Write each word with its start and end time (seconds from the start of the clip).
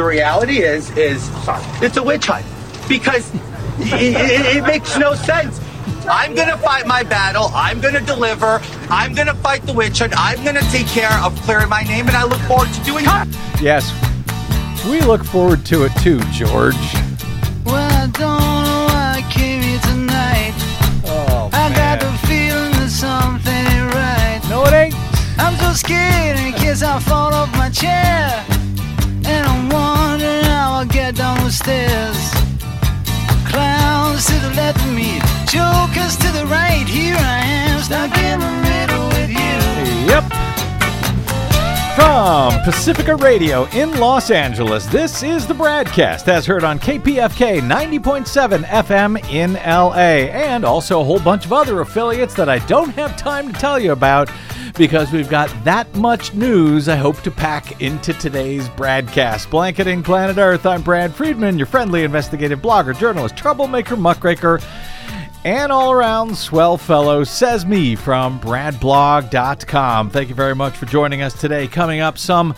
the 0.00 0.06
reality 0.06 0.62
is, 0.62 0.88
is 0.96 1.30
it's 1.82 1.98
a 1.98 2.02
witch 2.02 2.24
hunt 2.24 2.46
because 2.88 3.30
it, 3.78 4.16
it, 4.16 4.56
it 4.56 4.62
makes 4.64 4.96
no 4.96 5.14
sense. 5.14 5.60
I'm 6.08 6.34
gonna 6.34 6.56
fight 6.56 6.86
my 6.86 7.02
battle. 7.02 7.50
I'm 7.52 7.82
gonna 7.82 8.00
deliver. 8.00 8.62
I'm 8.88 9.12
gonna 9.12 9.34
fight 9.34 9.60
the 9.66 9.74
witch 9.74 9.98
hunt. 9.98 10.14
I'm 10.16 10.42
gonna 10.42 10.62
take 10.72 10.86
care 10.86 11.12
of 11.22 11.36
clearing 11.42 11.68
my 11.68 11.82
name, 11.82 12.08
and 12.08 12.16
I 12.16 12.24
look 12.24 12.40
forward 12.48 12.72
to 12.72 12.80
doing 12.82 13.04
that. 13.04 13.28
Yes, 13.60 13.92
we 14.88 15.02
look 15.02 15.22
forward 15.22 15.66
to 15.66 15.84
it 15.84 15.92
too, 16.00 16.20
George. 16.32 16.80
Well, 17.66 17.76
I 17.76 18.06
don't 18.06 18.40
know 18.40 18.86
why 18.88 19.20
I 19.20 19.30
came 19.30 19.60
here 19.60 19.80
tonight. 19.80 20.54
Oh, 21.04 21.50
I 21.52 21.68
got 21.74 22.00
the 22.00 22.10
feeling 22.26 22.72
that 22.80 22.88
something 22.88 23.52
ain't 23.52 23.92
right. 23.92 24.40
No, 24.48 24.64
it 24.64 24.72
ain't. 24.72 24.94
I'm 25.38 25.56
so 25.56 25.74
scared 25.74 26.38
in 26.38 26.54
case 26.54 26.82
I 26.82 26.98
fall 27.00 27.34
off 27.34 27.52
my 27.52 27.68
chair. 27.68 28.59
And 29.32 29.46
I'm 29.46 29.68
wondering 29.68 30.44
how 30.44 30.78
I'll 30.78 30.86
get 30.86 31.16
down 31.16 31.44
the 31.44 31.52
stairs. 31.52 32.18
Clowns 33.50 34.26
to 34.26 34.36
the 34.46 34.52
left 34.56 34.78
of 34.84 34.92
me, 34.92 35.20
jokers 35.46 36.16
to 36.22 36.28
the 36.38 36.46
right. 36.46 36.86
Here 36.86 37.16
I 37.16 37.40
am, 37.44 37.80
stuck 37.82 38.16
in 38.18 38.40
the 38.40 38.52
middle 38.68 39.06
with 39.08 39.30
you. 39.30 39.56
Yep. 40.10 40.24
From 41.96 42.52
Pacifica 42.62 43.16
Radio 43.16 43.66
in 43.70 43.92
Los 44.00 44.30
Angeles, 44.30 44.86
this 44.86 45.22
is 45.22 45.46
the 45.46 45.54
BradCast 45.54 46.28
as 46.28 46.46
heard 46.46 46.64
on 46.64 46.78
KPFK 46.78 47.60
90.7 47.60 48.64
FM 48.64 49.30
in 49.30 49.54
LA, 49.54 50.30
and 50.32 50.64
also 50.64 51.00
a 51.00 51.04
whole 51.04 51.20
bunch 51.20 51.44
of 51.44 51.52
other 51.52 51.80
affiliates 51.80 52.32
that 52.34 52.48
I 52.48 52.58
don't 52.60 52.90
have 52.94 53.16
time 53.16 53.52
to 53.52 53.60
tell 53.60 53.78
you 53.78 53.92
about 53.92 54.30
because 54.80 55.12
we've 55.12 55.28
got 55.28 55.52
that 55.62 55.94
much 55.94 56.32
news 56.32 56.88
I 56.88 56.96
hope 56.96 57.20
to 57.20 57.30
pack 57.30 57.82
into 57.82 58.14
today's 58.14 58.66
BradCast. 58.70 59.50
Blanketing 59.50 60.02
Planet 60.02 60.38
Earth, 60.38 60.64
I'm 60.64 60.80
Brad 60.80 61.14
Friedman, 61.14 61.58
your 61.58 61.66
friendly 61.66 62.02
investigative 62.02 62.60
blogger, 62.60 62.98
journalist, 62.98 63.36
troublemaker, 63.36 63.94
muckraker 63.94 64.58
and 65.44 65.70
all 65.70 65.92
around 65.92 66.34
swell 66.34 66.78
fellow, 66.78 67.24
says 67.24 67.66
me 67.66 67.94
from 67.94 68.40
bradblog.com. 68.40 70.08
Thank 70.08 70.30
you 70.30 70.34
very 70.34 70.54
much 70.54 70.74
for 70.78 70.86
joining 70.86 71.20
us 71.20 71.38
today. 71.38 71.68
Coming 71.68 72.00
up, 72.00 72.16
some 72.16 72.54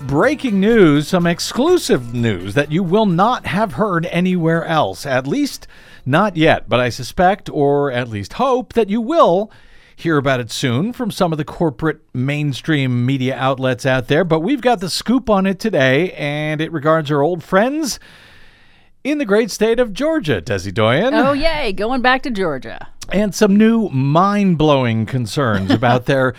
breaking 0.00 0.58
news, 0.58 1.08
some 1.08 1.26
exclusive 1.26 2.14
news 2.14 2.54
that 2.54 2.72
you 2.72 2.82
will 2.82 3.04
not 3.04 3.44
have 3.44 3.74
heard 3.74 4.06
anywhere 4.06 4.64
else, 4.64 5.04
at 5.04 5.26
least 5.26 5.66
not 6.06 6.38
yet, 6.38 6.70
but 6.70 6.80
I 6.80 6.88
suspect, 6.88 7.50
or 7.50 7.92
at 7.92 8.08
least 8.08 8.32
hope, 8.34 8.72
that 8.72 8.88
you 8.88 9.02
will 9.02 9.50
hear 9.96 10.18
about 10.18 10.40
it 10.40 10.50
soon 10.50 10.92
from 10.92 11.10
some 11.10 11.32
of 11.32 11.38
the 11.38 11.44
corporate 11.44 12.00
mainstream 12.14 13.04
media 13.06 13.34
outlets 13.34 13.86
out 13.86 14.08
there. 14.08 14.24
But 14.24 14.40
we've 14.40 14.60
got 14.60 14.80
the 14.80 14.90
scoop 14.90 15.28
on 15.30 15.46
it 15.46 15.58
today, 15.58 16.12
and 16.12 16.60
it 16.60 16.70
regards 16.70 17.10
our 17.10 17.22
old 17.22 17.42
friends 17.42 17.98
in 19.02 19.18
the 19.18 19.24
great 19.24 19.50
state 19.50 19.80
of 19.80 19.92
Georgia, 19.92 20.42
Desi 20.42 20.72
Doyen. 20.72 21.14
Oh, 21.14 21.32
yay, 21.32 21.72
going 21.72 22.02
back 22.02 22.22
to 22.24 22.30
Georgia. 22.30 22.88
And 23.10 23.34
some 23.34 23.56
new 23.56 23.88
mind 23.88 24.58
blowing 24.58 25.06
concerns 25.06 25.70
about 25.70 26.06
their 26.06 26.34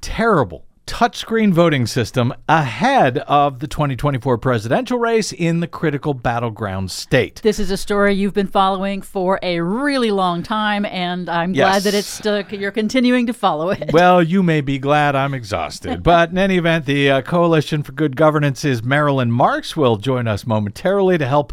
terrible 0.00 0.64
touchscreen 0.90 1.52
voting 1.52 1.86
system 1.86 2.34
ahead 2.48 3.18
of 3.18 3.60
the 3.60 3.68
2024 3.68 4.36
presidential 4.38 4.98
race 4.98 5.30
in 5.30 5.60
the 5.60 5.68
critical 5.68 6.14
battleground 6.14 6.90
state. 6.90 7.40
This 7.44 7.60
is 7.60 7.70
a 7.70 7.76
story 7.76 8.12
you've 8.14 8.34
been 8.34 8.48
following 8.48 9.00
for 9.00 9.38
a 9.40 9.60
really 9.60 10.10
long 10.10 10.42
time, 10.42 10.84
and 10.84 11.28
I'm 11.30 11.54
Yes. 11.54 11.68
glad 11.68 11.82
that 11.84 11.94
it's 11.96 12.08
still, 12.08 12.40
you're 12.50 12.72
continuing 12.72 13.26
to 13.28 13.32
follow 13.32 13.70
it. 13.70 13.90
Well, 14.00 14.20
you 14.22 14.42
may 14.42 14.60
be 14.62 14.78
glad 14.78 15.14
I'm 15.14 15.32
exhausted. 15.34 16.02
But 16.02 16.30
in 16.30 16.38
any 16.38 16.56
event, 16.56 16.86
the 16.86 17.10
uh, 17.10 17.22
Coalition 17.22 17.82
for 17.84 17.92
Good 17.92 18.16
Governance's 18.16 18.82
Marilyn 18.82 19.30
Marks 19.30 19.76
will 19.76 19.96
join 19.96 20.26
us 20.26 20.44
momentarily 20.46 21.18
to 21.18 21.26
help 21.26 21.52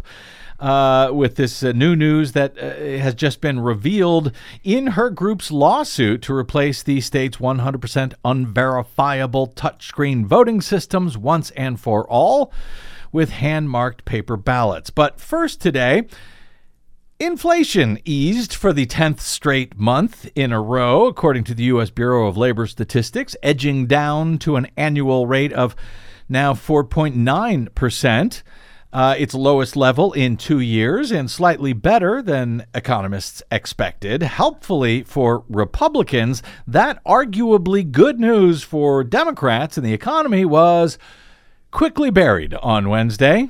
uh, 0.58 1.10
with 1.12 1.36
this 1.36 1.62
uh, 1.62 1.72
new 1.72 1.94
news 1.94 2.32
that 2.32 2.58
uh, 2.58 2.74
has 3.00 3.14
just 3.14 3.40
been 3.40 3.60
revealed 3.60 4.32
in 4.64 4.88
her 4.88 5.10
group's 5.10 5.50
lawsuit 5.50 6.22
to 6.22 6.34
replace 6.34 6.82
the 6.82 7.00
state's 7.00 7.36
100% 7.36 8.14
unverifiable 8.24 9.48
touchscreen 9.48 10.26
voting 10.26 10.60
systems 10.60 11.16
once 11.16 11.50
and 11.52 11.78
for 11.78 12.08
all 12.08 12.52
with 13.12 13.30
hand 13.30 13.70
marked 13.70 14.04
paper 14.04 14.36
ballots. 14.36 14.90
But 14.90 15.20
first 15.20 15.60
today, 15.60 16.06
Inflation 17.20 17.98
eased 18.04 18.54
for 18.54 18.72
the 18.72 18.86
10th 18.86 19.18
straight 19.18 19.76
month 19.76 20.30
in 20.36 20.52
a 20.52 20.60
row, 20.60 21.06
according 21.06 21.42
to 21.44 21.54
the 21.54 21.64
U.S. 21.64 21.90
Bureau 21.90 22.28
of 22.28 22.36
Labor 22.36 22.64
Statistics, 22.64 23.34
edging 23.42 23.86
down 23.88 24.38
to 24.38 24.54
an 24.54 24.68
annual 24.76 25.26
rate 25.26 25.52
of 25.52 25.74
now 26.28 26.52
4.9%, 26.52 28.42
uh, 28.98 29.14
its 29.16 29.32
lowest 29.32 29.76
level 29.76 30.12
in 30.14 30.36
two 30.36 30.58
years, 30.58 31.12
and 31.12 31.30
slightly 31.30 31.72
better 31.72 32.20
than 32.20 32.66
economists 32.74 33.40
expected. 33.48 34.24
Helpfully 34.24 35.04
for 35.04 35.44
Republicans, 35.48 36.42
that 36.66 37.00
arguably 37.04 37.88
good 37.88 38.18
news 38.18 38.64
for 38.64 39.04
Democrats 39.04 39.76
and 39.76 39.86
the 39.86 39.92
economy 39.92 40.44
was 40.44 40.98
quickly 41.70 42.10
buried 42.10 42.54
on 42.54 42.88
Wednesday. 42.88 43.48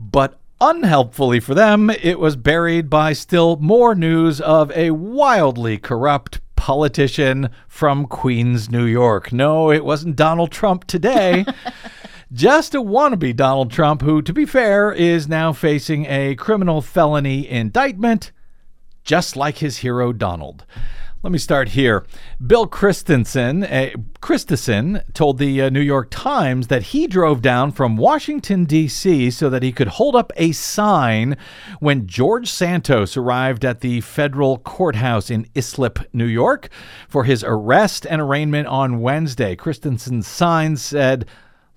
But 0.00 0.40
unhelpfully 0.62 1.40
for 1.40 1.52
them, 1.52 1.90
it 1.90 2.18
was 2.18 2.34
buried 2.34 2.88
by 2.88 3.12
still 3.12 3.58
more 3.58 3.94
news 3.94 4.40
of 4.40 4.72
a 4.72 4.92
wildly 4.92 5.76
corrupt 5.76 6.40
politician 6.56 7.50
from 7.68 8.06
Queens, 8.06 8.70
New 8.70 8.86
York. 8.86 9.30
No, 9.30 9.70
it 9.70 9.84
wasn't 9.84 10.16
Donald 10.16 10.50
Trump 10.50 10.86
today. 10.86 11.44
Just 12.30 12.74
a 12.74 12.82
wannabe 12.82 13.34
Donald 13.34 13.70
Trump, 13.70 14.02
who, 14.02 14.20
to 14.20 14.34
be 14.34 14.44
fair, 14.44 14.92
is 14.92 15.28
now 15.28 15.54
facing 15.54 16.04
a 16.04 16.34
criminal 16.34 16.82
felony 16.82 17.48
indictment, 17.48 18.32
just 19.02 19.34
like 19.34 19.58
his 19.58 19.78
hero 19.78 20.12
Donald. 20.12 20.66
Let 21.22 21.32
me 21.32 21.38
start 21.38 21.70
here. 21.70 22.04
Bill 22.46 22.66
Christensen, 22.66 23.64
uh, 23.64 23.92
Christensen 24.20 25.02
told 25.14 25.38
the 25.38 25.62
uh, 25.62 25.70
New 25.70 25.80
York 25.80 26.08
Times 26.10 26.66
that 26.66 26.82
he 26.82 27.06
drove 27.06 27.40
down 27.40 27.72
from 27.72 27.96
Washington, 27.96 28.66
D.C. 28.66 29.30
so 29.30 29.48
that 29.48 29.62
he 29.62 29.72
could 29.72 29.88
hold 29.88 30.14
up 30.14 30.30
a 30.36 30.52
sign 30.52 31.34
when 31.80 32.06
George 32.06 32.50
Santos 32.50 33.16
arrived 33.16 33.64
at 33.64 33.80
the 33.80 34.02
federal 34.02 34.58
courthouse 34.58 35.30
in 35.30 35.48
Islip, 35.56 35.98
New 36.12 36.26
York, 36.26 36.68
for 37.08 37.24
his 37.24 37.42
arrest 37.42 38.06
and 38.06 38.20
arraignment 38.20 38.68
on 38.68 39.00
Wednesday. 39.00 39.56
Christensen's 39.56 40.28
sign 40.28 40.76
said, 40.76 41.26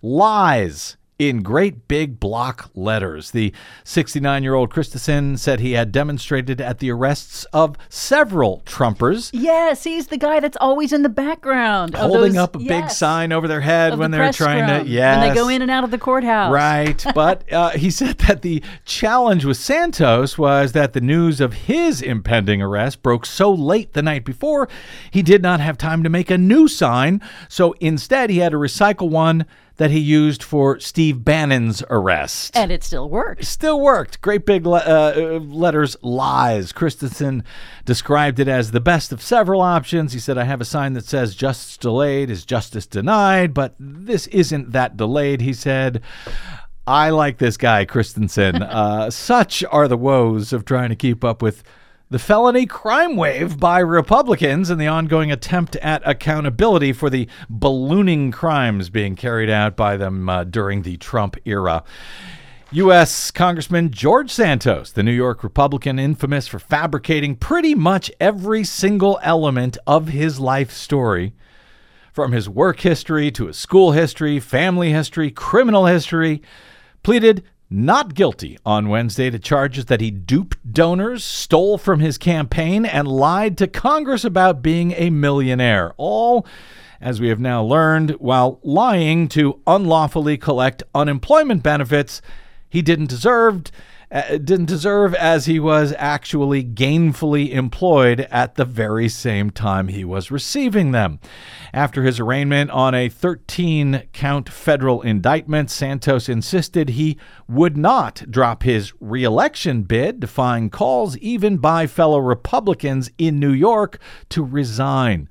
Lies 0.01 0.97
in 1.22 1.44
great 1.44 1.88
big 1.88 2.19
block 2.19 2.72
letters. 2.73 3.29
The 3.29 3.53
69 3.84 4.41
year 4.41 4.56
old 4.56 4.72
Christensen 4.72 5.38
said 5.38 5.59
he 5.59 5.73
had 5.73 5.91
demonstrated 5.91 6.59
at 6.59 6.79
the 6.79 6.89
arrests 6.89 7.45
of 7.53 7.75
several 7.89 8.63
Trumpers, 8.66 9.29
yes, 9.31 9.84
he's 9.84 10.07
the 10.07 10.17
guy 10.17 10.39
that's 10.39 10.57
always 10.59 10.91
in 10.91 11.03
the 11.03 11.09
background. 11.09 11.94
holding 11.94 12.34
those- 12.34 12.38
up 12.38 12.56
a 12.56 12.59
big 12.59 12.89
sign 12.89 13.31
over 13.31 13.47
their 13.47 13.62
head 13.62 14.00
when 14.00 14.09
the 14.09 14.17
they're 14.17 14.34
trying 14.34 14.66
scrum, 14.66 14.85
to. 14.85 14.89
Yes. 14.89 15.19
When 15.19 15.29
they 15.29 15.35
go 15.35 15.47
in 15.47 15.62
and 15.62 15.69
out 15.69 15.84
of 15.84 15.91
the 15.91 16.00
courthouse. 16.00 16.51
Right. 16.51 17.06
But 17.13 17.51
uh, 17.53 17.72
he 17.72 17.91
said 17.91 18.18
that 18.19 18.41
the 18.41 18.63
challenge 18.85 19.45
with 19.45 19.57
Santos 19.57 20.38
was 20.39 20.72
that 20.72 20.94
the 20.94 21.01
news 21.01 21.39
of 21.39 21.53
his 21.53 22.01
impending 22.01 22.62
arrest 22.63 23.03
broke 23.03 23.28
so 23.28 23.51
late 23.51 23.94
the 23.94 24.01
night 24.01 24.25
before, 24.25 24.68
he 25.12 25.22
did 25.22 25.44
not 25.44 25.59
have 25.59 25.78
time 25.78 26.01
to 26.01 26.09
make 26.09 26.31
a 26.31 26.38
new 26.38 26.68
sign. 26.68 27.22
So 27.47 27.73
instead, 27.79 28.31
he 28.31 28.39
had 28.39 28.53
to 28.53 28.57
recycle 28.57 29.09
one 29.09 29.45
that 29.81 29.90
he 29.90 29.97
used 29.97 30.44
for 30.44 30.80
Steve 30.80 31.25
Bannon's 31.25 31.81
arrest. 31.90 32.56
And 32.56 32.72
it 32.72 32.84
still 32.84 33.09
works. 33.09 33.47
Still 33.47 33.81
worked. 33.81 34.22
Great 34.22 34.46
big 34.46 34.68
le- 34.68 34.78
uh, 34.78 35.14
uh, 35.18 35.40
letters, 35.40 35.97
lies. 36.03 36.72
Christensen 36.72 37.44
described 37.84 38.40
it 38.40 38.47
as 38.47 38.69
the 38.69 38.80
best 38.80 39.12
of 39.12 39.24
several 39.24 39.59
options. 39.59 40.14
He 40.14 40.19
said, 40.19 40.38
I 40.38 40.44
have 40.44 40.62
a 40.62 40.66
sign 40.66 40.94
that 40.94 41.06
says 41.06 41.34
justice 41.34 41.78
delayed 41.78 42.30
is 42.30 42.46
justice 42.46 42.86
denied, 42.86 43.56
but 43.56 43.74
this 43.80 44.28
isn't 44.28 44.72
that 44.72 44.97
delayed, 44.97 45.42
he 45.42 45.52
said. 45.52 46.03
I 46.86 47.10
like 47.10 47.39
this 47.39 47.57
guy, 47.57 47.86
Christensen. 47.86 48.62
uh, 48.62 49.10
such 49.10 49.63
are 49.72 49.88
the 49.88 49.98
woes 49.98 50.54
of 50.54 50.63
trying 50.63 50.89
to 50.89 50.95
keep 50.95 51.24
up 51.24 51.42
with 51.42 51.63
the 52.12 52.19
felony 52.19 52.66
crime 52.66 53.16
wave 53.16 53.58
by 53.58 53.80
Republicans 53.80 54.69
and 54.69 54.80
the 54.80 54.86
ongoing 54.86 55.31
attempt 55.31 55.78
at 55.78 56.06
accountability 56.06 56.92
for 56.92 57.10
the 57.10 57.25
ballooning 57.50 58.31
crimes 58.31 58.90
being 58.90 59.16
carried 59.16 59.50
out 59.50 59.78
by 59.78 59.96
them 59.96 60.28
uh, 60.28 60.44
during 60.44 60.81
the 60.81 60.98
Trump 60.98 61.38
era. 61.46 61.86
U.S. 62.72 63.31
Congressman 63.31 63.92
George 63.92 64.30
Santos, 64.30 64.92
the 64.92 65.04
New 65.04 65.13
York 65.13 65.42
Republican 65.42 65.98
infamous 66.00 66.50
for 66.50 66.60
fabricating 66.60 67.34
pretty 67.38 67.74
much 67.74 68.12
every 68.19 68.66
single 68.66 69.18
element 69.24 69.78
of 69.88 70.10
his 70.10 70.38
life 70.38 70.72
story, 70.72 71.34
from 72.12 72.34
his 72.34 72.50
work 72.50 72.81
history 72.81 73.31
to 73.31 73.48
his 73.48 73.56
school 73.56 73.94
history, 73.94 74.38
family 74.38 74.92
history, 74.92 75.31
criminal 75.31 75.86
history, 75.86 76.42
pleaded 77.04 77.46
not 77.71 78.13
guilty 78.13 78.59
on 78.65 78.89
Wednesday 78.89 79.29
to 79.29 79.39
charges 79.39 79.85
that 79.85 80.01
he 80.01 80.12
duped 80.12 80.71
donors, 80.71 81.23
stole 81.23 81.77
from 81.77 82.01
his 82.01 82.18
campaign, 82.18 82.85
and 82.85 83.07
lied 83.07 83.57
to 83.57 83.68
Congress 83.68 84.25
about 84.25 84.62
being 84.62 84.91
a 84.91 85.09
millionaire. 85.09 85.94
All 85.97 86.45
as 87.00 87.19
we 87.19 87.29
have 87.29 87.39
now 87.39 87.63
learned, 87.63 88.12
while 88.19 88.59
lying 88.62 89.27
to 89.29 89.59
unlawfully 89.65 90.38
collect 90.38 90.83
unemployment 90.94 91.63
benefits 91.63 92.21
he 92.71 92.81
didn't 92.81 93.09
deserve 93.09 93.63
uh, 94.12 94.38
didn't 94.38 94.66
deserve 94.66 95.16
as 95.16 95.46
he 95.46 95.60
was 95.60 95.94
actually 95.98 96.63
gainfully 96.63 97.52
employed 97.52 98.22
at 98.30 98.56
the 98.56 98.66
very 98.66 99.08
same 99.08 99.50
time 99.50 99.88
he 99.88 100.04
was 100.04 100.30
receiving 100.30 100.92
them. 100.92 101.19
After 101.74 102.04
his 102.04 102.19
arraignment 102.19 102.72
on 102.72 102.94
a 102.94 103.08
13 103.08 104.04
count 104.12 104.50
federal 104.50 105.02
indictment, 105.02 105.72
Santos 105.72 106.28
insisted 106.28 106.90
he 106.90 107.18
would 107.48 107.78
not 107.78 108.24
drop 108.30 108.63
his 108.63 108.92
reelection 109.00 109.84
bid, 109.84 110.19
defying 110.19 110.69
calls 110.69 111.16
even 111.18 111.57
by 111.57 111.88
fellow 111.88 112.19
Republicans 112.19 113.10
in 113.18 113.40
New 113.40 113.54
York 113.54 113.98
to 114.30 114.44
resign. 114.44 115.30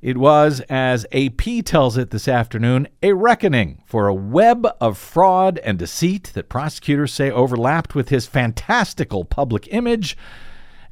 It 0.00 0.16
was, 0.16 0.60
as 0.68 1.06
AP 1.12 1.64
tells 1.64 1.96
it 1.96 2.10
this 2.10 2.28
afternoon, 2.28 2.86
a 3.02 3.14
reckoning 3.14 3.82
for 3.84 4.06
a 4.06 4.14
web 4.14 4.64
of 4.80 4.96
fraud 4.96 5.58
and 5.58 5.76
deceit 5.76 6.30
that 6.34 6.48
prosecutors 6.48 7.12
say 7.12 7.32
overlapped 7.32 7.96
with 7.96 8.08
his 8.08 8.26
fantastical 8.26 9.24
public 9.24 9.66
image 9.72 10.16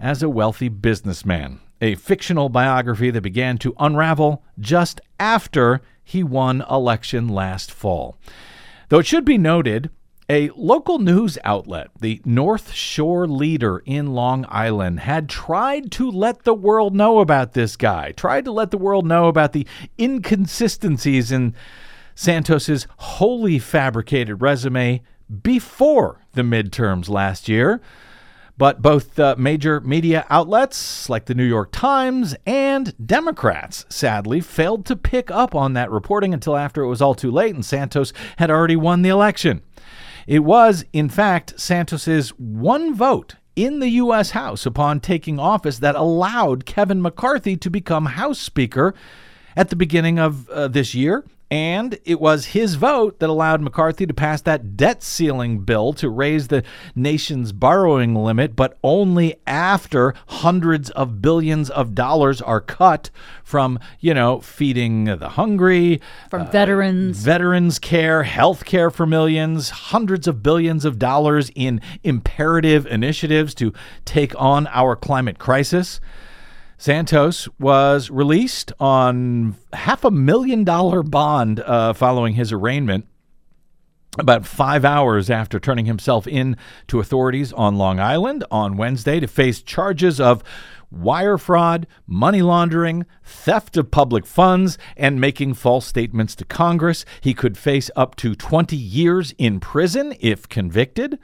as 0.01 0.25
a 0.25 0.29
wealthy 0.29 0.69
businessman. 0.69 1.61
A 1.81 1.95
fictional 1.95 2.49
biography 2.49 3.11
that 3.11 3.21
began 3.21 3.59
to 3.59 3.77
unravel 3.79 4.43
just 4.59 5.01
after 5.21 5.83
he 6.03 6.25
won 6.25 6.65
election 6.69 7.29
last 7.29 7.71
fall. 7.71 8.19
Though 8.89 8.99
it 8.99 9.07
should 9.07 9.25
be 9.25 9.39
noted, 9.39 9.91
a 10.29 10.51
local 10.57 10.99
news 10.99 11.39
outlet, 11.45 11.89
the 12.01 12.21
North 12.25 12.73
Shore 12.73 13.29
Leader 13.29 13.83
in 13.85 14.09
Long 14.13 14.45
Island, 14.49 15.01
had 15.01 15.29
tried 15.29 15.91
to 15.93 16.11
let 16.11 16.43
the 16.43 16.55
world 16.55 16.95
know 16.95 17.21
about 17.21 17.53
this 17.53 17.77
guy, 17.77 18.13
tried 18.13 18.45
to 18.47 18.53
let 18.53 18.71
the 18.71 18.79
world 18.79 19.07
know 19.07 19.29
about 19.29 19.53
the 19.53 19.67
inconsistencies 19.99 21.31
in 21.31 21.55
Santos's 22.15 22.87
wholly 22.97 23.59
fabricated 23.59 24.43
resume 24.43 25.03
before 25.43 26.25
the 26.33 26.43
midterms 26.43 27.09
last 27.09 27.49
year. 27.49 27.81
But 28.59 28.81
both 28.81 29.19
uh, 29.19 29.35
major 29.37 29.81
media 29.81 30.25
outlets 30.31 31.11
like 31.11 31.27
the 31.27 31.35
New 31.35 31.45
York 31.45 31.73
Times 31.73 32.35
and 32.47 32.95
Democrats, 33.05 33.85
sadly, 33.91 34.41
failed 34.41 34.87
to 34.87 34.97
pick 34.97 35.31
up 35.31 35.55
on 35.55 35.75
that 35.75 35.91
reporting 35.91 36.33
until 36.33 36.57
after 36.57 36.83
it 36.83 36.89
was 36.89 37.03
all 37.03 37.15
too 37.15 37.31
late 37.31 37.55
and 37.55 37.65
Santos 37.65 38.15
had 38.39 38.51
already 38.51 38.77
won 38.77 39.03
the 39.03 39.11
election. 39.11 39.61
It 40.27 40.41
was, 40.41 40.85
in 40.93 41.09
fact, 41.09 41.59
Santos's 41.61 42.31
one 42.31 42.95
vote 42.95 43.37
in 43.55 43.79
the 43.79 43.89
U.S. 43.91 44.31
House 44.31 44.67
upon 44.67 45.01
taking 45.01 45.39
office 45.39 45.79
that 45.79 45.95
allowed 45.95 46.67
Kevin 46.67 47.01
McCarthy 47.01 47.57
to 47.57 47.71
become 47.71 48.07
House 48.07 48.39
Speaker 48.39 48.95
at 49.57 49.71
the 49.71 49.77
beginning 49.77 50.19
of 50.19 50.49
uh, 50.51 50.69
this 50.69 50.95
year 50.95 51.25
and 51.51 51.99
it 52.05 52.21
was 52.21 52.47
his 52.47 52.75
vote 52.75 53.21
that 53.21 53.31
allowed 53.31 53.61
McCarthy 53.61 54.05
to 54.07 54.15
pass 54.15 54.43
that 54.43 54.77
debt 54.77 55.03
ceiling 55.03 55.61
bill 55.61 55.93
to 55.93 56.11
raise 56.11 56.49
the 56.49 56.65
nation's 56.95 57.53
borrowing 57.53 58.15
limit, 58.15 58.57
but 58.57 58.77
only 58.83 59.37
after 59.47 60.13
hundreds 60.27 60.91
of 60.91 61.23
billions 61.23 61.71
of 61.71 61.95
dollars 61.95 62.43
are 62.43 62.61
cut 62.61 63.11
from, 63.45 63.79
you 64.01 64.13
know, 64.13 64.41
feeding 64.41 65.05
the 65.05 65.31
hungry, 65.31 66.01
from 66.31 66.43
uh, 66.43 66.51
veterans, 66.51 67.19
veterans 67.19 67.79
care, 67.79 68.25
health 68.25 68.65
care 68.65 68.91
for 68.91 69.07
millions, 69.07 69.71
hundreds 69.71 70.27
of 70.27 70.43
billions 70.43 70.85
of 70.85 70.99
dollars 70.99 71.51
in 71.55 71.81
imperative 72.03 72.87
initiatives 72.87 73.55
to 73.55 73.73
take 74.05 74.35
on 74.37 74.67
our 74.69 74.97
climate 74.97 75.39
crisis. 75.39 76.01
Santos 76.79 77.49
was 77.59 78.11
released 78.11 78.73
on 78.79 79.57
half 79.73 80.05
a 80.05 80.11
million 80.11 80.65
dollar 80.65 81.03
bond 81.03 81.61
uh, 81.61 81.93
following 81.93 82.35
his 82.35 82.53
arraignment. 82.53 83.07
About 84.19 84.47
five 84.47 84.85
hours 84.85 85.29
after 85.29 85.61
turning 85.61 85.85
himself 85.85 86.27
in 86.27 86.57
to 86.89 87.01
authorities 87.01 87.53
on 87.53 87.77
Long 87.77 88.01
Island 88.01 88.45
on 88.51 88.79
Wednesday 88.79 89.21
to 89.21 89.27
face 89.27 89.61
charges 89.61 90.19
of 90.19 90.43
wire 90.91 91.37
fraud, 91.37 91.87
money 92.07 92.41
laundering, 92.41 93.05
theft 93.23 93.77
of 93.77 93.91
public 93.91 94.25
funds, 94.25 94.79
and 94.97 95.21
making 95.21 95.55
false 95.55 95.87
statements 95.87 96.35
to 96.37 96.45
Congress. 96.47 97.05
He 97.21 97.35
could 97.35 97.59
face 97.59 97.91
up 97.95 98.17
to 98.17 98.35
20 98.35 98.75
years 98.75 99.35
in 99.37 99.61
prison 99.61 100.15
if 100.21 100.49
convicted. 100.49 101.19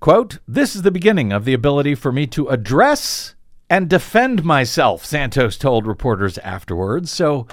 Quote, 0.00 0.38
This 0.48 0.74
is 0.74 0.82
the 0.82 0.90
beginning 0.90 1.32
of 1.32 1.44
the 1.44 1.54
ability 1.54 1.94
for 1.94 2.10
me 2.10 2.26
to 2.28 2.48
address 2.48 3.33
and 3.70 3.88
defend 3.88 4.44
myself, 4.44 5.04
Santos 5.04 5.56
told 5.56 5.86
reporters 5.86 6.38
afterwards. 6.38 7.10
So, 7.10 7.46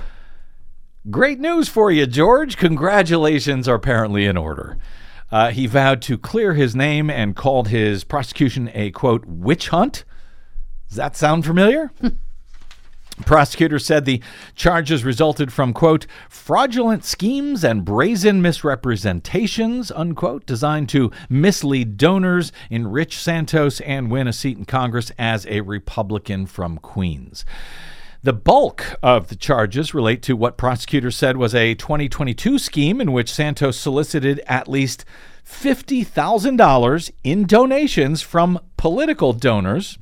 great 1.10 1.40
news 1.40 1.70
for 1.70 1.92
you, 1.92 2.06
George. 2.06 2.58
Congratulations 2.58 3.68
are 3.68 3.76
apparently 3.76 4.26
in 4.26 4.38
order. 4.38 4.78
Uh, 5.32 5.52
he 5.52 5.66
vowed 5.66 6.02
to 6.02 6.18
clear 6.18 6.54
his 6.54 6.76
name 6.76 7.10
and 7.10 7.36
called 7.36 7.70
his 7.70 8.04
prosecution 8.04 8.70
a 8.74 8.92
quote, 8.92 9.26
witch 9.26 9.70
hunt. 9.70 10.04
Does 10.90 10.98
that 10.98 11.16
sound 11.16 11.46
familiar? 11.46 11.92
Prosecutors 13.26 13.86
said 13.86 14.06
the 14.06 14.22
charges 14.56 15.04
resulted 15.04 15.52
from, 15.52 15.74
quote, 15.74 16.06
fraudulent 16.30 17.04
schemes 17.04 17.64
and 17.64 17.86
brazen 17.86 18.42
misrepresentations, 18.42 19.92
unquote, 19.92 20.46
designed 20.46 20.90
to 20.90 21.12
mislead 21.30 21.98
donors, 21.98 22.52
enrich 22.70 23.18
Santos, 23.18 23.80
and 23.82 24.12
win 24.12 24.28
a 24.28 24.34
seat 24.34 24.58
in 24.58 24.66
Congress 24.66 25.12
as 25.18 25.46
a 25.48 25.62
Republican 25.62 26.46
from 26.46 26.78
Queens. 26.78 27.46
The 28.24 28.34
bulk 28.34 29.00
of 29.02 29.30
the 29.30 29.36
charges 29.36 29.96
relate 29.96 30.22
to 30.24 30.36
what 30.36 30.58
prosecutors 30.58 31.16
said 31.16 31.38
was 31.38 31.56
a 31.56 31.74
2022 31.74 32.60
scheme 32.60 33.02
in 33.02 33.12
which 33.12 33.32
Santos 33.32 33.78
solicited 33.78 34.42
at 34.46 34.68
least 34.68 35.06
$50,000 35.44 37.12
in 37.24 37.48
donations 37.48 38.22
from 38.22 38.60
political 38.78 39.34
donors 39.34 39.98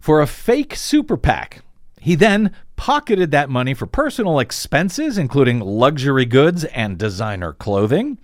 for 0.00 0.22
a 0.22 0.26
fake 0.26 0.74
super 0.74 1.18
PAC 1.18 1.62
he 2.00 2.14
then 2.14 2.52
pocketed 2.76 3.30
that 3.30 3.50
money 3.50 3.74
for 3.74 3.86
personal 3.86 4.38
expenses, 4.38 5.18
including 5.18 5.60
luxury 5.60 6.24
goods 6.24 6.64
and 6.64 6.98
designer 6.98 7.52
clothing. 7.52 8.18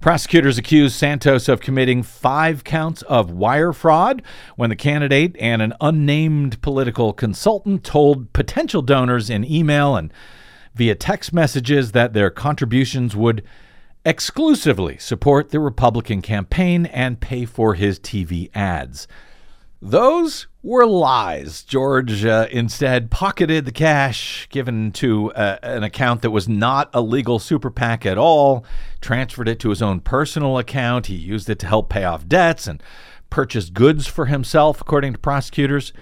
Prosecutors 0.00 0.56
accused 0.56 0.96
Santos 0.96 1.46
of 1.46 1.60
committing 1.60 2.02
five 2.02 2.64
counts 2.64 3.02
of 3.02 3.30
wire 3.30 3.72
fraud 3.72 4.22
when 4.56 4.70
the 4.70 4.76
candidate 4.76 5.36
and 5.38 5.60
an 5.60 5.74
unnamed 5.80 6.60
political 6.62 7.12
consultant 7.12 7.84
told 7.84 8.32
potential 8.32 8.80
donors 8.80 9.28
in 9.28 9.44
email 9.44 9.94
and 9.94 10.10
via 10.74 10.94
text 10.94 11.32
messages 11.34 11.92
that 11.92 12.14
their 12.14 12.30
contributions 12.30 13.14
would 13.14 13.44
exclusively 14.04 14.96
support 14.96 15.50
the 15.50 15.60
Republican 15.60 16.22
campaign 16.22 16.86
and 16.86 17.20
pay 17.20 17.44
for 17.44 17.74
his 17.74 18.00
TV 18.00 18.50
ads. 18.54 19.06
Those 19.82 20.46
were 20.62 20.86
lies. 20.86 21.62
George 21.62 22.24
uh, 22.24 22.46
instead 22.50 23.10
pocketed 23.10 23.64
the 23.64 23.72
cash 23.72 24.46
given 24.50 24.92
to 24.92 25.32
uh, 25.32 25.58
an 25.62 25.82
account 25.82 26.22
that 26.22 26.30
was 26.30 26.48
not 26.48 26.90
a 26.92 27.00
legal 27.00 27.38
super 27.38 27.70
PAC 27.70 28.04
at 28.04 28.18
all, 28.18 28.64
transferred 29.00 29.48
it 29.48 29.58
to 29.60 29.70
his 29.70 29.80
own 29.80 30.00
personal 30.00 30.58
account. 30.58 31.06
He 31.06 31.14
used 31.14 31.48
it 31.48 31.58
to 31.60 31.66
help 31.66 31.88
pay 31.88 32.04
off 32.04 32.28
debts 32.28 32.66
and 32.66 32.82
purchase 33.30 33.70
goods 33.70 34.06
for 34.06 34.26
himself, 34.26 34.80
according 34.80 35.12
to 35.14 35.18
prosecutors. 35.18 35.92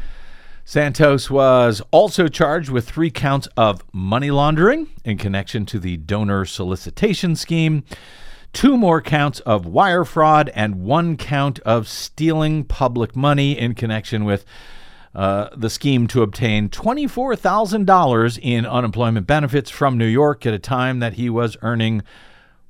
Santos 0.64 1.30
was 1.30 1.80
also 1.90 2.28
charged 2.28 2.68
with 2.68 2.86
three 2.86 3.10
counts 3.10 3.48
of 3.56 3.82
money 3.92 4.30
laundering 4.30 4.88
in 5.04 5.16
connection 5.16 5.64
to 5.66 5.78
the 5.78 5.96
donor 5.96 6.44
solicitation 6.44 7.34
scheme 7.36 7.84
two 8.52 8.76
more 8.76 9.00
counts 9.00 9.40
of 9.40 9.66
wire 9.66 10.04
fraud, 10.04 10.50
and 10.54 10.82
one 10.82 11.16
count 11.16 11.58
of 11.60 11.88
stealing 11.88 12.64
public 12.64 13.16
money 13.16 13.58
in 13.58 13.74
connection 13.74 14.24
with 14.24 14.44
uh, 15.14 15.48
the 15.56 15.70
scheme 15.70 16.06
to 16.06 16.22
obtain 16.22 16.68
$24,000 16.68 18.38
in 18.40 18.66
unemployment 18.66 19.26
benefits 19.26 19.70
from 19.70 19.98
New 19.98 20.06
York 20.06 20.46
at 20.46 20.54
a 20.54 20.58
time 20.58 20.98
that 21.00 21.14
he 21.14 21.30
was 21.30 21.56
earning 21.62 22.02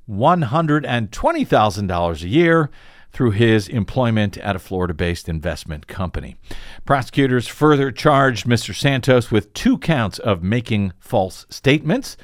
$120,000 0.09 2.23
a 2.23 2.27
year 2.27 2.71
through 3.11 3.31
his 3.31 3.67
employment 3.67 4.37
at 4.37 4.55
a 4.55 4.59
Florida 4.59 4.93
based 4.93 5.27
investment 5.27 5.87
company. 5.87 6.37
Prosecutors 6.85 7.47
further 7.47 7.91
charged 7.91 8.45
Mr. 8.45 8.75
Santos 8.75 9.31
with 9.31 9.53
two 9.53 9.77
counts 9.77 10.19
of 10.19 10.43
making 10.43 10.93
false 10.99 11.45
statements 11.49 12.17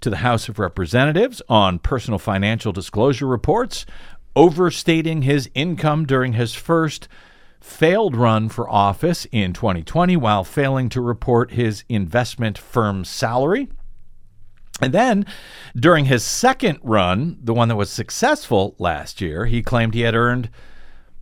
to 0.00 0.10
the 0.10 0.18
House 0.18 0.48
of 0.48 0.58
Representatives 0.58 1.42
on 1.48 1.78
personal 1.78 2.18
financial 2.18 2.72
disclosure 2.72 3.26
reports, 3.26 3.86
overstating 4.34 5.22
his 5.22 5.50
income 5.54 6.06
during 6.06 6.34
his 6.34 6.54
first 6.54 7.08
failed 7.60 8.16
run 8.16 8.48
for 8.48 8.68
office 8.68 9.26
in 9.30 9.52
2020 9.52 10.16
while 10.16 10.44
failing 10.44 10.88
to 10.88 11.00
report 11.00 11.52
his 11.52 11.84
investment 11.88 12.56
firm's 12.56 13.08
salary. 13.08 13.68
And 14.80 14.94
then 14.94 15.26
during 15.76 16.06
his 16.06 16.24
second 16.24 16.78
run, 16.82 17.38
the 17.42 17.52
one 17.52 17.68
that 17.68 17.76
was 17.76 17.90
successful 17.90 18.74
last 18.78 19.20
year, 19.20 19.46
he 19.46 19.62
claimed 19.62 19.92
he 19.92 20.00
had 20.00 20.14
earned 20.14 20.48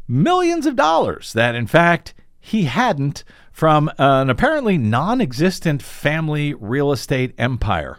millions 0.07 0.65
of 0.65 0.77
dollars 0.77 1.33
that, 1.33 1.55
in 1.55 1.67
fact, 1.67 2.15
he 2.41 2.65
hadn't 2.65 3.25
from 3.53 3.91
an 3.99 4.31
apparently 4.31 4.79
non 4.79 5.21
existent 5.21 5.83
family 5.83 6.55
real 6.55 6.93
estate 6.93 7.35
empire. 7.37 7.99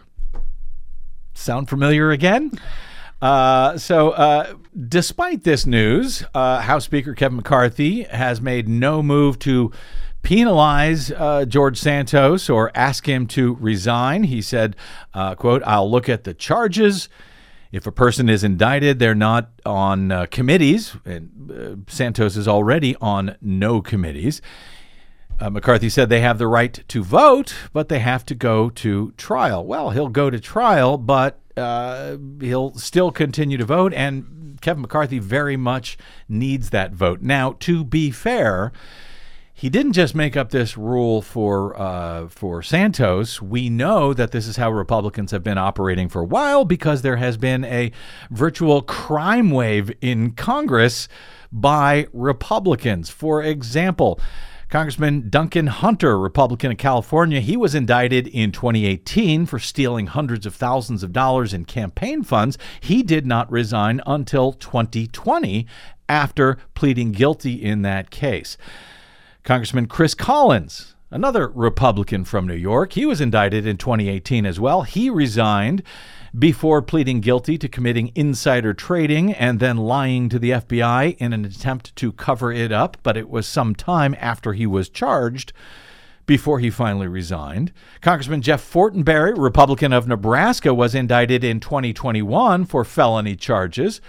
Sound 1.34 1.68
familiar 1.68 2.10
again? 2.10 2.52
Uh, 3.22 3.76
so, 3.76 4.10
uh, 4.10 4.54
despite 4.88 5.44
this 5.44 5.66
news, 5.66 6.24
uh, 6.34 6.60
House 6.60 6.84
Speaker 6.84 7.14
Kevin 7.14 7.36
McCarthy 7.36 8.04
has 8.04 8.40
made 8.40 8.68
no 8.68 9.02
move 9.02 9.38
to 9.40 9.72
penalize 10.22 11.10
uh, 11.10 11.44
George 11.44 11.78
Santos 11.78 12.48
or 12.48 12.70
ask 12.74 13.08
him 13.08 13.26
to 13.26 13.54
resign. 13.60 14.24
He 14.24 14.40
said, 14.40 14.74
uh, 15.12 15.34
"quote 15.34 15.62
I'll 15.66 15.90
look 15.90 16.08
at 16.08 16.24
the 16.24 16.34
charges." 16.34 17.08
If 17.72 17.86
a 17.86 17.92
person 17.92 18.28
is 18.28 18.42
indicted, 18.42 18.98
they're 18.98 19.14
not 19.14 19.50
on 19.64 20.10
uh, 20.10 20.26
committees, 20.30 20.96
and 21.04 21.84
Santos 21.88 22.36
is 22.36 22.48
already 22.48 22.96
on 23.00 23.36
no 23.40 23.80
committees. 23.80 24.42
McCarthy 25.48 25.88
said 25.88 26.08
they 26.08 26.20
have 26.20 26.38
the 26.38 26.46
right 26.46 26.82
to 26.88 27.02
vote, 27.02 27.54
but 27.72 27.88
they 27.88 28.00
have 28.00 28.26
to 28.26 28.34
go 28.34 28.68
to 28.70 29.12
trial. 29.12 29.64
Well, 29.64 29.90
he'll 29.90 30.08
go 30.08 30.28
to 30.28 30.38
trial, 30.38 30.98
but 30.98 31.40
uh, 31.56 32.18
he'll 32.40 32.74
still 32.74 33.10
continue 33.10 33.56
to 33.56 33.64
vote, 33.64 33.94
and 33.94 34.58
Kevin 34.60 34.82
McCarthy 34.82 35.18
very 35.18 35.56
much 35.56 35.96
needs 36.28 36.70
that 36.70 36.92
vote. 36.92 37.22
Now, 37.22 37.56
to 37.60 37.84
be 37.84 38.10
fair, 38.10 38.72
he 39.60 39.68
didn't 39.68 39.92
just 39.92 40.14
make 40.14 40.36
up 40.36 40.50
this 40.50 40.76
rule 40.76 41.20
for 41.22 41.78
uh, 41.80 42.28
for 42.28 42.62
Santos. 42.62 43.42
We 43.42 43.68
know 43.68 44.14
that 44.14 44.32
this 44.32 44.46
is 44.46 44.56
how 44.56 44.70
Republicans 44.70 45.32
have 45.32 45.42
been 45.42 45.58
operating 45.58 46.08
for 46.08 46.22
a 46.22 46.26
while 46.26 46.64
because 46.64 47.02
there 47.02 47.16
has 47.16 47.36
been 47.36 47.64
a 47.64 47.92
virtual 48.30 48.80
crime 48.82 49.50
wave 49.50 49.92
in 50.00 50.32
Congress 50.32 51.08
by 51.52 52.06
Republicans. 52.12 53.10
For 53.10 53.42
example. 53.42 54.20
Congressman 54.70 55.28
Duncan 55.28 55.66
Hunter, 55.66 56.16
Republican 56.16 56.70
of 56.70 56.78
California, 56.78 57.40
he 57.40 57.56
was 57.56 57.74
indicted 57.74 58.28
in 58.28 58.52
2018 58.52 59.44
for 59.44 59.58
stealing 59.58 60.06
hundreds 60.06 60.46
of 60.46 60.54
thousands 60.54 61.02
of 61.02 61.12
dollars 61.12 61.52
in 61.52 61.64
campaign 61.64 62.22
funds. 62.22 62.56
He 62.78 63.02
did 63.02 63.26
not 63.26 63.50
resign 63.50 64.00
until 64.06 64.52
2020 64.52 65.66
after 66.08 66.56
pleading 66.74 67.10
guilty 67.10 67.54
in 67.54 67.82
that 67.82 68.10
case. 68.10 68.56
Congressman 69.42 69.86
Chris 69.86 70.14
Collins, 70.14 70.94
another 71.10 71.48
Republican 71.48 72.24
from 72.24 72.46
New 72.46 72.54
York, 72.54 72.92
he 72.92 73.04
was 73.04 73.20
indicted 73.20 73.66
in 73.66 73.76
2018 73.76 74.46
as 74.46 74.60
well. 74.60 74.82
He 74.82 75.10
resigned 75.10 75.82
before 76.38 76.80
pleading 76.82 77.20
guilty 77.20 77.58
to 77.58 77.68
committing 77.68 78.12
insider 78.14 78.72
trading 78.72 79.32
and 79.32 79.60
then 79.60 79.76
lying 79.76 80.28
to 80.28 80.38
the 80.38 80.50
FBI 80.50 81.16
in 81.18 81.32
an 81.32 81.44
attempt 81.44 81.94
to 81.96 82.12
cover 82.12 82.52
it 82.52 82.72
up, 82.72 82.96
but 83.02 83.16
it 83.16 83.28
was 83.28 83.46
some 83.46 83.74
time 83.74 84.14
after 84.18 84.52
he 84.52 84.66
was 84.66 84.88
charged 84.88 85.52
before 86.26 86.60
he 86.60 86.70
finally 86.70 87.08
resigned. 87.08 87.72
Congressman 88.00 88.42
Jeff 88.42 88.62
Fortenberry, 88.62 89.34
Republican 89.36 89.92
of 89.92 90.06
Nebraska, 90.06 90.72
was 90.72 90.94
indicted 90.94 91.42
in 91.42 91.58
2021 91.58 92.64
for 92.66 92.84
felony 92.84 93.34
charges 93.34 94.00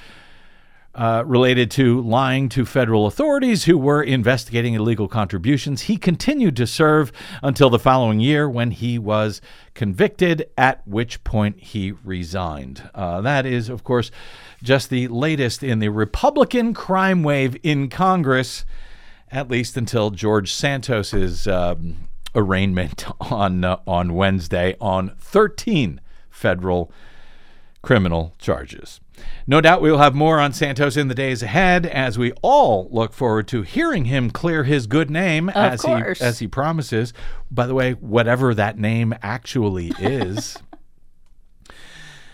uh, 0.94 1.24
related 1.26 1.72
to 1.72 2.02
lying 2.02 2.50
to 2.50 2.66
federal 2.66 3.06
authorities 3.06 3.64
who 3.64 3.78
were 3.78 4.04
investigating 4.04 4.74
illegal 4.74 5.08
contributions. 5.08 5.84
He 5.84 5.98
continued 5.98 6.56
to 6.58 6.68
serve 6.68 7.12
until 7.42 7.70
the 7.70 7.80
following 7.80 8.20
year 8.20 8.50
when 8.50 8.72
he 8.72 9.00
was 9.00 9.42
convicted, 9.74 10.50
at 10.58 10.86
which 10.86 11.24
point 11.24 11.60
he 11.60 11.94
resigned. 12.04 12.90
Uh, 12.94 13.22
that 13.22 13.46
is, 13.46 13.70
of 13.70 13.84
course, 13.84 14.12
just 14.62 14.90
the 14.90 15.08
latest 15.08 15.64
in 15.64 15.80
the 15.80 15.90
Republican 15.90 16.74
crime 16.74 17.24
wave 17.24 17.56
in 17.64 17.88
Congress, 17.88 18.66
at 19.32 19.50
least 19.50 19.78
until 19.78 20.10
George 20.10 20.52
Santos's 20.52 21.48
um, 21.48 22.10
arraignment 22.36 23.06
on 23.32 23.64
uh, 23.64 23.78
on 23.88 24.14
Wednesday 24.14 24.76
on 24.82 25.16
13 25.18 26.02
federal 26.30 26.92
criminal 27.82 28.36
charges. 28.38 29.00
No 29.48 29.62
doubt 29.62 29.82
we 29.82 29.92
will 29.92 29.98
have 29.98 30.16
more 30.16 30.40
on 30.40 30.54
Santos 30.54 30.98
in 30.98 31.08
the 31.08 31.16
days 31.16 31.42
ahead 31.44 31.86
as 31.86 32.18
we 32.18 32.32
all 32.42 32.88
look 32.92 33.14
forward 33.14 33.48
to 33.50 33.62
hearing 33.64 34.06
him 34.06 34.30
clear 34.30 34.64
his 34.64 34.88
good 34.88 35.10
name 35.10 35.50
of 35.50 35.56
as 35.56 35.82
course. 35.82 36.20
he 36.20 36.26
as 36.26 36.40
he 36.40 36.48
promises. 36.48 37.14
By 37.50 37.68
the 37.68 37.74
way, 37.74 37.94
whatever 37.94 38.54
that 38.54 38.78
name 38.78 39.14
actually 39.22 39.92
is. 40.00 40.58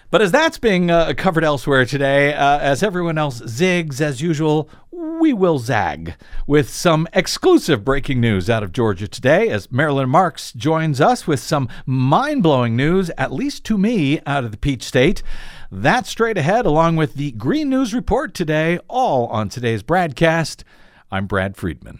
But 0.09 0.21
as 0.21 0.31
that's 0.31 0.57
being 0.57 0.89
uh, 0.89 1.13
covered 1.17 1.43
elsewhere 1.43 1.85
today, 1.85 2.33
uh, 2.33 2.59
as 2.59 2.81
everyone 2.81 3.17
else 3.17 3.41
zigs 3.41 3.99
as 3.99 4.21
usual, 4.21 4.69
we 4.89 5.33
will 5.33 5.59
zag 5.59 6.15
with 6.45 6.69
some 6.69 7.09
exclusive 7.11 7.83
breaking 7.83 8.21
news 8.21 8.49
out 8.49 8.63
of 8.63 8.71
Georgia 8.71 9.09
today 9.09 9.49
as 9.49 9.69
Marilyn 9.69 10.09
Marks 10.09 10.53
joins 10.53 11.01
us 11.01 11.27
with 11.27 11.41
some 11.41 11.67
mind 11.85 12.41
blowing 12.41 12.77
news, 12.77 13.11
at 13.17 13.33
least 13.33 13.65
to 13.65 13.77
me, 13.77 14.21
out 14.25 14.45
of 14.45 14.51
the 14.51 14.57
Peach 14.57 14.83
State. 14.83 15.23
That's 15.71 16.09
straight 16.09 16.37
ahead, 16.37 16.65
along 16.65 16.95
with 16.95 17.15
the 17.15 17.31
Green 17.31 17.69
News 17.69 17.93
Report 17.93 18.33
today, 18.33 18.79
all 18.87 19.27
on 19.27 19.49
today's 19.49 19.83
BradCast. 19.83 20.63
I'm 21.11 21.27
Brad 21.27 21.57
Friedman. 21.57 21.99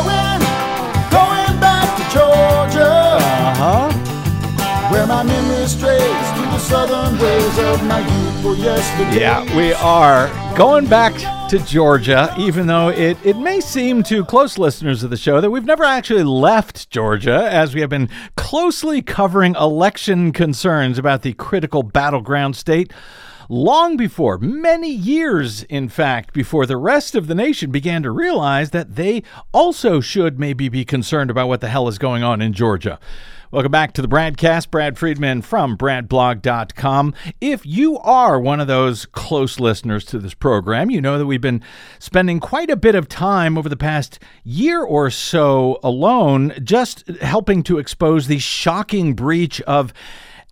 huh. 3.61 3.91
where 4.91 5.05
my 5.05 5.21
memory 5.21 5.67
strays 5.67 5.99
to 5.99 6.41
the 6.49 6.57
southern 6.57 7.13
ways 7.19 7.59
of 7.59 7.83
my 7.85 7.99
yesterday. 8.57 9.19
Yeah, 9.19 9.55
we 9.55 9.71
are 9.73 10.27
going 10.57 10.87
back 10.87 11.13
to 11.49 11.59
Georgia, 11.59 12.33
even 12.39 12.65
though 12.65 12.89
it, 12.89 13.23
it 13.23 13.37
may 13.37 13.61
seem 13.61 14.01
to 14.03 14.25
close 14.25 14.57
listeners 14.57 15.03
of 15.03 15.11
the 15.11 15.17
show 15.17 15.39
that 15.41 15.51
we've 15.51 15.65
never 15.65 15.83
actually 15.83 16.23
left 16.23 16.89
Georgia, 16.89 17.47
as 17.51 17.75
we 17.75 17.81
have 17.81 17.89
been 17.91 18.09
closely 18.35 19.03
covering 19.03 19.53
election 19.53 20.31
concerns 20.31 20.97
about 20.97 21.21
the 21.21 21.33
critical 21.33 21.83
battleground 21.83 22.55
state 22.55 22.91
long 23.47 23.97
before, 23.97 24.37
many 24.37 24.89
years, 24.89 25.63
in 25.63 25.89
fact, 25.89 26.33
before 26.33 26.65
the 26.65 26.77
rest 26.77 27.13
of 27.13 27.27
the 27.27 27.35
nation 27.35 27.69
began 27.69 28.01
to 28.01 28.09
realize 28.09 28.71
that 28.71 28.95
they 28.95 29.21
also 29.51 29.99
should 29.99 30.39
maybe 30.39 30.69
be 30.69 30.85
concerned 30.85 31.29
about 31.29 31.49
what 31.49 31.61
the 31.61 31.67
hell 31.67 31.87
is 31.87 31.97
going 31.97 32.23
on 32.23 32.41
in 32.41 32.53
Georgia. 32.53 32.97
Welcome 33.51 33.73
back 33.73 33.91
to 33.93 34.01
the 34.01 34.07
BradCast. 34.07 34.71
Brad 34.71 34.97
Friedman 34.97 35.41
from 35.41 35.75
BradBlog.com. 35.75 37.13
If 37.41 37.65
you 37.65 37.97
are 37.97 38.39
one 38.39 38.61
of 38.61 38.67
those 38.67 39.05
close 39.05 39.59
listeners 39.59 40.05
to 40.05 40.19
this 40.19 40.33
program, 40.33 40.89
you 40.89 41.01
know 41.01 41.17
that 41.17 41.25
we've 41.25 41.41
been 41.41 41.61
spending 41.99 42.39
quite 42.39 42.69
a 42.69 42.77
bit 42.77 42.95
of 42.95 43.09
time 43.09 43.57
over 43.57 43.67
the 43.67 43.75
past 43.75 44.19
year 44.45 44.81
or 44.81 45.09
so 45.09 45.81
alone 45.83 46.53
just 46.63 47.05
helping 47.19 47.61
to 47.63 47.77
expose 47.77 48.27
the 48.27 48.39
shocking 48.39 49.15
breach 49.15 49.59
of 49.63 49.91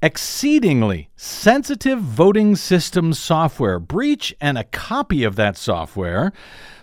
exceedingly 0.01 1.10
sensitive 1.15 2.00
voting 2.00 2.56
system 2.56 3.13
software. 3.13 3.79
Breach 3.79 4.34
and 4.39 4.58
a 4.58 4.63
copy 4.63 5.24
of 5.24 5.36
that 5.36 5.58
software 5.58 6.32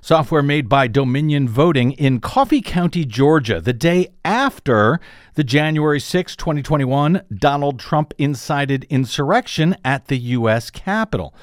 software 0.03 0.43
made 0.43 0.69
by 0.69 0.87
dominion 0.87 1.49
voting 1.49 1.91
in 1.91 2.21
coffee 2.21 2.61
county 2.61 3.05
georgia 3.05 3.61
the 3.61 3.73
day 3.73 4.07
after 4.25 5.01
the 5.35 5.43
january 5.43 5.99
6 5.99 6.37
2021 6.37 7.21
donald 7.37 7.81
trump 7.81 8.15
incited 8.17 8.85
insurrection 8.89 9.75
at 9.85 10.07
the 10.07 10.17
u.s 10.17 10.71
capitol 10.71 11.35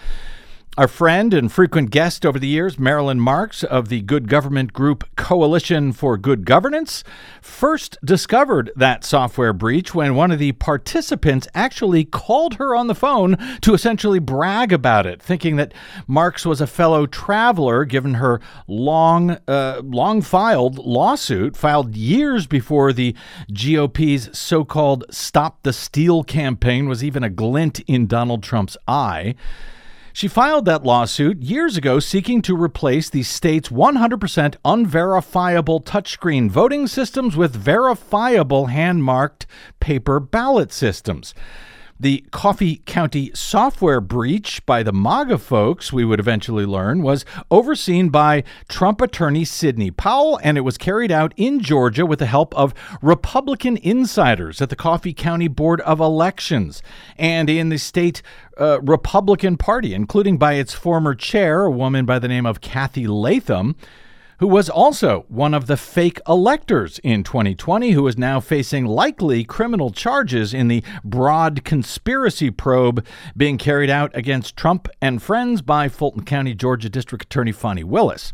our 0.75 0.87
friend 0.87 1.35
and 1.35 1.51
frequent 1.51 1.91
guest 1.91 2.25
over 2.25 2.39
the 2.39 2.47
years, 2.47 2.79
Marilyn 2.79 3.19
Marks 3.19 3.63
of 3.63 3.89
the 3.89 4.01
Good 4.01 4.27
Government 4.27 4.73
Group 4.73 5.03
Coalition 5.15 5.93
for 5.93 6.17
Good 6.17 6.45
Governance, 6.45 7.03
first 7.43 7.99
discovered 8.03 8.71
that 8.75 9.03
software 9.03 9.53
breach 9.53 9.93
when 9.93 10.15
one 10.15 10.31
of 10.31 10.39
the 10.39 10.53
participants 10.53 11.47
actually 11.53 12.05
called 12.05 12.55
her 12.55 12.75
on 12.75 12.87
the 12.87 12.95
phone 12.95 13.37
to 13.61 13.75
essentially 13.75 14.17
brag 14.17 14.73
about 14.73 15.05
it, 15.05 15.21
thinking 15.21 15.57
that 15.57 15.75
Marks 16.07 16.43
was 16.43 16.59
a 16.59 16.65
fellow 16.65 17.05
traveler 17.05 17.85
given 17.85 18.15
her 18.15 18.41
long, 18.67 19.37
uh, 19.47 19.79
long 19.83 20.23
filed 20.23 20.79
lawsuit 20.79 21.55
filed 21.55 21.95
years 21.95 22.47
before 22.47 22.91
the 22.91 23.15
GOP's 23.53 24.35
so 24.35 24.65
called 24.65 25.05
Stop 25.11 25.61
the 25.61 25.73
Steal 25.73 26.23
campaign 26.23 26.89
was 26.89 27.03
even 27.03 27.23
a 27.23 27.29
glint 27.29 27.79
in 27.81 28.07
Donald 28.07 28.41
Trump's 28.41 28.75
eye. 28.87 29.35
She 30.15 30.27
filed 30.27 30.65
that 30.65 30.83
lawsuit 30.83 31.41
years 31.41 31.75
ago 31.75 31.99
seeking 31.99 32.43
to 32.43 32.55
replace 32.55 33.09
the 33.09 33.23
state's 33.23 33.69
100% 33.69 34.55
unverifiable 34.63 35.81
touchscreen 35.81 36.51
voting 36.51 36.85
systems 36.85 37.35
with 37.35 37.55
verifiable 37.55 38.67
hand 38.67 39.03
marked 39.03 39.47
paper 39.79 40.19
ballot 40.19 40.71
systems. 40.71 41.33
The 42.03 42.25
Coffee 42.31 42.81
County 42.85 43.31
software 43.33 44.01
breach 44.01 44.65
by 44.65 44.83
the 44.83 44.91
MAGA 44.91 45.37
folks, 45.37 45.93
we 45.93 46.03
would 46.03 46.19
eventually 46.19 46.65
learn, 46.65 47.01
was 47.01 47.23
overseen 47.49 48.09
by 48.09 48.43
Trump 48.67 48.99
attorney 48.99 49.45
Sidney 49.45 49.89
Powell, 49.89 50.37
and 50.43 50.57
it 50.57 50.65
was 50.65 50.77
carried 50.77 51.13
out 51.13 51.33
in 51.37 51.61
Georgia 51.61 52.05
with 52.05 52.19
the 52.19 52.25
help 52.25 52.53
of 52.57 52.73
Republican 53.01 53.77
insiders 53.77 54.61
at 54.61 54.69
the 54.69 54.75
Coffee 54.75 55.13
County 55.13 55.47
Board 55.47 55.79
of 55.79 56.01
Elections 56.01 56.83
and 57.17 57.49
in 57.49 57.69
the 57.69 57.77
state 57.77 58.21
uh, 58.59 58.81
Republican 58.81 59.55
Party, 59.55 59.93
including 59.93 60.37
by 60.37 60.55
its 60.55 60.73
former 60.73 61.15
chair, 61.15 61.63
a 61.63 61.71
woman 61.71 62.05
by 62.05 62.19
the 62.19 62.27
name 62.27 62.45
of 62.45 62.59
Cathy 62.59 63.07
Latham 63.07 63.77
who 64.43 64.47
was 64.49 64.69
also 64.69 65.23
one 65.29 65.53
of 65.53 65.67
the 65.67 65.77
fake 65.77 66.19
electors 66.27 66.99
in 66.99 67.23
2020, 67.23 67.91
who 67.91 68.05
is 68.07 68.17
now 68.17 68.41
facing 68.41 68.85
likely 68.85 69.45
criminal 69.45 69.89
charges 69.89 70.53
in 70.53 70.67
the 70.67 70.83
broad 71.01 71.63
conspiracy 71.63 72.51
probe 72.51 73.05
being 73.37 73.57
carried 73.57 73.89
out 73.89 74.11
against 74.13 74.57
Trump 74.57 74.89
and 75.01 75.23
friends 75.23 75.61
by 75.61 75.87
Fulton 75.87 76.25
County, 76.25 76.53
Georgia 76.53 76.89
District 76.89 77.23
Attorney 77.23 77.53
Fani 77.53 77.85
Willis. 77.85 78.33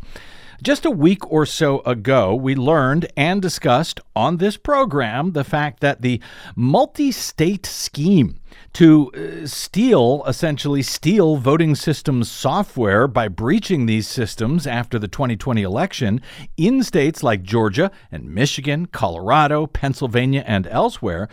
Just 0.62 0.84
a 0.84 0.90
week 0.90 1.30
or 1.32 1.46
so 1.46 1.78
ago, 1.80 2.34
we 2.34 2.54
learned 2.54 3.10
and 3.16 3.40
discussed 3.40 3.98
on 4.14 4.36
this 4.36 4.58
program 4.58 5.32
the 5.32 5.42
fact 5.42 5.80
that 5.80 6.02
the 6.02 6.20
multi 6.54 7.10
state 7.10 7.64
scheme 7.64 8.38
to 8.74 9.10
uh, 9.12 9.46
steal, 9.46 10.22
essentially 10.26 10.82
steal 10.82 11.36
voting 11.36 11.74
systems 11.74 12.30
software 12.30 13.08
by 13.08 13.26
breaching 13.26 13.86
these 13.86 14.06
systems 14.06 14.66
after 14.66 14.98
the 14.98 15.08
2020 15.08 15.62
election 15.62 16.20
in 16.58 16.82
states 16.82 17.22
like 17.22 17.42
Georgia 17.42 17.90
and 18.12 18.34
Michigan, 18.34 18.84
Colorado, 18.84 19.66
Pennsylvania, 19.66 20.44
and 20.46 20.66
elsewhere 20.66 21.30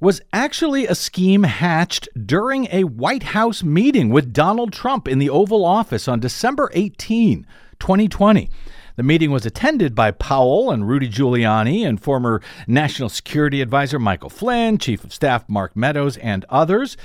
was 0.00 0.20
actually 0.34 0.86
a 0.86 0.94
scheme 0.94 1.44
hatched 1.44 2.10
during 2.26 2.68
a 2.70 2.84
White 2.84 3.22
House 3.22 3.62
meeting 3.62 4.10
with 4.10 4.34
Donald 4.34 4.70
Trump 4.70 5.08
in 5.08 5.18
the 5.18 5.30
Oval 5.30 5.64
Office 5.64 6.06
on 6.06 6.20
December 6.20 6.70
18, 6.74 7.46
2020. 7.84 8.48
The 8.96 9.02
meeting 9.02 9.30
was 9.30 9.44
attended 9.44 9.94
by 9.94 10.10
Powell 10.10 10.70
and 10.70 10.88
Rudy 10.88 11.06
Giuliani 11.06 11.86
and 11.86 12.00
former 12.00 12.40
National 12.66 13.10
Security 13.10 13.60
Advisor 13.60 13.98
Michael 13.98 14.30
Flynn, 14.30 14.78
Chief 14.78 15.04
of 15.04 15.12
Staff 15.12 15.46
Mark 15.50 15.76
Meadows, 15.76 16.16
and 16.16 16.46
others. 16.48 16.96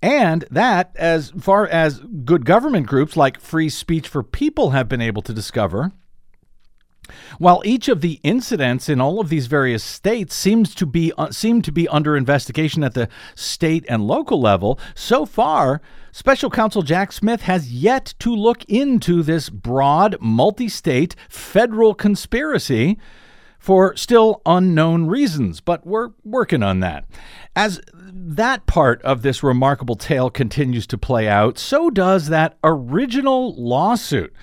And 0.00 0.46
that, 0.50 0.92
as 0.96 1.32
far 1.38 1.66
as 1.66 2.00
good 2.24 2.46
government 2.46 2.86
groups 2.86 3.14
like 3.14 3.40
Free 3.40 3.68
Speech 3.68 4.08
for 4.08 4.22
People 4.22 4.70
have 4.70 4.88
been 4.88 5.02
able 5.02 5.20
to 5.20 5.34
discover, 5.34 5.92
while 7.38 7.62
each 7.64 7.88
of 7.88 8.00
the 8.00 8.20
incidents 8.22 8.88
in 8.88 9.00
all 9.00 9.20
of 9.20 9.28
these 9.28 9.46
various 9.46 9.82
states 9.82 10.34
seems 10.34 10.74
to 10.74 10.86
be 10.86 11.12
uh, 11.18 11.30
seem 11.30 11.62
to 11.62 11.72
be 11.72 11.88
under 11.88 12.16
investigation 12.16 12.82
at 12.84 12.94
the 12.94 13.08
state 13.34 13.84
and 13.88 14.06
local 14.06 14.40
level, 14.40 14.78
so 14.94 15.26
far 15.26 15.80
Special 16.14 16.50
Counsel 16.50 16.82
Jack 16.82 17.10
Smith 17.10 17.42
has 17.42 17.72
yet 17.72 18.12
to 18.18 18.34
look 18.36 18.64
into 18.66 19.22
this 19.22 19.48
broad, 19.48 20.16
multi-state 20.20 21.16
federal 21.26 21.94
conspiracy 21.94 22.98
for 23.58 23.96
still 23.96 24.42
unknown 24.44 25.06
reasons, 25.06 25.62
but 25.62 25.86
we're 25.86 26.10
working 26.22 26.62
on 26.62 26.80
that. 26.80 27.06
As 27.56 27.80
that 27.94 28.66
part 28.66 29.00
of 29.02 29.22
this 29.22 29.42
remarkable 29.42 29.96
tale 29.96 30.28
continues 30.28 30.86
to 30.88 30.98
play 30.98 31.28
out, 31.28 31.56
so 31.56 31.88
does 31.88 32.28
that 32.28 32.58
original 32.62 33.54
lawsuit 33.54 34.34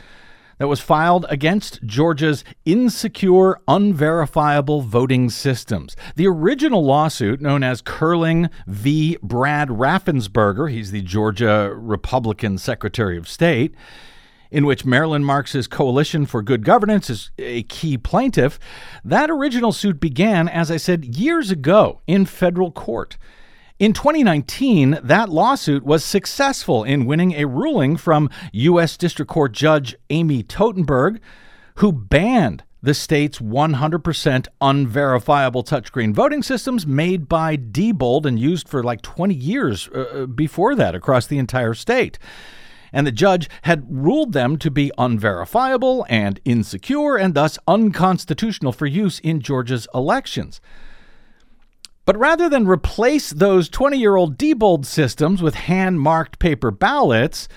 that 0.59 0.67
was 0.67 0.79
filed 0.79 1.25
against 1.29 1.83
Georgia's 1.83 2.43
insecure, 2.65 3.59
unverifiable 3.67 4.81
voting 4.81 5.29
systems. 5.29 5.95
The 6.15 6.27
original 6.27 6.85
lawsuit, 6.85 7.41
known 7.41 7.63
as 7.63 7.81
Curling 7.81 8.49
v. 8.67 9.17
Brad 9.23 9.69
Raffensperger, 9.69 10.69
he's 10.69 10.91
the 10.91 11.01
Georgia 11.01 11.73
Republican 11.73 12.57
Secretary 12.57 13.17
of 13.17 13.27
State, 13.27 13.73
in 14.51 14.65
which 14.65 14.85
Marilyn 14.85 15.23
Marks's 15.23 15.67
Coalition 15.67 16.25
for 16.25 16.41
Good 16.41 16.65
Governance 16.65 17.09
is 17.09 17.31
a 17.37 17.63
key 17.63 17.97
plaintiff, 17.97 18.59
that 19.05 19.29
original 19.29 19.71
suit 19.71 19.99
began, 19.99 20.49
as 20.49 20.69
I 20.69 20.77
said, 20.77 21.17
years 21.17 21.51
ago 21.51 22.01
in 22.07 22.25
federal 22.25 22.71
court. 22.71 23.17
In 23.79 23.93
2019, 23.93 24.99
that 25.03 25.29
lawsuit 25.29 25.85
was 25.85 26.03
successful 26.03 26.83
in 26.83 27.05
winning 27.05 27.31
a 27.31 27.45
ruling 27.45 27.95
from 27.95 28.29
U.S. 28.51 28.97
District 28.97 29.31
Court 29.31 29.53
Judge 29.53 29.95
Amy 30.09 30.43
Totenberg, 30.43 31.21
who 31.75 31.93
banned 31.93 32.65
the 32.81 32.93
state's 32.93 33.39
100% 33.39 34.47
unverifiable 34.59 35.63
touchscreen 35.63 36.13
voting 36.13 36.43
systems 36.43 36.85
made 36.85 37.29
by 37.29 37.55
Diebold 37.55 38.25
and 38.25 38.37
used 38.37 38.67
for 38.67 38.83
like 38.83 39.01
20 39.01 39.33
years 39.33 39.87
uh, 39.95 39.99
uh, 39.99 40.25
before 40.25 40.75
that 40.75 40.93
across 40.93 41.25
the 41.25 41.37
entire 41.37 41.73
state. 41.73 42.19
And 42.91 43.07
the 43.07 43.13
judge 43.13 43.49
had 43.61 43.87
ruled 43.89 44.33
them 44.33 44.57
to 44.57 44.69
be 44.69 44.91
unverifiable 44.97 46.05
and 46.09 46.41
insecure 46.43 47.15
and 47.15 47.33
thus 47.33 47.57
unconstitutional 47.65 48.73
for 48.73 48.87
use 48.87 49.19
in 49.19 49.39
Georgia's 49.39 49.87
elections. 49.93 50.59
But 52.09 52.17
rather 52.17 52.49
than 52.49 52.65
replace 52.65 53.29
those 53.29 53.69
20 53.69 53.95
year 53.95 54.15
old 54.15 54.35
Diebold 54.35 54.83
systems 54.87 55.43
with 55.43 55.53
hand 55.53 56.01
marked 56.01 56.39
paper 56.39 56.71
ballots, 56.71 57.47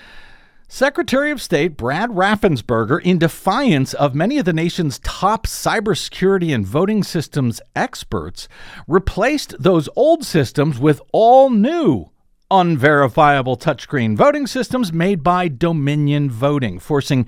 Secretary 0.67 1.31
of 1.31 1.41
State 1.41 1.75
Brad 1.75 2.11
Raffensperger, 2.11 3.01
in 3.01 3.17
defiance 3.17 3.95
of 3.95 4.13
many 4.13 4.37
of 4.37 4.45
the 4.45 4.53
nation's 4.53 4.99
top 4.99 5.47
cybersecurity 5.47 6.53
and 6.53 6.67
voting 6.67 7.01
systems 7.01 7.61
experts, 7.75 8.47
replaced 8.87 9.55
those 9.57 9.89
old 9.95 10.23
systems 10.23 10.77
with 10.77 11.01
all 11.11 11.49
new 11.49 12.11
unverifiable 12.51 13.57
touchscreen 13.57 14.15
voting 14.15 14.45
systems 14.45 14.93
made 14.93 15.23
by 15.23 15.47
Dominion 15.47 16.29
Voting, 16.29 16.77
forcing 16.77 17.25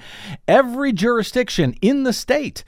every 0.47 0.93
jurisdiction 0.93 1.73
in 1.81 2.03
the 2.03 2.13
state 2.13 2.63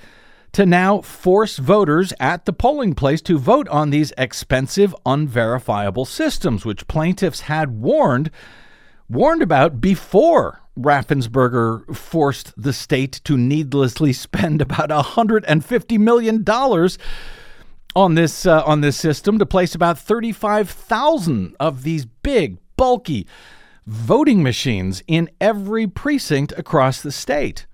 to 0.54 0.66
now 0.66 1.02
force 1.02 1.58
voters 1.58 2.14
at 2.20 2.46
the 2.46 2.54
polling 2.54 2.96
place 2.96 3.22
to 3.22 3.38
vote 3.38 3.68
on 3.70 3.90
these 3.90 4.14
expensive, 4.18 4.96
unverifiable 5.06 6.06
systems, 6.06 6.66
which 6.66 6.88
plaintiffs 6.88 7.42
had 7.42 7.80
warned 7.80 8.32
warned 9.10 9.42
about 9.42 9.80
before 9.80 10.62
Raffensperger 10.78 11.96
forced 11.96 12.54
the 12.62 12.74
state 12.74 13.22
to 13.24 13.38
needlessly 13.38 14.14
spend 14.14 14.62
about 14.62 14.90
$150 14.90 16.00
million 16.00 16.46
on 17.96 18.14
this 18.14 18.46
uh, 18.46 18.62
on 18.64 18.82
this 18.82 18.96
system 18.96 19.40
to 19.40 19.46
place 19.46 19.74
about 19.74 19.98
35,000 19.98 21.56
of 21.60 21.84
these 21.84 22.06
big, 22.06 22.58
bulky 22.76 23.26
voting 23.88 24.44
machines 24.44 25.02
in 25.08 25.30
every 25.42 25.88
precinct 25.88 26.54
across 26.58 27.02
the 27.02 27.12
state. 27.12 27.66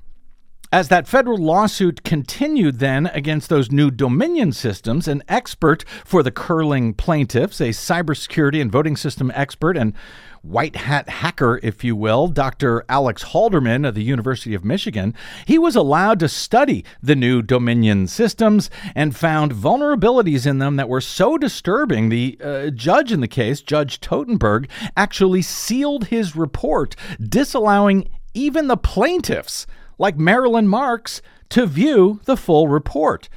As 0.73 0.87
that 0.87 1.07
federal 1.07 1.37
lawsuit 1.37 2.01
continued 2.01 2.79
then 2.79 3.05
against 3.05 3.47
those 3.47 3.71
new 3.71 3.91
Dominion 3.91 4.51
systems, 4.53 5.07
an 5.07 5.21
expert 5.27 5.85
for 6.03 6.23
the 6.23 6.31
curling 6.31 6.95
plaintiffs, 6.95 7.61
a 7.61 7.65
cybersecurity 7.65 8.59
and 8.59 8.71
voting 8.71 8.97
system 8.97 9.31
expert 9.35 9.77
and 9.77 9.93
white 10.41 10.75
hat 10.75 11.07
hacker, 11.07 11.59
if 11.61 11.83
you 11.83 11.95
will, 11.95 12.27
Dr. 12.27 12.83
Alex 12.89 13.23
Halderman 13.23 13.87
of 13.87 13.93
the 13.93 14.01
University 14.01 14.55
of 14.55 14.65
Michigan, 14.65 15.13
he 15.45 15.59
was 15.59 15.75
allowed 15.75 16.19
to 16.21 16.27
study 16.27 16.83
the 17.03 17.15
new 17.15 17.43
Dominion 17.43 18.07
systems 18.07 18.71
and 18.95 19.15
found 19.15 19.53
vulnerabilities 19.53 20.47
in 20.47 20.57
them 20.57 20.77
that 20.77 20.89
were 20.89 21.01
so 21.01 21.37
disturbing. 21.37 22.09
The 22.09 22.39
uh, 22.43 22.69
judge 22.71 23.11
in 23.11 23.21
the 23.21 23.27
case, 23.27 23.61
Judge 23.61 23.99
Totenberg, 23.99 24.67
actually 24.97 25.43
sealed 25.43 26.05
his 26.05 26.35
report, 26.35 26.95
disallowing 27.21 28.09
even 28.33 28.65
the 28.65 28.75
plaintiffs 28.77 29.67
like 30.03 30.17
Marilyn 30.17 30.67
Marks, 30.67 31.21
to 31.47 31.65
view 31.65 32.19
the 32.25 32.35
full 32.35 32.67
report. 32.67 33.29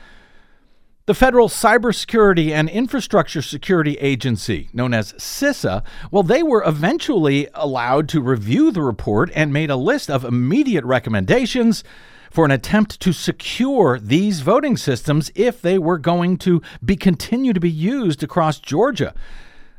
The 1.04 1.14
Federal 1.14 1.48
Cybersecurity 1.48 2.50
and 2.50 2.68
Infrastructure 2.68 3.40
Security 3.40 3.94
Agency, 3.98 4.68
known 4.72 4.92
as 4.92 5.12
CISA, 5.12 5.84
well, 6.10 6.24
they 6.24 6.42
were 6.42 6.64
eventually 6.66 7.46
allowed 7.54 8.08
to 8.08 8.20
review 8.20 8.72
the 8.72 8.82
report 8.82 9.30
and 9.32 9.52
made 9.52 9.70
a 9.70 9.76
list 9.76 10.10
of 10.10 10.24
immediate 10.24 10.84
recommendations 10.84 11.84
for 12.32 12.44
an 12.44 12.50
attempt 12.50 12.98
to 12.98 13.12
secure 13.12 14.00
these 14.00 14.40
voting 14.40 14.76
systems 14.76 15.30
if 15.36 15.62
they 15.62 15.78
were 15.78 15.98
going 15.98 16.36
to 16.38 16.60
be 16.84 16.96
continue 16.96 17.52
to 17.52 17.60
be 17.60 17.70
used 17.70 18.24
across 18.24 18.58
Georgia 18.58 19.14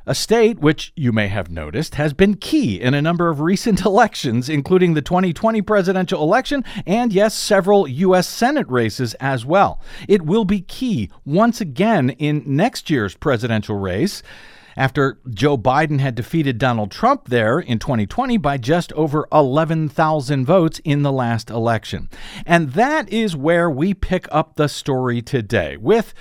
a 0.08 0.16
state 0.16 0.60
which 0.60 0.94
you 0.96 1.12
may 1.12 1.28
have 1.28 1.52
noticed 1.52 1.96
has 1.96 2.14
been 2.14 2.36
key 2.36 2.82
in 2.82 2.94
a 2.94 3.02
number 3.02 3.30
of 3.30 3.42
recent 3.42 3.82
elections, 3.86 4.50
including 4.50 4.94
the 4.94 5.02
2020 5.02 5.62
presidential 5.62 6.24
election 6.24 6.64
and, 6.88 7.12
yes, 7.12 7.36
several 7.36 7.88
U.S. 7.88 8.28
Senate 8.28 8.68
races 8.70 9.14
as 9.16 9.46
well. 9.46 9.82
It 10.08 10.24
will 10.24 10.46
be 10.46 10.62
key 10.62 11.12
once 11.26 11.60
again 11.60 12.12
in 12.12 12.44
next 12.46 12.90
year's 12.90 13.16
presidential 13.16 13.76
race 13.76 14.24
after 14.78 15.20
Joe 15.30 15.58
Biden 15.58 16.00
had 16.00 16.16
defeated 16.16 16.58
Donald 16.58 16.92
Trump 16.92 17.28
there 17.28 17.60
in 17.60 17.80
2020 17.80 18.38
by 18.38 18.58
just 18.58 18.94
over 18.94 19.28
11,000 19.34 20.46
votes 20.46 20.80
in 20.86 21.02
the 21.02 21.12
last 21.12 21.50
election. 21.50 22.10
And 22.46 22.74
that 22.74 23.10
is 23.10 23.36
where 23.36 23.70
we 23.70 23.94
pick 23.94 24.28
up 24.32 24.56
the 24.56 24.70
story 24.70 25.22
today 25.22 25.76
with 25.76 26.14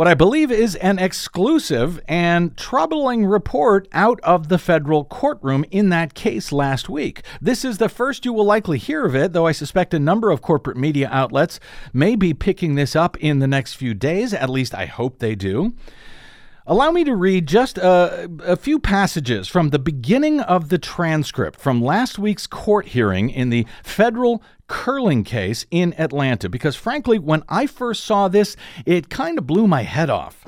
what 0.00 0.08
I 0.08 0.14
believe 0.14 0.50
is 0.50 0.76
an 0.76 0.98
exclusive 0.98 2.00
and 2.08 2.56
troubling 2.56 3.26
report 3.26 3.86
out 3.92 4.18
of 4.22 4.48
the 4.48 4.56
federal 4.56 5.04
courtroom 5.04 5.62
in 5.70 5.90
that 5.90 6.14
case 6.14 6.52
last 6.52 6.88
week. 6.88 7.22
This 7.38 7.66
is 7.66 7.76
the 7.76 7.90
first 7.90 8.24
you 8.24 8.32
will 8.32 8.46
likely 8.46 8.78
hear 8.78 9.04
of 9.04 9.14
it, 9.14 9.34
though 9.34 9.46
I 9.46 9.52
suspect 9.52 9.92
a 9.92 9.98
number 9.98 10.30
of 10.30 10.40
corporate 10.40 10.78
media 10.78 11.10
outlets 11.12 11.60
may 11.92 12.16
be 12.16 12.32
picking 12.32 12.76
this 12.76 12.96
up 12.96 13.18
in 13.18 13.40
the 13.40 13.46
next 13.46 13.74
few 13.74 13.92
days. 13.92 14.32
At 14.32 14.48
least 14.48 14.74
I 14.74 14.86
hope 14.86 15.18
they 15.18 15.34
do. 15.34 15.74
Allow 16.66 16.90
me 16.90 17.04
to 17.04 17.16
read 17.16 17.46
just 17.46 17.78
a, 17.78 18.30
a, 18.44 18.56
few 18.56 18.78
passages 18.78 19.48
from 19.48 19.70
the 19.70 19.78
beginning 19.78 20.40
of 20.40 20.68
the 20.68 20.78
transcript 20.78 21.58
from 21.58 21.82
last 21.82 22.18
week's 22.18 22.46
court 22.46 22.88
hearing 22.88 23.30
in 23.30 23.48
the 23.48 23.66
federal 23.82 24.42
curling 24.66 25.24
case 25.24 25.64
in 25.70 25.94
Atlanta, 25.98 26.48
because 26.48 26.76
frankly, 26.76 27.18
when 27.18 27.42
I 27.48 27.66
first 27.66 28.04
saw 28.04 28.28
this, 28.28 28.56
it 28.84 29.08
kind 29.08 29.38
of 29.38 29.46
blew 29.46 29.66
my 29.66 29.82
head 29.82 30.10
off. 30.10 30.44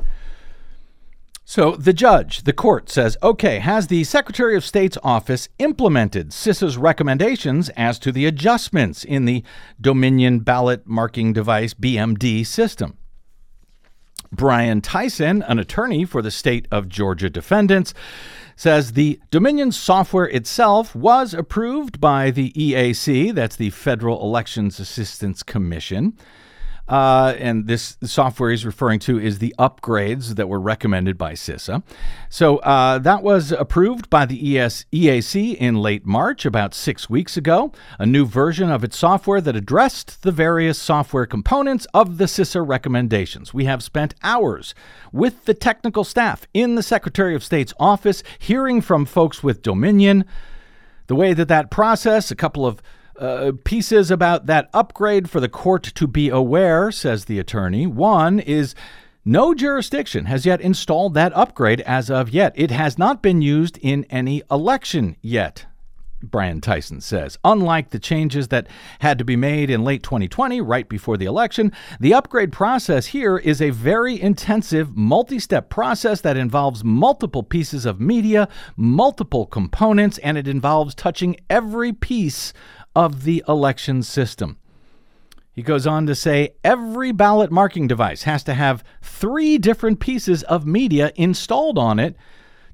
So 1.45 1.73
the 1.73 1.93
judge, 1.93 2.45
the 2.45 2.53
court 2.53 2.89
says, 2.89 3.17
okay, 3.23 3.59
has 3.59 3.89
the 3.89 4.05
Secretary 4.05 4.57
of 4.57 4.65
State's 4.65 4.97
office 5.03 5.49
implemented 5.59 6.31
CISA's 6.31 6.79
recommendations 6.79 7.69
as 7.71 7.99
to 7.99 8.13
the 8.13 8.27
adjustments 8.27 9.03
in 9.03 9.25
the 9.25 9.43
Dominion 9.81 10.41
Ballot 10.41 10.87
Marking 10.87 11.33
Device 11.33 11.75
BMD 11.75 12.47
system? 12.47 12.97
Brian 14.33 14.81
Tyson, 14.81 15.43
an 15.43 15.59
attorney 15.59 16.05
for 16.05 16.23
the 16.23 16.31
state 16.31 16.67
of 16.71 16.89
Georgia 16.89 17.29
defendants, 17.29 17.93
says 18.57 18.93
the 18.93 19.21
Dominion 19.31 19.73
software 19.73 20.29
itself 20.29 20.95
was 20.97 21.35
approved 21.35 22.01
by 22.01 22.31
the 22.31 22.51
EAC, 22.53 23.35
that's 23.35 23.57
the 23.57 23.71
Federal 23.71 24.23
Elections 24.23 24.81
Assistance 24.81 25.43
Commission. 25.43 26.17
Uh, 26.89 27.35
and 27.39 27.69
this 27.69 27.97
software 28.03 28.51
he's 28.51 28.67
referring 28.67 28.99
to 28.99 29.19
is 29.19 29.39
the 29.39 29.55
upgrades 29.59 30.35
that 30.35 30.49
were 30.49 30.61
recommended 30.61 31.17
by 31.17 31.33
CISA. 31.33 31.83
So 32.29 32.59
uh, 32.59 32.99
that 32.99 33.23
was 33.23 33.53
approved 33.53 34.11
by 34.11 34.27
the 34.27 34.59
ES- 34.59 34.85
EAC 34.93 35.55
in 35.57 35.77
late 35.77 36.05
March, 36.05 36.45
about 36.45 36.75
six 36.75 37.09
weeks 37.09 37.37
ago. 37.37 37.73
A 37.99 38.07
new 38.07 38.27
version 38.27 38.71
of 38.71 38.83
its 38.83 38.99
software 38.99 39.41
that 39.41 39.57
addressed 39.57 40.23
the 40.23 40.33
various 40.33 40.79
software 40.79 41.25
components 41.25 41.87
of 41.95 42.19
the 42.19 42.25
CISA 42.25 42.67
recommendations. 42.67 43.55
We 43.55 43.65
have 43.67 43.83
spent 43.83 44.15
hours 44.23 44.75
with 45.13 45.45
the 45.45 45.55
technical 45.55 46.05
staff 46.05 46.47
in 46.53 46.75
the 46.75 46.83
Secretary 46.83 47.35
of 47.35 47.45
State's 47.45 47.75
office, 47.79 48.23
hearing 48.39 48.81
from 48.81 49.07
folks 49.07 49.43
with 49.43 49.63
Dominion. 49.63 50.25
The 51.07 51.15
way 51.15 51.33
that 51.33 51.49
that 51.49 51.71
process, 51.71 52.31
a 52.31 52.37
couple 52.37 52.67
of 52.67 52.83
uh, 53.23 53.53
pieces 53.63 54.11
about 54.11 54.47
that 54.47 54.69
upgrade 54.75 55.31
for 55.31 55.39
the 55.39 55.49
court 55.49 55.85
to 55.85 56.07
be 56.09 56.29
aware, 56.29 56.91
says 56.91 57.27
the 57.27 57.39
attorney. 57.39 57.87
One 57.87 58.41
is 58.41 58.75
no 59.25 59.55
jurisdiction 59.55 60.25
has 60.25 60.45
yet 60.45 60.61
installed 60.61 61.15
that 61.15 61.33
upgrade 61.37 61.81
as 61.83 62.11
of 62.11 62.31
yet. 62.31 62.53
It 62.57 62.73
has 62.73 62.99
not 62.99 63.23
been 63.23 63.41
used 63.41 63.79
in 63.81 64.05
any 64.11 64.43
election 64.51 65.17
yet. 65.23 65.67
Brian 66.23 66.61
Tyson 66.61 67.01
says. 67.01 67.39
Unlike 67.45 67.91
the 67.91 67.99
changes 67.99 68.49
that 68.49 68.69
had 69.01 69.19
to 69.19 69.25
be 69.25 69.37
made 69.37 69.71
in 69.71 69.85
late 69.85 70.03
2020, 70.03 70.61
right 70.61 70.89
before 70.89 71.17
the 71.17 71.25
election, 71.25 71.73
the 72.01 72.15
upgrade 72.15 72.53
process 72.53 73.07
here 73.07 73.37
is 73.39 73.61
a 73.61 73.71
very 73.71 74.21
intensive, 74.21 74.97
multi 74.97 75.39
step 75.39 75.69
process 75.69 76.21
that 76.21 76.37
involves 76.37 76.85
multiple 76.85 77.43
pieces 77.43 77.87
of 77.87 78.01
media, 78.01 78.49
multiple 78.77 79.47
components, 79.47 80.19
and 80.19 80.39
it 80.39 80.47
involves 80.49 80.95
touching 80.95 81.37
every 81.51 81.93
piece 81.93 82.53
of 82.95 83.25
the 83.25 83.43
election 83.49 84.03
system. 84.03 84.59
He 85.53 85.63
goes 85.63 85.87
on 85.87 86.07
to 86.07 86.15
say 86.15 86.55
every 86.65 87.13
ballot 87.13 87.51
marking 87.51 87.87
device 87.87 88.23
has 88.23 88.43
to 88.45 88.55
have 88.55 88.83
three 89.03 89.59
different 89.59 90.01
pieces 90.01 90.43
of 90.45 90.67
media 90.67 91.13
installed 91.15 91.79
on 91.79 91.99
it 91.99 92.17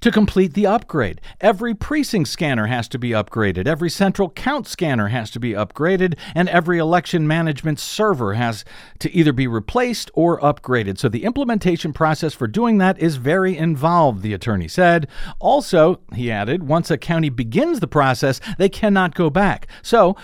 to 0.01 0.11
complete 0.11 0.55
the 0.55 0.67
upgrade. 0.67 1.21
Every 1.41 1.75
precinct 1.75 2.29
scanner 2.29 2.67
has 2.67 2.89
to 2.89 2.99
be 2.99 3.11
upgraded, 3.11 3.67
every 3.67 3.91
central 3.91 4.31
count 4.31 4.67
scanner 4.67 5.09
has 5.09 5.31
to 5.33 5.41
be 5.41 5.53
upgraded, 5.53 6.17
and 6.35 6.49
every 6.49 6.79
election 6.79 7.27
management 7.27 7.79
server 7.81 8.35
has 8.35 8.65
to 9.01 9.13
either 9.13 9.33
be 9.33 9.47
replaced 9.47 10.11
or 10.15 10.41
upgraded. 10.41 10.99
So 10.99 11.09
the 11.09 11.25
implementation 11.25 11.93
process 11.93 12.35
for 12.35 12.47
doing 12.47 12.79
that 12.79 12.99
is 12.99 13.17
very 13.17 13.57
involved, 13.57 14.23
the 14.23 14.35
attorney 14.35 14.69
said. 14.69 15.09
Also, 15.39 16.01
he 16.15 16.31
added, 16.31 16.65
once 16.65 16.91
a 16.91 16.99
county 16.99 17.29
begins 17.29 17.81
the 17.81 17.87
process, 17.87 18.41
they 18.59 18.69
cannot 18.69 19.15
go 19.15 19.31
back. 19.31 19.67
So, 19.83 20.17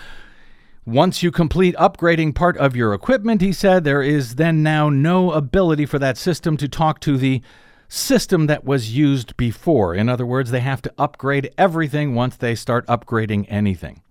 once 0.85 1.23
you 1.23 1.31
complete 1.31 1.75
upgrading 1.77 2.35
part 2.35 2.55
of 2.57 2.75
your 2.75 2.93
equipment, 2.93 3.41
he 3.41 3.51
said, 3.51 3.83
there 3.83 4.03
is 4.03 4.35
then 4.35 4.61
now 4.61 4.87
no 4.87 5.31
ability 5.31 5.87
for 5.87 5.97
that 5.97 6.15
system 6.15 6.57
to 6.57 6.67
talk 6.67 6.99
to 6.99 7.17
the 7.17 7.41
system 7.87 8.47
that 8.47 8.65
was 8.65 8.95
used 8.95 9.35
before. 9.37 9.93
In 9.93 10.09
other 10.09 10.25
words, 10.25 10.51
they 10.51 10.59
have 10.59 10.81
to 10.83 10.93
upgrade 10.97 11.51
everything 11.57 12.15
once 12.15 12.35
they 12.35 12.55
start 12.55 12.85
upgrading 12.87 13.45
anything. 13.49 14.01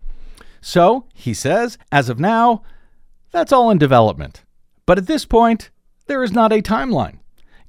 So, 0.61 1.07
he 1.13 1.35
says, 1.35 1.77
as 1.93 2.09
of 2.09 2.19
now, 2.19 2.63
that's 3.31 3.53
all 3.53 3.71
in 3.71 3.79
development. 3.79 4.45
But 4.87 4.99
at 4.99 5.07
this 5.07 5.25
point, 5.25 5.71
there 6.07 6.23
is 6.23 6.33
not 6.33 6.53
a 6.53 6.63
timeline. 6.63 7.19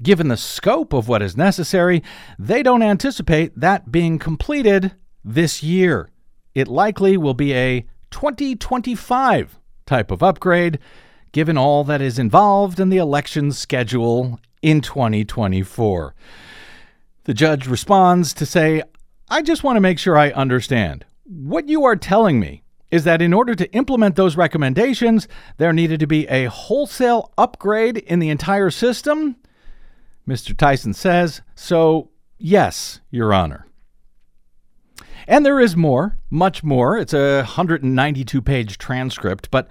Given 0.01 0.27
the 0.27 0.37
scope 0.37 0.93
of 0.93 1.07
what 1.07 1.21
is 1.21 1.37
necessary, 1.37 2.03
they 2.37 2.61
don't 2.63 2.83
anticipate 2.83 3.57
that 3.59 3.91
being 3.91 4.19
completed 4.19 4.93
this 5.23 5.63
year. 5.63 6.09
It 6.53 6.67
likely 6.67 7.17
will 7.17 7.33
be 7.33 7.53
a 7.53 7.85
2025 8.11 9.59
type 9.85 10.11
of 10.11 10.23
upgrade, 10.23 10.79
given 11.31 11.57
all 11.57 11.83
that 11.83 12.01
is 12.01 12.19
involved 12.19 12.79
in 12.79 12.89
the 12.89 12.97
election 12.97 13.51
schedule 13.51 14.39
in 14.65 14.81
2024. 14.81 16.15
The 17.25 17.33
judge 17.35 17.67
responds 17.67 18.33
to 18.33 18.47
say, 18.47 18.81
I 19.29 19.43
just 19.43 19.63
want 19.63 19.77
to 19.77 19.81
make 19.81 19.99
sure 19.99 20.17
I 20.17 20.31
understand. 20.31 21.05
What 21.23 21.69
you 21.69 21.85
are 21.85 21.95
telling 21.95 22.39
me 22.39 22.63
is 22.89 23.03
that 23.03 23.21
in 23.21 23.31
order 23.31 23.53
to 23.53 23.71
implement 23.73 24.15
those 24.15 24.35
recommendations, 24.35 25.27
there 25.57 25.71
needed 25.71 25.99
to 25.99 26.07
be 26.07 26.27
a 26.29 26.45
wholesale 26.45 27.31
upgrade 27.37 27.97
in 27.97 28.17
the 28.17 28.29
entire 28.29 28.71
system? 28.71 29.35
Mr. 30.27 30.57
Tyson 30.57 30.95
says, 30.95 31.41
So, 31.53 32.09
yes, 32.39 33.01
Your 33.11 33.33
Honor. 33.35 33.67
And 35.27 35.45
there 35.45 35.59
is 35.59 35.75
more, 35.75 36.17
much 36.31 36.63
more. 36.63 36.97
It's 36.97 37.13
a 37.13 37.37
192 37.37 38.41
page 38.41 38.79
transcript, 38.79 39.51
but 39.51 39.67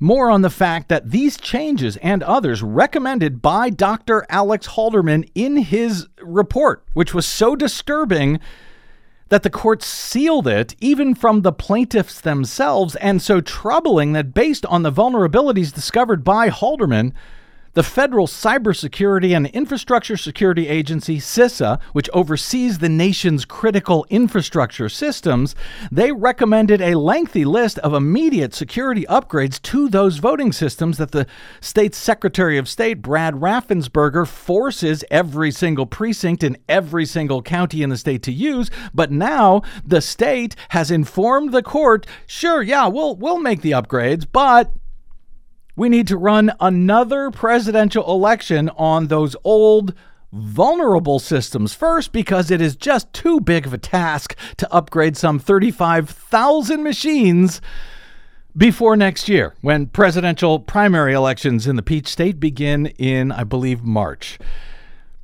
more 0.00 0.30
on 0.30 0.40
the 0.40 0.50
fact 0.50 0.88
that 0.88 1.10
these 1.10 1.36
changes 1.36 1.98
and 1.98 2.22
others 2.22 2.62
recommended 2.62 3.42
by 3.42 3.68
Dr. 3.68 4.26
Alex 4.30 4.68
Halderman 4.68 5.30
in 5.34 5.58
his 5.58 6.08
report, 6.22 6.84
which 6.94 7.12
was 7.12 7.26
so 7.26 7.54
disturbing 7.54 8.40
that 9.28 9.42
the 9.44 9.50
court 9.50 9.82
sealed 9.82 10.48
it 10.48 10.74
even 10.80 11.14
from 11.14 11.42
the 11.42 11.52
plaintiffs 11.52 12.20
themselves, 12.20 12.96
and 12.96 13.22
so 13.22 13.40
troubling 13.40 14.12
that 14.14 14.34
based 14.34 14.66
on 14.66 14.82
the 14.82 14.90
vulnerabilities 14.90 15.72
discovered 15.72 16.24
by 16.24 16.48
Halderman, 16.48 17.12
the 17.72 17.82
Federal 17.82 18.26
Cybersecurity 18.26 19.36
and 19.36 19.46
Infrastructure 19.48 20.16
Security 20.16 20.68
Agency, 20.68 21.18
CISA, 21.18 21.80
which 21.92 22.10
oversees 22.12 22.78
the 22.78 22.88
nation's 22.88 23.44
critical 23.44 24.06
infrastructure 24.10 24.88
systems, 24.88 25.54
they 25.92 26.10
recommended 26.10 26.80
a 26.80 26.98
lengthy 26.98 27.44
list 27.44 27.78
of 27.78 27.94
immediate 27.94 28.54
security 28.54 29.04
upgrades 29.08 29.62
to 29.62 29.88
those 29.88 30.18
voting 30.18 30.52
systems 30.52 30.98
that 30.98 31.12
the 31.12 31.26
state's 31.60 31.98
Secretary 31.98 32.58
of 32.58 32.68
State, 32.68 33.02
Brad 33.02 33.34
Raffensperger, 33.34 34.26
forces 34.26 35.04
every 35.10 35.50
single 35.50 35.86
precinct 35.86 36.42
in 36.42 36.56
every 36.68 37.06
single 37.06 37.42
county 37.42 37.82
in 37.82 37.90
the 37.90 37.96
state 37.96 38.22
to 38.24 38.32
use. 38.32 38.70
But 38.92 39.12
now 39.12 39.62
the 39.84 40.00
state 40.00 40.56
has 40.70 40.90
informed 40.90 41.52
the 41.52 41.62
court, 41.62 42.06
sure, 42.26 42.62
yeah, 42.62 42.88
we'll 42.88 43.16
we'll 43.16 43.40
make 43.40 43.62
the 43.62 43.72
upgrades, 43.72 44.26
but 44.30 44.72
we 45.80 45.88
need 45.88 46.06
to 46.06 46.18
run 46.18 46.52
another 46.60 47.30
presidential 47.30 48.04
election 48.12 48.68
on 48.76 49.06
those 49.06 49.34
old, 49.44 49.94
vulnerable 50.30 51.18
systems 51.18 51.72
first 51.72 52.12
because 52.12 52.50
it 52.50 52.60
is 52.60 52.76
just 52.76 53.10
too 53.14 53.40
big 53.40 53.64
of 53.64 53.72
a 53.72 53.78
task 53.78 54.36
to 54.58 54.70
upgrade 54.70 55.16
some 55.16 55.38
35,000 55.38 56.82
machines 56.82 57.62
before 58.54 58.94
next 58.94 59.26
year 59.26 59.54
when 59.62 59.86
presidential 59.86 60.60
primary 60.60 61.14
elections 61.14 61.66
in 61.66 61.76
the 61.76 61.82
Peach 61.82 62.08
State 62.08 62.38
begin 62.38 62.84
in, 62.98 63.32
I 63.32 63.44
believe, 63.44 63.82
March. 63.82 64.38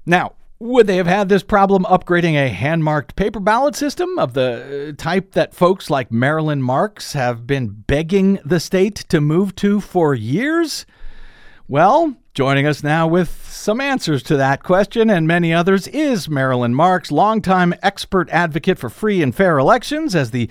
Now, 0.06 0.36
would 0.58 0.86
they 0.86 0.96
have 0.96 1.06
had 1.06 1.28
this 1.28 1.42
problem 1.42 1.84
upgrading 1.84 2.34
a 2.34 2.48
hand 2.48 2.82
marked 2.82 3.16
paper 3.16 3.40
ballot 3.40 3.74
system 3.74 4.18
of 4.18 4.34
the 4.34 4.88
uh, 4.88 5.02
type 5.02 5.32
that 5.32 5.54
folks 5.54 5.90
like 5.90 6.10
Marilyn 6.10 6.62
Marks 6.62 7.12
have 7.12 7.46
been 7.46 7.68
begging 7.68 8.38
the 8.44 8.60
state 8.60 8.96
to 9.08 9.20
move 9.20 9.54
to 9.56 9.80
for 9.80 10.14
years? 10.14 10.86
Well, 11.68 12.16
Joining 12.36 12.66
us 12.66 12.82
now 12.82 13.06
with 13.06 13.30
some 13.48 13.80
answers 13.80 14.22
to 14.24 14.36
that 14.36 14.62
question 14.62 15.08
and 15.08 15.26
many 15.26 15.54
others 15.54 15.88
is 15.88 16.28
Marilyn 16.28 16.74
Marks, 16.74 17.10
longtime 17.10 17.72
expert 17.82 18.28
advocate 18.28 18.78
for 18.78 18.90
free 18.90 19.22
and 19.22 19.34
fair 19.34 19.56
elections 19.56 20.14
as 20.14 20.32
the 20.32 20.50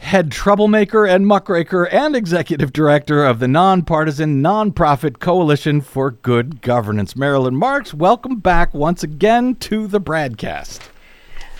head 0.00 0.30
troublemaker 0.30 1.06
and 1.06 1.26
muckraker 1.26 1.84
and 1.84 2.16
executive 2.16 2.72
director 2.72 3.24
of 3.24 3.38
the 3.38 3.48
nonpartisan 3.48 4.42
nonprofit 4.42 5.18
Coalition 5.18 5.80
for 5.80 6.10
Good 6.10 6.60
Governance. 6.62 7.16
Marilyn 7.16 7.56
Marks, 7.56 7.94
welcome 7.94 8.36
back 8.36 8.74
once 8.74 9.02
again 9.02 9.54
to 9.56 9.86
the 9.86 10.00
BradCast. 10.00 10.80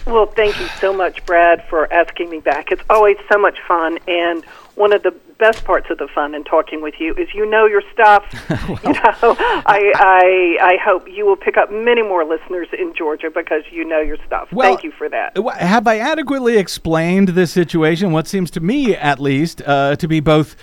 Well, 0.07 0.27
thank 0.27 0.61
you 0.61 0.67
so 0.81 0.93
much, 0.93 1.25
Brad, 1.25 1.65
for 1.69 1.91
asking 1.93 2.29
me 2.29 2.41
back. 2.41 2.71
It's 2.71 2.83
always 2.91 3.17
so 3.33 3.39
much 3.39 3.59
fun, 3.67 3.99
and 4.07 4.45
one 4.75 4.93
of 4.93 5.03
the 5.03 5.13
best 5.39 5.65
parts 5.65 5.87
of 5.91 5.99
the 5.99 6.09
fun 6.15 6.35
in 6.35 6.45
talking 6.45 6.83
with 6.83 6.95
you 6.99 7.15
is 7.15 7.29
you 7.35 7.49
know 7.49 7.67
your 7.67 7.83
stuff. 7.93 8.25
well, 8.69 8.81
you 8.85 8.93
know, 8.93 9.37
I, 9.67 9.93
I 9.97 10.59
I 10.61 10.77
hope 10.83 11.09
you 11.09 11.27
will 11.27 11.37
pick 11.37 11.57
up 11.57 11.71
many 11.71 12.03
more 12.03 12.25
listeners 12.25 12.69
in 12.77 12.95
Georgia 12.95 13.31
because 13.31 13.63
you 13.71 13.85
know 13.85 14.01
your 14.01 14.17
stuff. 14.27 14.53
Well, 14.53 14.69
Thank 14.69 14.85
you 14.85 14.93
for 14.93 15.09
that. 15.09 15.37
Have 15.59 15.87
I 15.87 15.99
adequately 15.99 16.57
explained 16.57 17.31
this 17.31 17.53
situation? 17.53 18.13
What 18.13 18.27
seems 18.27 18.51
to 18.53 18.61
me, 18.61 18.95
at 18.95 19.21
least, 19.21 19.63
uh, 19.67 19.97
to 19.97 20.09
be 20.09 20.21
both 20.21 20.57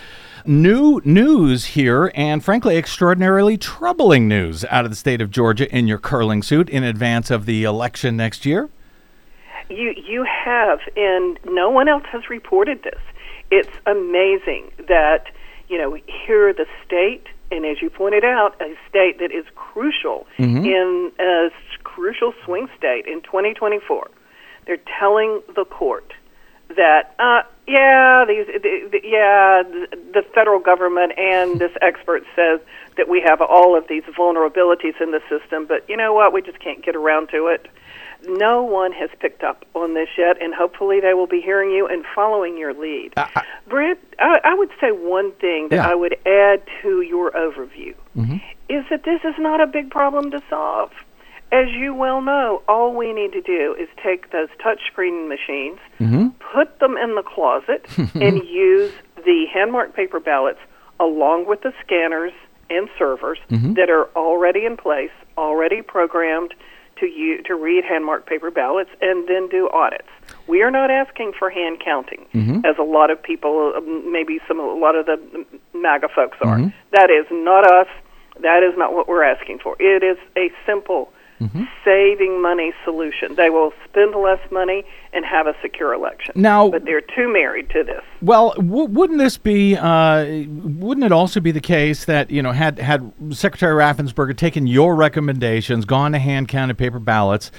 new 0.45 1.02
news 1.06 1.65
here 1.65 2.12
and 2.15 2.43
frankly 2.43 2.76
extraordinarily 2.76 3.58
troubling 3.58 4.28
news 4.28 4.65
out 4.65 4.86
of 4.86 4.91
the 4.91 4.97
state 4.97 5.21
of 5.21 5.30
Georgia 5.30 5.69
in 5.76 5.88
your 5.88 6.00
curling 6.00 6.41
suit 6.41 6.67
in 6.69 6.84
advance 6.84 7.30
of 7.30 7.45
the 7.45 7.63
election 7.63 8.17
next 8.17 8.45
year? 8.45 8.69
You 9.69 9.93
you 9.95 10.26
have 10.26 10.80
and 10.97 11.39
no 11.45 11.69
one 11.69 11.88
else 11.88 12.04
has 12.12 12.30
reported 12.30 12.84
this 12.84 13.00
it's 13.51 13.69
amazing 13.85 14.71
that 14.87 15.25
you 15.67 15.77
know 15.77 15.97
here 16.25 16.53
the 16.53 16.65
state 16.85 17.27
and 17.51 17.65
as 17.65 17.81
you 17.81 17.89
pointed 17.89 18.23
out 18.23 18.59
a 18.61 18.75
state 18.89 19.19
that 19.19 19.31
is 19.31 19.45
crucial 19.55 20.25
mm-hmm. 20.39 20.65
in 20.65 21.11
a 21.19 21.49
crucial 21.83 22.33
swing 22.45 22.67
state 22.77 23.05
in 23.05 23.21
2024 23.21 24.09
they're 24.65 24.77
telling 24.99 25.41
the 25.55 25.65
court 25.65 26.13
that 26.75 27.13
uh, 27.19 27.41
yeah 27.67 28.25
these 28.27 28.47
the, 28.47 28.89
the, 28.91 28.99
yeah 29.03 29.63
the 30.13 30.23
federal 30.33 30.59
government 30.59 31.11
and 31.17 31.59
this 31.59 31.71
expert 31.81 32.23
says 32.35 32.59
that 32.97 33.09
we 33.09 33.21
have 33.21 33.41
all 33.41 33.77
of 33.77 33.87
these 33.87 34.03
vulnerabilities 34.17 34.99
in 35.01 35.11
the 35.11 35.21
system 35.29 35.65
but 35.65 35.87
you 35.89 35.97
know 35.97 36.13
what? 36.13 36.33
We 36.33 36.41
just 36.41 36.59
can't 36.59 36.83
get 36.83 36.95
around 36.95 37.29
to 37.29 37.47
it 37.47 37.67
no 38.27 38.63
one 38.63 38.91
has 38.91 39.10
picked 39.19 39.43
up 39.43 39.65
on 39.73 39.93
this 39.93 40.10
yet, 40.17 40.41
and 40.41 40.53
hopefully 40.53 40.99
they 40.99 41.13
will 41.13 41.27
be 41.27 41.41
hearing 41.41 41.71
you 41.71 41.88
and 41.88 42.05
following 42.15 42.57
your 42.57 42.73
lead. 42.73 43.13
Uh, 43.17 43.27
Brent, 43.67 43.99
I, 44.19 44.39
I, 44.43 44.53
would 44.53 44.69
say 44.79 44.91
one 44.91 45.31
thing 45.34 45.69
that 45.69 45.77
yeah. 45.77 45.89
I 45.89 45.95
would 45.95 46.13
add 46.25 46.62
to 46.81 47.01
your 47.01 47.31
overview 47.31 47.95
mm-hmm. 48.15 48.38
is 48.69 48.86
that 48.89 49.03
this 49.03 49.21
is 49.23 49.36
not 49.39 49.62
a 49.62 49.67
big 49.67 49.89
problem 49.89 50.31
to 50.31 50.41
solve. 50.49 50.91
As 51.51 51.67
you 51.71 51.93
well 51.93 52.21
know, 52.21 52.62
all 52.67 52.95
we 52.95 53.12
need 53.12 53.34
to 53.34 53.41
do 53.41 53.75
is 53.77 53.89
take 54.01 54.31
those 54.31 54.47
touchscreen 54.63 55.27
machines, 55.27 55.79
mm-hmm. 55.99 56.29
put 56.53 56.79
them 56.79 56.95
in 56.97 57.15
the 57.15 57.23
closet, 57.23 57.86
and 58.15 58.43
use 58.43 58.93
the 59.17 59.45
hand 59.53 59.71
marked 59.71 59.95
paper 59.95 60.19
ballots 60.19 60.60
along 60.99 61.47
with 61.47 61.62
the 61.62 61.73
scanners 61.84 62.31
and 62.69 62.88
servers 62.97 63.39
mm-hmm. 63.49 63.73
that 63.73 63.89
are 63.89 64.05
already 64.15 64.65
in 64.65 64.77
place, 64.77 65.12
already 65.38 65.81
programmed 65.81 66.53
to 67.01 67.07
you 67.07 67.41
to 67.43 67.55
read 67.55 67.83
hand 67.83 68.05
marked 68.05 68.27
paper 68.27 68.49
ballots 68.49 68.89
and 69.01 69.27
then 69.27 69.49
do 69.49 69.69
audits. 69.73 70.07
We 70.47 70.61
are 70.61 70.71
not 70.71 70.89
asking 70.89 71.33
for 71.37 71.49
hand 71.49 71.81
counting, 71.83 72.25
mm-hmm. 72.33 72.65
as 72.65 72.77
a 72.79 72.83
lot 72.83 73.11
of 73.11 73.21
people, 73.21 73.73
um, 73.75 74.11
maybe 74.11 74.39
some 74.47 74.59
a 74.59 74.73
lot 74.73 74.95
of 74.95 75.05
the 75.05 75.45
MAGA 75.73 76.07
folks 76.15 76.37
are. 76.41 76.57
Mm-hmm. 76.57 76.69
That 76.93 77.09
is 77.09 77.25
not 77.29 77.69
us. 77.69 77.87
That 78.41 78.63
is 78.63 78.77
not 78.77 78.93
what 78.93 79.07
we're 79.09 79.23
asking 79.23 79.59
for. 79.59 79.75
It 79.79 80.03
is 80.03 80.17
a 80.37 80.51
simple 80.65 81.11
mm-hmm. 81.41 81.63
saving 81.84 82.41
money 82.41 82.71
solution. 82.86 83.36
They 83.36 83.49
will 83.49 83.73
spend 83.89 84.15
less 84.15 84.39
money 84.51 84.86
and 85.12 85.25
have 85.25 85.47
a 85.47 85.56
secure 85.62 85.93
election. 85.93 86.34
Now, 86.36 86.69
but 86.69 86.86
they're 86.86 87.01
too 87.01 87.32
married 87.32 87.69
to 87.71 87.84
this. 87.84 88.04
Well, 88.21 88.54
w- 88.56 88.86
wouldn't 88.86 89.19
this 89.19 89.38
be? 89.38 89.75
Uh, 89.75 90.45
wouldn't 90.47 91.06
it 91.06 91.12
also 91.12 91.39
be 91.39 91.51
the 91.51 91.62
case 91.62 92.06
that 92.06 92.30
you 92.32 92.41
know 92.41 92.51
had 92.51 92.80
had 92.80 93.12
Secretary 93.32 93.75
Raffensperger 93.75 94.38
taken 94.38 94.67
your 94.67 94.95
recommendations, 94.95 95.86
gone 95.86 96.12
to 96.13 96.19
hand 96.19 96.47
counted 96.47 96.77
paper 96.77 96.99
ballots, 96.99 97.51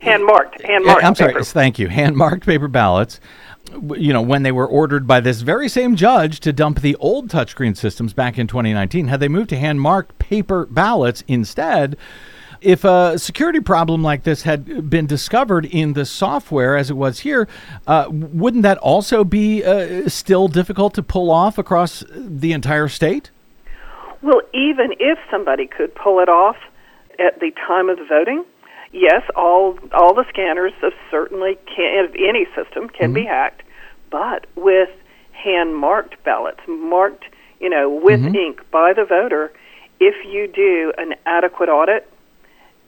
hand 0.00 0.24
marked, 0.24 0.62
hand 0.62 0.84
marked. 0.84 1.04
I'm 1.04 1.14
sorry. 1.14 1.42
Thank 1.44 1.78
you. 1.78 1.88
Hand 1.88 2.16
marked 2.16 2.46
paper 2.46 2.68
ballots 2.68 3.20
you 3.96 4.12
know, 4.12 4.22
when 4.22 4.42
they 4.42 4.52
were 4.52 4.66
ordered 4.66 5.06
by 5.06 5.20
this 5.20 5.42
very 5.42 5.68
same 5.68 5.96
judge 5.96 6.40
to 6.40 6.52
dump 6.52 6.80
the 6.80 6.96
old 6.96 7.28
touchscreen 7.28 7.76
systems 7.76 8.12
back 8.12 8.38
in 8.38 8.46
2019, 8.46 9.08
had 9.08 9.20
they 9.20 9.28
moved 9.28 9.50
to 9.50 9.58
hand 9.58 9.80
marked 9.80 10.18
paper 10.18 10.66
ballots 10.66 11.22
instead, 11.28 11.96
if 12.60 12.84
a 12.84 13.18
security 13.18 13.60
problem 13.60 14.02
like 14.02 14.24
this 14.24 14.42
had 14.42 14.90
been 14.90 15.06
discovered 15.06 15.64
in 15.66 15.94
the 15.94 16.04
software 16.04 16.76
as 16.76 16.90
it 16.90 16.96
was 16.96 17.20
here, 17.20 17.48
uh, 17.86 18.06
wouldn't 18.10 18.62
that 18.62 18.78
also 18.78 19.24
be 19.24 19.64
uh, 19.64 20.08
still 20.08 20.48
difficult 20.48 20.94
to 20.94 21.02
pull 21.02 21.30
off 21.30 21.58
across 21.58 22.04
the 22.10 22.52
entire 22.52 22.88
state? 22.88 23.30
Well, 24.22 24.42
even 24.52 24.92
if 24.98 25.18
somebody 25.30 25.66
could 25.66 25.94
pull 25.94 26.20
it 26.20 26.28
off 26.28 26.56
at 27.18 27.40
the 27.40 27.50
time 27.66 27.88
of 27.88 27.98
the 27.98 28.04
voting, 28.04 28.44
yes, 28.92 29.22
all 29.34 29.78
all 29.92 30.14
the 30.14 30.24
scanners 30.28 30.72
of 30.82 30.92
certainly 31.10 31.58
can 31.74 32.08
any 32.18 32.46
system 32.54 32.88
can 32.88 33.06
mm-hmm. 33.06 33.12
be 33.14 33.24
hacked, 33.24 33.62
but 34.10 34.46
with 34.56 34.90
hand 35.32 35.76
marked 35.76 36.22
ballots, 36.24 36.60
marked 36.68 37.24
you 37.60 37.70
know 37.70 37.88
with 37.88 38.20
mm-hmm. 38.20 38.34
ink 38.34 38.60
by 38.70 38.92
the 38.92 39.04
voter, 39.04 39.52
if 40.00 40.14
you 40.26 40.46
do 40.48 40.92
an 40.98 41.14
adequate 41.24 41.70
audit 41.70 42.09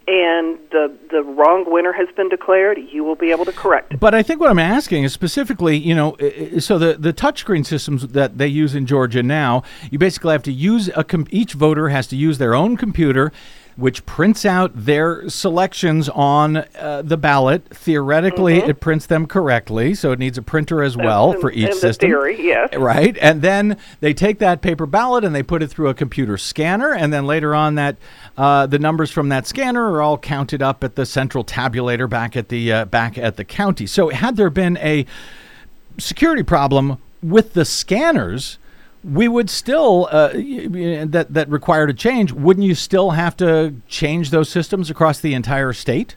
and 0.09 0.59
the 0.71 0.97
the 1.11 1.23
wrong 1.23 1.65
winner 1.67 1.93
has 1.93 2.09
been 2.17 2.29
declared, 2.29 2.79
you 2.91 3.05
will 3.05 3.15
be 3.15 3.31
able 3.31 3.45
to 3.45 3.53
correct 3.53 3.93
it. 3.93 4.01
But 4.01 4.15
I 4.15 4.23
think 4.23 4.41
what 4.41 4.51
I'm 4.51 4.59
asking 4.59 5.05
is 5.05 5.12
specifically, 5.12 5.77
you 5.77 5.95
know, 5.95 6.17
so 6.59 6.79
the 6.79 6.95
the 6.95 7.12
touchscreen 7.12 7.65
systems 7.65 8.09
that 8.09 8.38
they 8.38 8.49
use 8.49 8.75
in 8.75 8.87
Georgia 8.87 9.23
now, 9.23 9.62
you 9.91 9.99
basically 9.99 10.33
have 10.33 10.43
to 10.45 10.53
use 10.53 10.91
a 10.97 11.05
com- 11.05 11.27
each 11.31 11.53
voter 11.53 11.88
has 11.91 12.07
to 12.09 12.17
use 12.17 12.38
their 12.38 12.55
own 12.55 12.77
computer 12.77 13.33
which 13.77 14.05
prints 14.07 14.45
out 14.45 14.71
their 14.75 15.29
selections 15.29 16.09
on 16.09 16.57
uh, 16.57 17.03
the 17.05 17.17
ballot. 17.17 17.67
Theoretically, 17.69 18.61
mm-hmm. 18.61 18.71
it 18.71 18.81
prints 18.81 19.07
them 19.07 19.27
correctly, 19.27 19.95
so 19.95 20.13
it 20.13 20.19
needs 20.19 20.39
a 20.39 20.43
printer 20.43 20.83
as 20.83 20.97
well 20.97 21.33
for 21.35 21.51
each 21.51 21.75
system. 21.75 22.11
Theory, 22.11 22.41
yes. 22.41 22.75
Right, 22.77 23.17
and 23.21 23.43
then 23.43 23.77
they 24.01 24.15
take 24.15 24.39
that 24.41 24.63
paper 24.63 24.87
ballot 24.87 25.25
and 25.25 25.35
they 25.35 25.43
put 25.43 25.63
it 25.63 25.69
through 25.69 25.89
a 25.89 25.95
computer 25.95 26.37
scanner, 26.37 26.93
and 26.93 27.13
then 27.13 27.27
later 27.27 27.55
on, 27.55 27.75
that 27.77 27.97
uh, 28.37 28.67
the 28.67 28.79
numbers 28.79 29.11
from 29.11 29.29
that 29.31 29.47
scanner 29.47 29.91
are 29.93 30.03
all 30.03 30.19
counted 30.19 30.63
up 30.63 30.85
at 30.85 30.97
the 30.97 31.07
central 31.07 31.45
tabulator 31.45 32.09
back 32.09 32.37
at 32.37 32.49
the 32.49 32.73
uh, 32.73 32.85
back 32.85 33.17
at 33.19 33.37
the 33.37 33.45
county. 33.45 33.87
So, 33.87 34.11
had 34.11 34.37
there 34.37 34.51
been 34.51 34.77
a 34.79 35.07
security 35.99 36.43
problem 36.43 36.99
with 37.23 37.55
the 37.55 37.65
scanners? 37.65 38.59
We 39.05 39.29
would 39.29 39.51
still 39.51 40.09
uh, 40.11 40.29
that 40.29 41.27
that 41.31 41.49
required 41.49 41.91
a 41.91 41.95
change. 41.95 42.33
Wouldn't 42.33 42.67
you 42.67 42.75
still 42.75 43.11
have 43.11 43.37
to 43.38 43.75
change 43.88 44.31
those 44.31 44.49
systems 44.49 44.91
across 44.91 45.21
the 45.21 45.35
entire 45.35 45.73
state? 45.73 46.17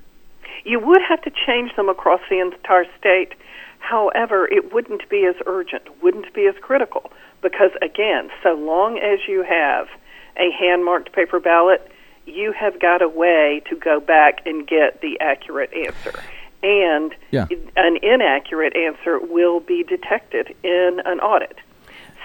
You 0.63 0.79
would 0.79 1.01
have 1.07 1.21
to 1.23 1.31
change 1.45 1.75
them 1.75 1.89
across 1.89 2.21
the 2.29 2.39
entire 2.39 2.85
state. 2.99 3.33
However, 3.79 4.47
it 4.47 4.73
wouldn't 4.73 5.07
be 5.09 5.25
as 5.25 5.35
urgent, 5.45 5.83
wouldn't 6.01 6.33
be 6.33 6.47
as 6.47 6.55
critical, 6.59 7.11
because 7.41 7.71
again, 7.81 8.29
so 8.41 8.53
long 8.53 8.97
as 8.97 9.19
you 9.27 9.43
have 9.43 9.87
a 10.37 10.51
hand 10.51 10.83
marked 10.83 11.13
paper 11.13 11.39
ballot, 11.39 11.91
you 12.25 12.51
have 12.51 12.79
got 12.79 13.01
a 13.01 13.07
way 13.07 13.61
to 13.69 13.75
go 13.75 13.99
back 13.99 14.45
and 14.47 14.67
get 14.67 15.01
the 15.01 15.19
accurate 15.19 15.71
answer. 15.73 16.19
And 16.63 17.13
yeah. 17.29 17.45
an 17.75 17.97
inaccurate 18.01 18.75
answer 18.75 19.19
will 19.19 19.59
be 19.59 19.83
detected 19.83 20.55
in 20.63 21.01
an 21.05 21.19
audit. 21.19 21.57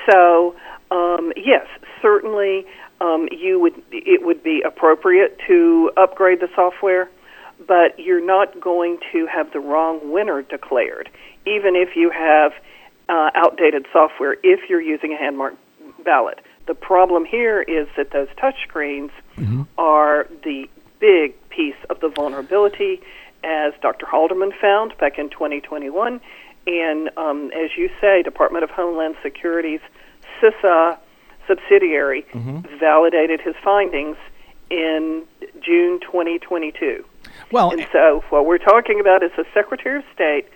So, 0.08 0.54
um, 0.90 1.32
yes, 1.36 1.66
certainly 2.00 2.66
um, 3.00 3.28
you 3.30 3.58
would 3.60 3.74
it 3.90 4.24
would 4.24 4.42
be 4.42 4.62
appropriate 4.66 5.38
to 5.46 5.90
upgrade 5.96 6.40
the 6.40 6.48
software, 6.54 7.10
but 7.66 7.98
you're 7.98 8.24
not 8.24 8.60
going 8.60 8.98
to 9.12 9.26
have 9.26 9.52
the 9.52 9.60
wrong 9.60 10.12
winner 10.12 10.42
declared, 10.42 11.10
even 11.46 11.76
if 11.76 11.96
you 11.96 12.10
have 12.10 12.52
uh, 13.08 13.30
outdated 13.34 13.86
software. 13.92 14.36
If 14.42 14.68
you're 14.68 14.82
using 14.82 15.12
a 15.12 15.16
hand 15.16 15.38
marked 15.38 15.58
ballot, 16.04 16.40
the 16.66 16.74
problem 16.74 17.24
here 17.24 17.62
is 17.62 17.88
that 17.96 18.12
those 18.12 18.28
touchscreens 18.38 19.10
mm-hmm. 19.36 19.62
are 19.78 20.28
the 20.44 20.68
big 21.00 21.34
piece 21.48 21.74
of 21.88 22.00
the 22.00 22.08
vulnerability, 22.08 23.00
as 23.42 23.72
Dr. 23.80 24.06
Halderman 24.06 24.52
found 24.60 24.96
back 24.98 25.18
in 25.18 25.30
2021 25.30 26.20
and 26.70 27.10
um, 27.16 27.50
as 27.52 27.70
you 27.76 27.90
say, 28.00 28.22
Department 28.22 28.64
of 28.64 28.70
Homeland 28.70 29.16
Security's 29.22 29.80
CISA 30.40 30.98
subsidiary 31.46 32.22
mm-hmm. 32.32 32.60
validated 32.78 33.40
his 33.40 33.54
findings 33.62 34.16
in 34.70 35.24
June 35.60 35.98
2022. 36.00 37.04
Well, 37.50 37.72
and 37.72 37.86
so 37.92 38.22
what 38.30 38.46
we're 38.46 38.58
talking 38.58 39.00
about 39.00 39.22
is 39.22 39.32
the 39.36 39.44
Secretary 39.52 39.98
of 39.98 40.04
State 40.14 40.46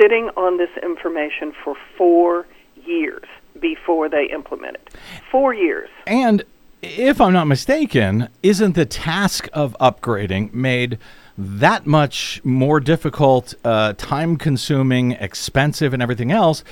sitting 0.00 0.30
on 0.36 0.56
this 0.56 0.70
information 0.82 1.52
for 1.62 1.76
four 1.98 2.46
years 2.86 3.26
before 3.60 4.08
they 4.08 4.24
implement 4.32 4.76
it. 4.76 4.96
Four 5.30 5.52
years. 5.52 5.90
And 6.06 6.44
if 6.80 7.20
I'm 7.20 7.34
not 7.34 7.46
mistaken, 7.46 8.28
isn't 8.42 8.74
the 8.74 8.86
task 8.86 9.48
of 9.52 9.76
upgrading 9.78 10.54
made 10.54 10.98
that 11.38 11.86
much 11.86 12.40
more 12.44 12.80
difficult, 12.80 13.54
uh, 13.64 13.94
time 13.94 14.36
consuming, 14.36 15.12
expensive, 15.12 15.92
and 15.94 16.02
everything 16.02 16.30
else 16.30 16.62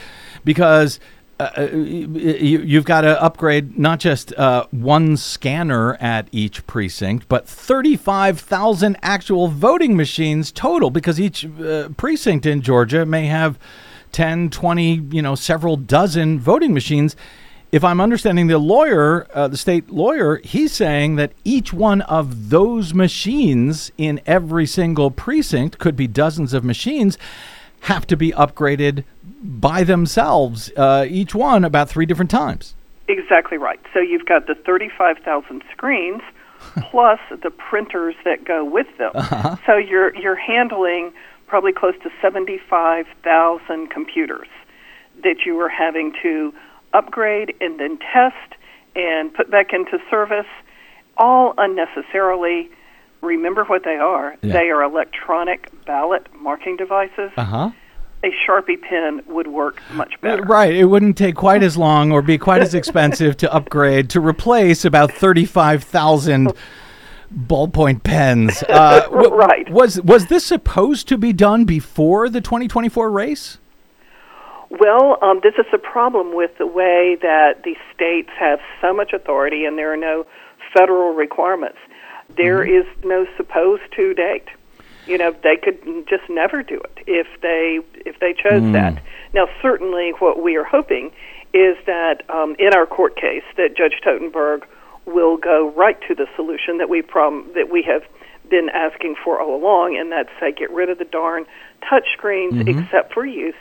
because 0.45 1.01
uh, 1.41 1.69
you, 1.73 2.77
have 2.77 2.85
got 2.85 3.01
to 3.01 3.23
upgrade 3.23 3.79
not 3.79 3.99
just 3.99 4.35
uh, 4.35 4.67
one 4.73 5.17
scanner 5.17 5.95
at 5.95 6.29
each 6.33 6.67
precinct, 6.67 7.27
but 7.29 7.49
35,000 7.49 8.99
actual 9.03 9.49
voting 9.49 9.97
machines 9.97 10.53
total 10.53 10.91
because 10.91 11.19
each 11.19 11.47
uh, 11.47 11.89
precinct 11.97 12.45
in 12.45 12.61
Georgia 12.61 13.07
may 13.07 13.25
have 13.27 13.59
10, 14.13 14.51
20, 14.51 15.07
you 15.13 15.23
know, 15.23 15.35
several 15.35 15.79
dozen 15.79 16.39
voting 16.39 16.75
machines. 16.75 17.17
If 17.73 17.85
I'm 17.85 18.01
understanding 18.01 18.49
the 18.49 18.59
lawyer, 18.59 19.29
uh, 19.33 19.47
the 19.47 19.57
state 19.57 19.91
lawyer, 19.91 20.41
he's 20.43 20.73
saying 20.73 21.17
that 21.17 21.33
each 21.45 21.73
one 21.73 22.01
of 22.03 22.51
those 22.51 22.93
machines 22.93 23.93
in 23.97 24.21
every 24.27 24.67
single 24.67 25.13
precinct 25.13 25.79
could 25.79 25.95
be 25.95 26.09
dozens 26.09 26.53
of 26.53 26.65
machines 26.65 27.17
have 27.83 28.09
to 28.09 28.17
be 28.17 28.33
upgraded 28.33 29.05
by 29.43 29.85
themselves, 29.85 30.73
uh, 30.77 31.07
each 31.09 31.35
one 31.35 31.65
about 31.65 31.89
three 31.89 32.07
different 32.07 32.31
times. 32.31 32.75
Exactly 33.07 33.57
right. 33.57 33.81
So 33.95 34.01
you've 34.01 34.27
got 34.27 34.49
the 34.49 34.55
35,000 34.55 35.63
screens 35.71 36.23
plus 36.91 37.21
the 37.31 37.51
printers 37.51 38.17
that 38.25 38.45
go 38.45 38.65
with 38.65 38.87
them. 38.99 39.13
Uh-huh. 39.15 39.57
So 39.65 39.77
you're 39.77 40.15
you're 40.17 40.37
handling 40.37 41.13
probably 41.47 41.73
close 41.73 41.95
to 42.03 42.11
75,000 42.21 43.91
computers 43.91 44.47
that 45.23 45.45
you 45.47 45.59
are 45.61 45.69
having 45.69 46.13
to 46.23 46.53
upgrade 46.93 47.55
and 47.61 47.79
then 47.79 47.99
test 47.99 48.55
and 48.97 49.33
put 49.33 49.51
back 49.51 49.73
into 49.73 49.99
service 50.11 50.47
all 51.17 51.55
unnecessarily. 51.59 52.71
Remember 53.21 53.65
what 53.65 53.85
they 53.85 53.97
are. 53.97 54.37
Yeah. 54.43 54.53
They 54.53 54.71
are 54.71 54.83
electronic 54.83 55.71
ballot 55.85 56.27
marking 56.35 56.77
devices. 56.77 57.31
Uh-huh 57.37 57.71
a 58.23 58.31
Sharpie 58.47 58.81
pen 58.81 59.23
would 59.27 59.47
work 59.47 59.83
much 59.93 60.21
better. 60.21 60.43
Right. 60.43 60.75
It 60.75 60.85
wouldn't 60.87 61.17
take 61.17 61.37
quite 61.37 61.63
as 61.63 61.77
long 61.77 62.13
or 62.13 62.23
be 62.23 62.39
quite 62.39 62.63
as 62.63 62.75
expensive 62.75 63.37
to 63.39 63.53
upgrade 63.53 64.11
to 64.11 64.21
replace 64.21 64.85
about 64.85 65.13
35,000 65.13 66.53
ballpoint 67.35 68.03
pens. 68.03 68.63
Uh, 68.65 69.07
right. 69.11 69.71
Was 69.71 70.01
was 70.03 70.27
this 70.27 70.45
supposed 70.45 71.09
to 71.09 71.17
be 71.17 71.33
done 71.33 71.65
before 71.65 72.29
the 72.29 72.41
2024 72.41 73.11
race? 73.11 73.59
Well, 74.71 75.19
um, 75.21 75.41
this 75.43 75.55
is 75.59 75.67
a 75.73 75.79
problem 75.79 76.35
with 76.35 76.57
the 76.59 76.67
way 76.67 77.17
that 77.21 77.65
the 77.65 77.77
states 77.95 78.31
have 78.39 78.61
so 78.81 78.95
much 78.95 79.13
authority 79.13 79.65
and 79.65 79.77
there 79.77 79.93
are 79.93 79.97
no 79.97 80.27
federal 80.73 81.13
requirements. 81.13 81.79
There 82.37 82.65
mm-hmm. 82.65 82.89
is 82.89 83.05
no 83.05 83.27
supposed 83.37 83.83
to 83.97 84.15
date 84.15 84.49
you 85.07 85.19
know 85.19 85.35
they 85.43 85.57
could 85.57 86.07
just 86.09 86.23
never 86.29 86.63
do 86.63 86.81
it 86.81 87.05
if 87.07 87.27
they 87.43 87.81
if 88.07 88.19
they 88.21 88.33
chose 88.33 88.63
mm. 88.63 88.73
that. 88.73 89.03
Now, 89.35 89.49
certainly, 89.61 90.13
what 90.19 90.43
we 90.43 90.57
are 90.57 90.65
hoping 90.65 91.11
is 91.53 91.77
that 91.87 92.23
um, 92.31 92.55
in 92.59 92.73
our 92.75 92.87
court 92.87 93.17
case, 93.17 93.43
that 93.57 93.77
Judge 93.77 94.01
Totenberg 94.05 94.63
will 95.07 95.37
go 95.37 95.73
right 95.77 95.99
to 96.07 96.15
the 96.15 96.27
solution 96.37 96.79
that 96.79 96.89
we 96.89 97.03
prom- 97.03 97.51
that 97.55 97.71
we 97.71 97.83
have 97.83 98.03
been 98.49 98.69
asking 98.73 99.17
for 99.25 99.41
all 99.41 99.55
along, 99.55 99.97
and 99.99 100.13
that's 100.13 100.31
say 100.39 100.53
get 100.53 100.71
rid 100.71 100.89
of 100.89 100.99
the 100.99 101.05
darn 101.05 101.45
touch 101.89 102.07
screens 102.17 102.55
mm-hmm. 102.55 102.79
except 102.79 103.13
for 103.13 103.27
use 103.27 103.55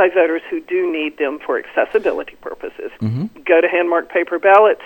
by 0.00 0.08
voters 0.08 0.40
who 0.48 0.60
do 0.60 0.90
need 0.90 1.18
them 1.18 1.38
for 1.44 1.58
accessibility 1.58 2.34
purposes. 2.40 2.90
Mm-hmm. 3.02 3.42
Go 3.44 3.60
to 3.60 3.68
hand 3.68 3.90
marked 3.90 4.10
paper 4.10 4.38
ballots 4.38 4.80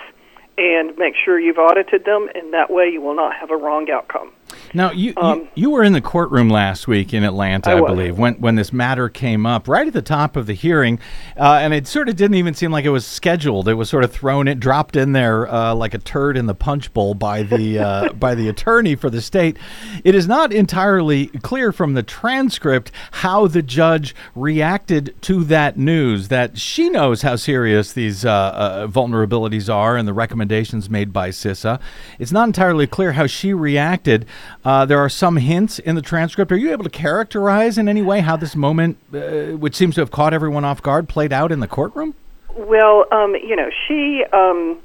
and 0.57 0.97
make 0.97 1.13
sure 1.15 1.39
you've 1.39 1.57
audited 1.57 2.03
them, 2.03 2.27
and 2.35 2.51
that 2.53 2.69
way 2.69 2.89
you 2.89 2.99
will 2.99 3.15
not 3.15 3.33
have 3.33 3.49
a 3.49 3.55
wrong 3.55 3.89
outcome. 3.89 4.33
Now, 4.75 4.91
you, 4.91 5.13
um, 5.15 5.39
you, 5.39 5.49
you 5.55 5.69
were 5.69 5.83
in 5.83 5.93
the 5.93 6.01
courtroom 6.01 6.49
last 6.49 6.85
week 6.85 7.13
in 7.13 7.23
Atlanta, 7.23 7.71
I, 7.71 7.77
I 7.77 7.81
believe, 7.81 8.17
when 8.17 8.33
when 8.35 8.55
this 8.55 8.73
matter 8.73 9.07
came 9.07 9.45
up 9.45 9.69
right 9.69 9.87
at 9.87 9.93
the 9.93 10.01
top 10.01 10.35
of 10.35 10.47
the 10.47 10.53
hearing, 10.53 10.99
uh, 11.37 11.59
and 11.61 11.73
it 11.73 11.87
sort 11.87 12.09
of 12.09 12.17
didn't 12.17 12.35
even 12.35 12.53
seem 12.53 12.71
like 12.71 12.83
it 12.83 12.89
was 12.89 13.05
scheduled. 13.05 13.69
It 13.69 13.75
was 13.75 13.89
sort 13.89 14.03
of 14.03 14.11
thrown, 14.11 14.49
it 14.49 14.59
dropped 14.59 14.97
in 14.97 15.13
there 15.13 15.47
uh, 15.47 15.73
like 15.73 15.93
a 15.93 15.97
turd 15.97 16.35
in 16.35 16.45
the 16.45 16.53
punch 16.53 16.93
bowl 16.93 17.13
by 17.13 17.43
the 17.43 17.79
uh, 17.79 18.13
by 18.19 18.35
the 18.35 18.49
attorney 18.49 18.95
for 18.95 19.09
the 19.09 19.21
state. 19.21 19.55
It 20.03 20.13
is 20.13 20.27
not 20.27 20.51
entirely 20.51 21.27
clear 21.27 21.71
from 21.71 21.93
the 21.93 22.03
transcript 22.03 22.91
how 23.11 23.47
the 23.47 23.61
judge 23.61 24.13
reacted 24.35 25.15
to 25.21 25.45
that 25.45 25.77
news. 25.77 26.27
That 26.27 26.57
she 26.57 26.89
knows 26.89 27.21
how 27.21 27.37
serious 27.37 27.93
these 27.93 28.25
uh, 28.25 28.29
uh, 28.29 28.87
vulnerabilities 28.87 29.73
are 29.73 29.95
and 29.95 30.05
the 30.05 30.13
recommendations 30.13 30.89
made 30.89 31.13
by 31.13 31.29
CISA. 31.29 31.79
It's 32.19 32.33
not 32.33 32.49
entirely 32.49 32.87
clear 32.87 33.13
how 33.13 33.25
she 33.25 33.53
reacted. 33.53 34.25
Uh, 34.65 34.83
there 34.83 34.99
are 34.99 35.09
some 35.09 35.37
hints 35.37 35.77
in 35.77 35.93
the 35.95 36.01
transcript. 36.01 36.51
Are 36.51 36.57
you 36.57 36.71
able 36.71 36.83
to 36.83 36.89
characterize 36.89 37.77
in 37.77 37.87
any 37.87 38.01
way 38.01 38.21
how 38.21 38.35
this 38.35 38.55
moment, 38.55 38.97
uh, 39.13 39.55
which 39.57 39.75
seems 39.75 39.93
to 39.95 40.01
have 40.01 40.09
caught 40.09 40.33
everyone 40.33 40.65
off 40.65 40.81
guard, 40.81 41.07
played 41.07 41.31
out 41.31 41.51
in 41.51 41.59
the 41.59 41.67
courtroom? 41.67 42.15
Well, 42.57 43.05
um, 43.11 43.35
you 43.35 43.55
know, 43.55 43.69
she 43.87 44.23
um, 44.33 44.79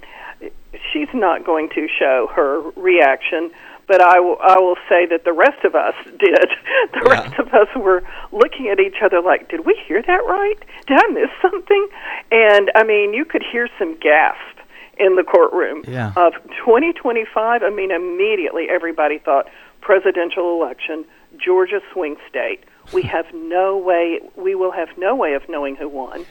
she's 0.92 1.08
not 1.14 1.46
going 1.46 1.70
to 1.70 1.88
show 1.98 2.28
her 2.34 2.60
reaction, 2.76 3.50
but 3.86 4.02
I, 4.02 4.16
w- 4.16 4.36
I 4.36 4.58
will 4.58 4.76
say 4.88 5.06
that 5.06 5.24
the 5.24 5.32
rest 5.32 5.64
of 5.64 5.74
us 5.74 5.94
did. 6.04 6.50
The 6.92 7.02
yeah. 7.04 7.10
rest 7.10 7.38
of 7.38 7.48
us 7.54 7.68
were 7.74 8.02
looking 8.32 8.68
at 8.68 8.80
each 8.80 8.96
other 9.02 9.22
like, 9.22 9.48
"Did 9.48 9.64
we 9.64 9.80
hear 9.86 10.02
that 10.02 10.24
right? 10.26 10.58
Did 10.88 10.98
I 11.00 11.08
miss 11.08 11.30
something?" 11.40 11.88
And 12.30 12.70
I 12.74 12.84
mean, 12.84 13.14
you 13.14 13.24
could 13.24 13.44
hear 13.50 13.66
some 13.78 13.98
gasp 13.98 14.58
in 14.98 15.16
the 15.16 15.22
courtroom 15.22 15.82
yeah. 15.88 16.12
of 16.16 16.34
2025. 16.58 17.62
I 17.62 17.70
mean, 17.70 17.90
immediately 17.90 18.68
everybody 18.68 19.18
thought 19.18 19.48
presidential 19.80 20.60
election, 20.60 21.04
Georgia 21.42 21.80
swing 21.92 22.16
state. 22.28 22.64
We 22.92 23.02
have 23.14 23.26
no 23.34 23.76
way, 23.76 24.20
we 24.36 24.54
will 24.54 24.72
have 24.72 24.88
no 24.96 25.14
way 25.14 25.34
of 25.34 25.48
knowing 25.48 25.76
who 25.76 25.88
won. 25.88 26.26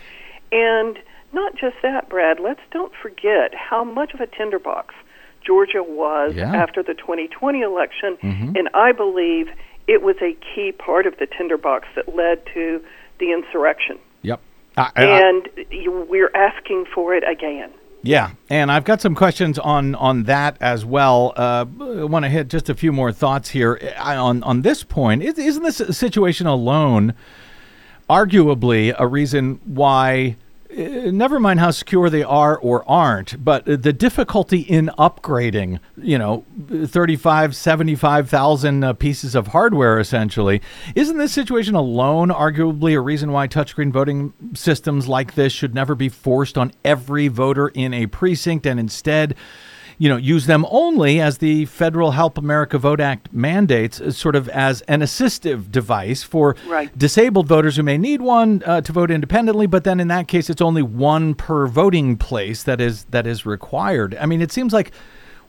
And 0.52 0.98
not 1.32 1.56
just 1.56 1.76
that, 1.84 2.10
Brad, 2.10 2.40
let's 2.40 2.62
don't 2.72 2.94
forget 3.02 3.54
how 3.54 3.84
much 3.84 4.14
of 4.14 4.20
a 4.20 4.28
tinderbox 4.28 4.96
Georgia 5.46 5.84
was 5.84 6.34
yeah. 6.36 6.54
after 6.56 6.84
the 6.84 6.94
2020 6.94 7.62
election. 7.62 8.18
Mm-hmm. 8.22 8.56
And 8.56 8.70
I 8.74 8.92
believe 8.92 9.50
it 9.88 10.02
was 10.02 10.16
a 10.22 10.38
key 10.54 10.72
part 10.72 11.06
of 11.06 11.18
the 11.18 11.26
tinderbox 11.26 11.88
that 11.96 12.14
led 12.16 12.46
to 12.54 12.84
the 13.20 13.32
insurrection. 13.32 14.00
Yep. 14.22 14.42
I, 14.78 14.92
I, 14.96 15.04
and 15.04 15.50
we're 16.08 16.32
asking 16.36 16.86
for 16.94 17.14
it 17.14 17.24
again. 17.28 17.72
Yeah, 18.02 18.32
and 18.50 18.72
I've 18.72 18.86
got 18.86 19.02
some 19.02 19.14
questions 19.14 19.60
on 19.60 19.94
on 19.96 20.24
that 20.24 20.56
as 20.62 20.86
well. 20.86 21.34
Uh, 21.36 21.66
I 21.82 22.04
want 22.06 22.24
to 22.24 22.30
hit 22.30 22.48
just 22.48 22.70
a 22.70 22.76
few 22.76 22.94
more 22.94 23.12
thoughts 23.12 23.50
here 23.50 23.94
on 24.00 24.42
on 24.44 24.62
this 24.62 24.84
point. 24.84 25.22
Isn't 25.22 25.64
this 25.64 25.82
situation 25.98 26.48
alone, 26.48 27.14
arguably, 28.10 28.96
a 28.98 29.06
reason 29.06 29.60
why? 29.66 30.38
Uh, 30.72 31.10
never 31.12 31.40
mind 31.40 31.60
how 31.60 31.72
secure 31.72 32.12
they 32.12 32.22
are 32.22 32.56
or 32.58 32.88
aren't, 32.88 33.44
but 33.44 33.66
the 33.66 33.92
difficulty 33.92 34.60
in 34.60 34.92
upgrading, 35.00 35.80
you 35.98 36.18
know, 36.18 36.46
35, 36.70 37.56
75,000 37.56 38.84
uh, 38.84 38.94
pieces 38.94 39.34
of 39.34 39.48
hardware 39.48 40.00
essentially. 40.00 40.62
Isn't 40.96 41.18
this 41.18 41.32
situation 41.34 41.74
alone 41.74 42.30
arguably 42.30 42.96
a 42.96 43.02
reason 43.02 43.32
why 43.32 43.48
touchscreen 43.48 43.92
voting 43.92 44.34
systems 44.54 45.08
like 45.08 45.34
this 45.34 45.52
should 45.54 45.74
never 45.74 45.96
be 45.96 46.10
forced 46.10 46.56
on 46.56 46.72
every 46.86 47.30
voter 47.30 47.70
in 47.70 47.92
a 47.94 48.06
precinct 48.06 48.68
and 48.68 48.80
instead 48.80 49.36
you 50.00 50.08
know, 50.08 50.16
use 50.16 50.46
them 50.46 50.66
only 50.72 51.20
as 51.20 51.38
the 51.40 51.66
federal 51.66 52.12
Help 52.12 52.38
America 52.38 52.78
Vote 52.78 53.02
Act 53.02 53.32
mandates, 53.34 54.00
uh, 54.00 54.12
sort 54.12 54.36
of 54.36 54.48
as 54.50 54.80
an 54.82 55.02
assistive 55.02 55.70
device 55.70 56.24
for 56.24 56.56
right. 56.68 56.98
disabled 56.98 57.48
voters 57.48 57.76
who 57.76 57.84
may 57.84 57.98
need 57.98 58.22
one 58.22 58.64
uh, 58.66 58.80
to 58.80 58.94
vote 58.94 59.12
independently. 59.12 59.68
But 59.68 59.84
then 59.84 60.00
in 60.00 60.08
that 60.08 60.30
case, 60.30 60.50
it's 60.50 60.62
only 60.62 60.82
one 60.82 61.36
per 61.36 61.68
voting 61.68 62.16
place 62.16 62.64
that 62.64 62.80
is 62.80 63.04
that 63.06 63.28
is 63.28 63.46
required. 63.46 64.16
I 64.16 64.26
mean, 64.26 64.42
it 64.42 64.54
seems 64.54 64.72
like 64.72 64.92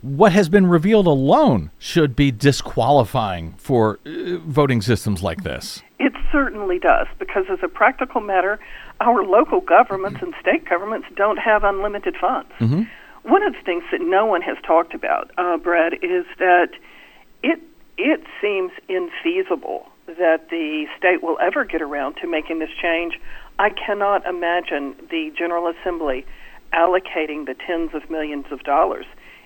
what 0.02 0.32
has 0.32 0.48
been 0.48 0.66
revealed 0.66 1.06
alone 1.06 1.70
should 1.78 2.16
be 2.16 2.32
disqualifying 2.32 3.54
for 3.56 4.00
uh, 4.04 4.38
voting 4.38 4.82
systems 4.82 5.22
like 5.22 5.44
this. 5.44 5.80
It 6.00 6.12
certainly 6.32 6.80
does, 6.80 7.06
because 7.20 7.44
as 7.50 7.58
a 7.62 7.68
practical 7.68 8.20
matter, 8.20 8.58
our 9.00 9.22
local 9.22 9.60
governments 9.60 10.20
and 10.22 10.34
state 10.40 10.68
governments 10.68 11.06
don't 11.14 11.36
have 11.36 11.62
unlimited 11.62 12.16
funds. 12.20 12.50
Mm-hmm. 12.58 12.82
One 13.22 13.42
of 13.42 13.52
the 13.52 13.60
things 13.60 13.84
that 13.92 14.00
no 14.00 14.26
one 14.26 14.42
has 14.42 14.56
talked 14.66 14.94
about, 14.94 15.30
uh, 15.36 15.56
Brad, 15.58 15.94
is 16.02 16.24
that 16.38 16.70
it 17.42 17.60
it 17.98 18.22
seems 18.40 18.72
infeasible 18.88 19.86
that 20.06 20.48
the 20.48 20.86
state 20.96 21.22
will 21.22 21.38
ever 21.40 21.64
get 21.64 21.82
around 21.82 22.14
to 22.14 22.26
making 22.26 22.58
this 22.58 22.70
change. 22.80 23.20
I 23.58 23.70
cannot 23.70 24.26
imagine 24.26 24.96
the 25.10 25.32
General 25.36 25.68
Assembly 25.68 26.24
allocating 26.72 27.46
the 27.46 27.54
tens 27.54 27.90
of 27.94 28.08
millions 28.08 28.46
of 28.50 28.62
dollars 28.62 29.04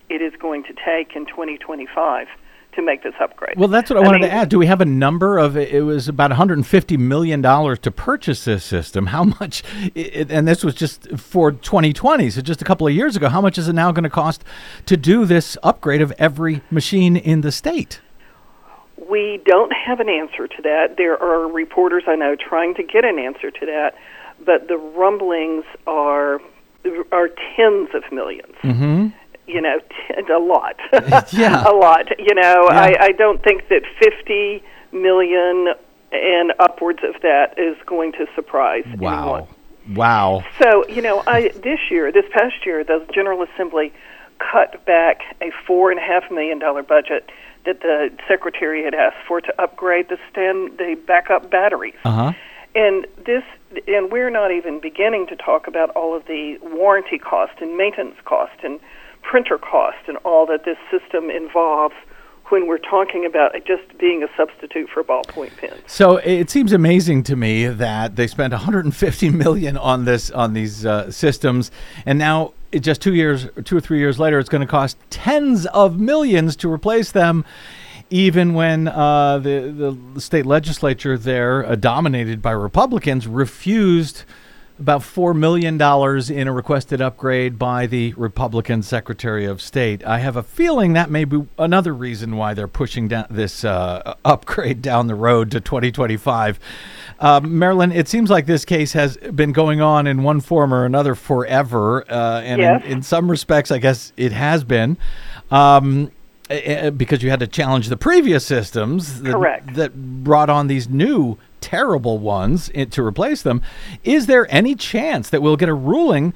it 0.09 0.21
is 0.21 0.33
going 0.39 0.63
to 0.65 0.75
take 0.75 1.17
in 1.17 1.27
2025 1.27 2.29
to 2.77 2.83
make 2.83 3.03
this 3.03 3.15
upgrade. 3.21 3.59
Well, 3.59 3.69
that's 3.69 3.91
what 3.91 3.97
I 3.97 4.01
wanted 4.01 4.21
mean, 4.21 4.31
to 4.31 4.35
add. 4.35 4.49
Do 4.49 4.59
we 4.59 4.67
have 4.67 4.81
a 4.81 4.87
number 4.87 5.39
of 5.39 5.57
it? 5.57 5.73
It 5.73 5.83
was 5.83 6.09
about 6.09 6.31
150 6.31 6.97
million 6.97 7.41
dollars 7.41 7.79
to 7.81 7.91
purchase 7.91 8.45
this 8.45 8.65
system. 8.65 9.07
How 9.07 9.25
much? 9.25 9.63
It, 9.95 10.31
and 10.31 10.47
this 10.47 10.65
was 10.65 10.75
just 10.75 11.19
for 11.19 11.53
2020, 11.53 12.31
so 12.31 12.41
just 12.41 12.63
a 12.63 12.65
couple 12.65 12.87
of 12.87 12.93
years 12.95 13.17
ago. 13.17 13.29
How 13.29 13.41
much 13.41 13.59
is 13.59 13.69
it 13.69 13.73
now 13.73 13.93
going 13.93 14.05
to 14.05 14.11
cost 14.11 14.45
to 14.87 14.97
do 14.97 15.25
this 15.25 15.57
upgrade 15.63 16.03
of 16.03 16.13
every 16.19 16.63
machine 16.71 17.17
in 17.17 17.41
the 17.41 17.53
state? 17.53 18.01
We 19.09 19.41
don't 19.45 19.73
have 19.73 20.01
an 20.01 20.09
answer 20.09 20.49
to 20.49 20.63
that. 20.63 20.97
There 20.97 21.21
are 21.23 21.47
reporters 21.47 22.05
I 22.07 22.17
know 22.17 22.37
trying 22.37 22.75
to 22.77 22.83
get 22.83 23.05
an 23.05 23.19
answer 23.19 23.51
to 23.51 23.67
that, 23.67 23.95
but 24.45 24.69
the 24.69 24.77
rumblings 24.77 25.65
are 25.87 26.41
are 27.13 27.29
tens 27.57 27.89
of 27.95 28.03
1000000s 28.05 28.43
Mm-hmm. 28.63 29.09
You 29.47 29.61
know, 29.61 29.79
t- 29.79 30.33
a 30.33 30.39
lot. 30.39 30.77
Yeah. 31.33 31.65
a 31.69 31.73
lot. 31.75 32.09
You 32.19 32.35
know, 32.35 32.69
Yeah. 32.71 32.81
I, 32.81 32.97
I 33.01 33.13
don't 33.13 33.43
think 33.43 33.69
that 33.69 33.83
50 34.01 34.63
million 34.93 35.75
and 36.13 36.53
upwards 36.61 37.01
of 37.03 37.21
that 37.23 37.59
is 37.59 37.77
going 37.87 38.13
to 38.13 38.27
surprise 38.35 38.85
anyone. 38.87 39.01
Wow. 39.01 39.49
Wow. 39.95 40.45
So, 40.63 40.87
you 40.89 41.03
know, 41.03 41.23
I 41.27 41.49
this 41.63 41.81
year, 41.91 42.11
this 42.11 42.25
past 42.33 42.65
year, 42.65 42.85
the 42.85 43.05
General 43.15 43.43
Assembly 43.43 43.93
cut 44.39 44.85
back 44.87 45.21
a 45.43 45.51
four 45.67 45.91
and 45.91 45.99
a 46.01 46.03
half 46.03 46.31
million 46.31 46.59
dollar 46.59 46.83
budget 46.83 47.29
that 47.67 47.81
the 47.81 48.11
Secretary 48.29 48.83
had 48.85 48.95
asked 48.95 49.27
for 49.27 49.41
to 49.41 49.63
upgrade 49.63 50.09
the 50.09 50.19
stand 50.31 50.79
the 50.79 50.97
backup 51.07 51.51
batteries. 51.51 51.95
Uh 52.05 52.11
huh. 52.13 52.33
And 52.75 53.07
this 53.27 53.43
and 53.87 54.11
we're 54.11 54.31
not 54.31 54.53
even 54.53 54.81
beginning 54.81 55.27
to 55.29 55.37
talk 55.37 55.67
about 55.67 55.91
all 55.91 56.17
of 56.17 56.25
the 56.27 56.59
warranty 56.63 57.19
cost 57.19 57.53
and 57.61 57.77
maintenance 57.77 58.17
cost 58.25 58.55
and 58.63 58.81
printer 59.29 59.59
cost 59.59 59.99
and 60.07 60.17
all 60.19 60.47
that 60.47 60.65
this 60.65 60.79
system 60.91 61.31
involves 61.31 61.95
when 62.51 62.67
we're 62.67 62.79
talking 62.79 63.25
about 63.25 63.53
just 63.67 63.97
being 63.99 64.23
a 64.23 64.29
substitute 64.37 64.89
for 64.91 65.03
ballpoint 65.03 65.57
pens. 65.57 65.81
So 65.87 66.19
it 66.19 66.51
seems 66.51 66.73
amazing 66.73 67.23
to 67.25 67.37
me 67.37 67.67
that 67.67 68.17
they 68.17 68.27
spent 68.27 68.53
150 68.53 69.31
million 69.31 69.77
on 69.77 70.05
this 70.05 70.31
on 70.31 70.53
these 70.53 70.85
uh, 70.85 71.11
systems, 71.11 71.71
and 72.05 72.19
now 72.19 72.53
just 72.81 73.01
two 73.01 73.15
years, 73.15 73.49
two 73.65 73.77
or 73.77 73.81
three 73.81 73.99
years 73.99 74.19
later, 74.19 74.39
it's 74.39 74.49
going 74.49 74.61
to 74.61 74.67
cost 74.67 74.99
tens 75.11 75.67
of 75.67 75.99
millions 75.99 76.57
to 76.57 76.71
replace 76.71 77.13
them. 77.13 77.45
Even 78.11 78.53
when 78.53 78.89
uh, 78.89 79.39
the 79.39 79.97
the 80.15 80.21
state 80.21 80.45
legislature 80.45 81.17
there, 81.17 81.65
uh, 81.67 81.75
dominated 81.75 82.43
by 82.43 82.51
Republicans, 82.51 83.27
refused 83.27 84.25
about 84.79 85.03
four 85.05 85.33
million 85.35 85.79
dollars 85.79 86.29
in 86.31 86.49
a 86.49 86.53
requested 86.53 87.01
upgrade 87.01 87.59
by 87.59 87.87
the 87.87 88.13
Republican 88.15 88.83
Secretary 88.83 89.45
of 89.45 89.63
State. 89.63 90.05
I 90.05 90.19
have 90.19 90.37
a 90.37 90.43
feeling 90.43 90.95
that 90.95 91.11
may 91.11 91.25
be 91.25 91.45
another 91.59 91.95
reason 91.95 92.37
why 92.37 92.55
they're 92.55 92.67
pushing 92.67 93.07
down 93.09 93.27
this 93.31 93.65
uh, 93.65 94.15
upgrade 94.25 94.83
down 94.83 95.07
the 95.07 95.15
road 95.15 95.51
to 95.53 95.61
2025. 95.61 96.59
Uh, 97.21 97.41
Marilyn, 97.41 97.93
it 97.93 98.09
seems 98.09 98.31
like 98.31 98.47
this 98.47 98.65
case 98.65 98.93
has 98.95 99.17
been 99.17 99.53
going 99.53 99.81
on 99.81 100.07
in 100.09 100.25
one 100.25 100.41
form 100.41 100.75
or 100.75 100.85
another 100.85 101.15
forever, 101.15 102.05
uh, 102.11 102.41
and 102.41 102.61
Yes. 102.61 102.85
in, 102.85 102.91
in 102.93 103.03
some 103.03 103.31
respects, 103.31 103.71
I 103.71 103.79
guess 103.79 104.13
it 104.17 104.33
has 104.33 104.65
been. 104.65 104.97
Um, 105.53 106.11
eh, 106.51 106.61
eh, 106.65 106.91
because 106.91 107.23
you 107.23 107.31
had 107.31 107.39
to 107.41 107.47
challenge 107.47 107.89
the 107.89 107.97
previous 107.97 108.45
systems 108.45 109.23
that, 109.23 109.33
Correct. 109.33 109.75
that 109.75 110.25
brought 110.25 110.51
on 110.51 110.67
these 110.67 110.89
new 110.89 111.39
terrible 111.65 112.19
ones 112.19 112.71
to 112.91 113.03
replace 113.03 113.41
them. 113.41 113.63
Is 114.05 114.27
there 114.27 114.47
any 114.51 114.75
chance 114.75 115.31
that 115.31 115.41
we'll 115.41 115.57
get 115.57 115.71
a 115.71 115.75
ruling, 115.75 116.35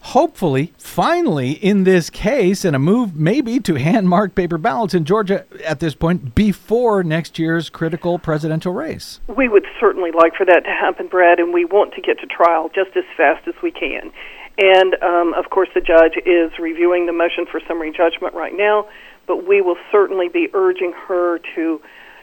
hopefully, 0.00 0.72
finally, 0.78 1.50
in 1.50 1.84
this 1.84 2.08
case, 2.08 2.64
and 2.64 2.74
a 2.74 2.78
move 2.78 3.14
maybe 3.14 3.60
to 3.60 3.74
hand 3.74 4.08
marked 4.08 4.34
paper 4.34 4.56
ballots 4.56 4.94
in 4.94 5.04
Georgia 5.04 5.44
at 5.66 5.80
this 5.80 5.94
point 5.94 6.34
before 6.34 7.04
next 7.04 7.38
year's 7.38 7.68
critical 7.68 8.18
presidential 8.18 8.72
race? 8.72 9.20
We 9.28 9.48
would 9.48 9.66
certainly 9.78 10.12
like 10.12 10.34
for 10.34 10.46
that 10.46 10.64
to 10.64 10.70
happen, 10.70 11.08
Brad, 11.08 11.38
and 11.38 11.52
we 11.52 11.66
want 11.66 11.92
to 11.92 12.00
get 12.00 12.18
to 12.20 12.26
trial 12.26 12.70
just 12.74 12.96
as 12.96 13.04
fast 13.18 13.46
as 13.46 13.54
we 13.62 13.70
can. 13.70 14.10
And 14.56 14.94
um, 15.02 15.34
of 15.34 15.50
course, 15.50 15.68
the 15.74 15.82
judge 15.82 16.16
is 16.24 16.58
reviewing 16.58 17.04
the 17.04 17.12
motion 17.12 17.44
for 17.44 17.60
summary 17.68 17.92
judgment 17.94 18.32
right 18.34 18.56
now, 18.56 18.88
but 19.26 19.46
we 19.46 19.60
will 19.60 19.76
certainly 19.92 20.30
be 20.30 20.48
urging 20.54 20.94
her 21.06 21.38
to 21.54 21.82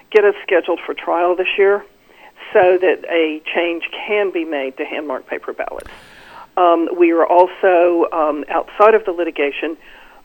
get 0.09 0.25
us 0.25 0.33
scheduled 0.41 0.79
for 0.83 0.95
trial 0.95 1.35
this 1.35 1.53
year 1.55 1.85
so 2.53 2.77
that 2.77 3.05
a 3.09 3.41
change 3.53 3.83
can 4.07 4.31
be 4.31 4.45
made 4.45 4.77
to 4.77 4.85
hand 4.85 5.07
marked 5.07 5.27
paper 5.27 5.53
ballots. 5.53 5.89
Um, 6.55 6.89
we 6.97 7.11
are 7.11 7.25
also, 7.25 8.07
um, 8.11 8.43
outside 8.49 8.95
of 8.95 9.05
the 9.05 9.11
litigation, 9.11 9.77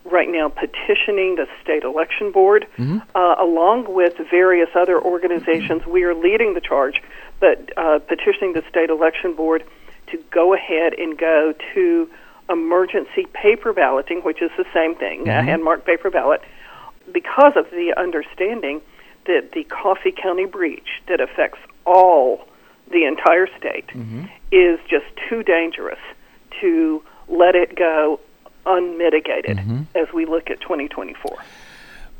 right 0.04 0.28
now 0.28 0.48
petitioning 0.48 1.36
the 1.36 1.46
state 1.62 1.84
election 1.84 2.32
board, 2.32 2.66
uh, 3.14 3.36
along 3.38 3.92
with 3.92 4.14
various 4.30 4.70
other 4.74 5.00
organizations. 5.00 5.86
We 5.86 6.02
are 6.04 6.14
leading 6.14 6.54
the 6.54 6.60
charge, 6.60 7.02
but 7.38 7.70
uh, 7.76 7.98
petitioning 8.00 8.54
the 8.54 8.64
state 8.68 8.90
election 8.90 9.34
board 9.34 9.64
to 10.08 10.18
go 10.30 10.54
ahead 10.54 10.94
and 10.94 11.16
go 11.16 11.54
to 11.74 12.10
emergency 12.50 13.26
paper 13.32 13.72
balloting, 13.72 14.20
which 14.22 14.42
is 14.42 14.50
the 14.56 14.66
same 14.74 14.94
thing, 14.96 15.26
a 15.28 15.42
hand 15.42 15.62
marked 15.64 15.86
paper 15.86 16.10
ballot, 16.10 16.42
because 17.12 17.52
of 17.56 17.70
the 17.70 17.94
understanding 17.96 18.80
that 19.26 19.52
the 19.52 19.64
Coffee 19.64 20.12
County 20.12 20.46
breach 20.46 21.00
that 21.06 21.20
affects 21.20 21.58
all 21.84 22.46
the 22.90 23.04
entire 23.04 23.46
state 23.58 23.86
is 24.50 24.78
just 24.88 25.06
too 25.28 25.42
dangerous 25.42 25.98
to 26.60 27.02
let 27.28 27.54
it 27.54 27.76
go 27.76 28.20
unmitigated 28.66 29.58
as 29.94 30.12
we 30.12 30.26
look 30.26 30.50
at 30.50 30.60
2024. 30.60 31.36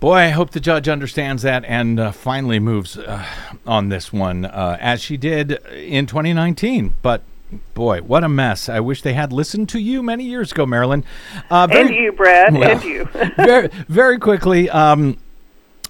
Boy, 0.01 0.15
I 0.15 0.29
hope 0.31 0.51
the 0.51 0.59
judge 0.61 0.89
understands 0.89 1.43
that 1.43 1.65
and 1.65 2.01
uh, 2.01 2.11
finally 2.11 2.59
moves 2.59 2.99
uh, 2.99 3.25
on 3.65 3.89
this 3.89 4.13
one, 4.13 4.45
uh, 4.45 4.77
as 4.81 5.01
she 5.01 5.17
did 5.17 5.53
in 5.71 6.07
2019. 6.07 6.95
But 7.03 7.23
boy, 7.75 8.01
what 8.01 8.25
a 8.25 8.29
mess! 8.29 8.69
I 8.69 8.81
wish 8.81 9.03
they 9.03 9.13
had 9.13 9.33
listened 9.33 9.69
to 9.69 9.79
you 9.79 10.03
many 10.03 10.25
years 10.25 10.51
ago, 10.51 10.67
Marilyn. 10.67 11.05
Uh, 11.49 11.69
And 11.71 11.91
you, 11.91 12.11
Brad, 12.11 12.53
Well, 12.53 12.69
and 12.69 12.83
you. 12.83 13.05
very, 13.37 13.69
very 13.89 14.19
quickly. 14.19 14.69
Um, 14.71 15.19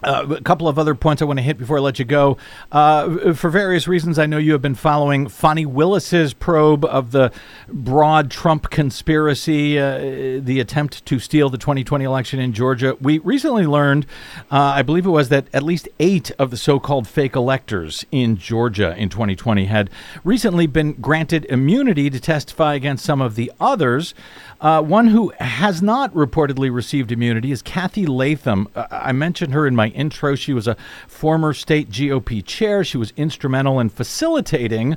uh, 0.03 0.26
a 0.30 0.42
couple 0.42 0.68
of 0.68 0.78
other 0.78 0.94
points 0.94 1.22
I 1.22 1.24
want 1.24 1.38
to 1.38 1.42
hit 1.42 1.59
before 1.59 1.78
I 1.78 1.80
let 1.80 1.98
you 1.98 2.05
go. 2.05 2.36
Uh, 2.70 3.32
for 3.34 3.50
various 3.50 3.86
reasons, 3.86 4.18
I 4.18 4.26
know 4.26 4.38
you 4.38 4.53
have 4.53 4.62
been 4.62 4.74
following 4.74 5.28
Fani 5.28 5.66
Willis's 5.66 6.34
probe 6.34 6.84
of 6.84 7.12
the 7.12 7.32
broad 7.68 8.30
Trump 8.30 8.70
conspiracy, 8.70 9.78
uh, 9.78 10.40
the 10.42 10.59
attempt 10.61 11.05
to 11.07 11.18
steal 11.18 11.48
the 11.48 11.59
2020 11.59 12.05
election 12.05 12.40
in 12.40 12.53
Georgia. 12.53 12.96
We 13.00 13.18
recently 13.18 13.66
learned, 13.66 14.07
uh, 14.50 14.59
I 14.59 14.82
believe 14.82 15.07
it 15.07 15.11
was, 15.11 15.28
that 15.28 15.46
at 15.53 15.62
least 15.62 15.88
eight 16.00 16.30
of 16.38 16.50
the 16.50 16.57
so 16.57 16.80
called 16.80 17.07
fake 17.07 17.36
electors 17.36 18.05
in 18.11 18.36
Georgia 18.36 18.96
in 18.96 19.09
2020 19.09 19.66
had 19.66 19.90
recently 20.24 20.66
been 20.66 20.94
granted 20.94 21.44
immunity 21.46 22.11
to 22.11 22.20
testify 22.20 22.74
against 22.74 23.05
some 23.05 23.20
of 23.20 23.34
the 23.34 23.53
others. 23.61 24.14
Uh, 24.61 24.80
one 24.80 25.09
who 25.09 25.32
has 25.40 25.82
not 25.82 26.12
reportedly 26.14 26.72
received 26.72 27.11
immunity 27.11 27.50
is 27.50 27.62
Cathy 27.62 28.07
Latham. 28.07 28.68
Uh, 28.74 28.86
I 28.90 29.12
mentioned 29.12 29.53
her 29.53 29.66
in 29.66 29.74
my 29.74 29.91
intro. 29.93 30.34
She 30.34 30.53
was 30.53 30.66
a 30.66 30.76
former 31.07 31.53
state 31.53 31.90
GOP 31.90 32.45
chair. 32.45 32.84
She 32.84 32.99
was 32.99 33.12
instrumental 33.16 33.80
in 33.80 33.88
facilitating 33.88 34.97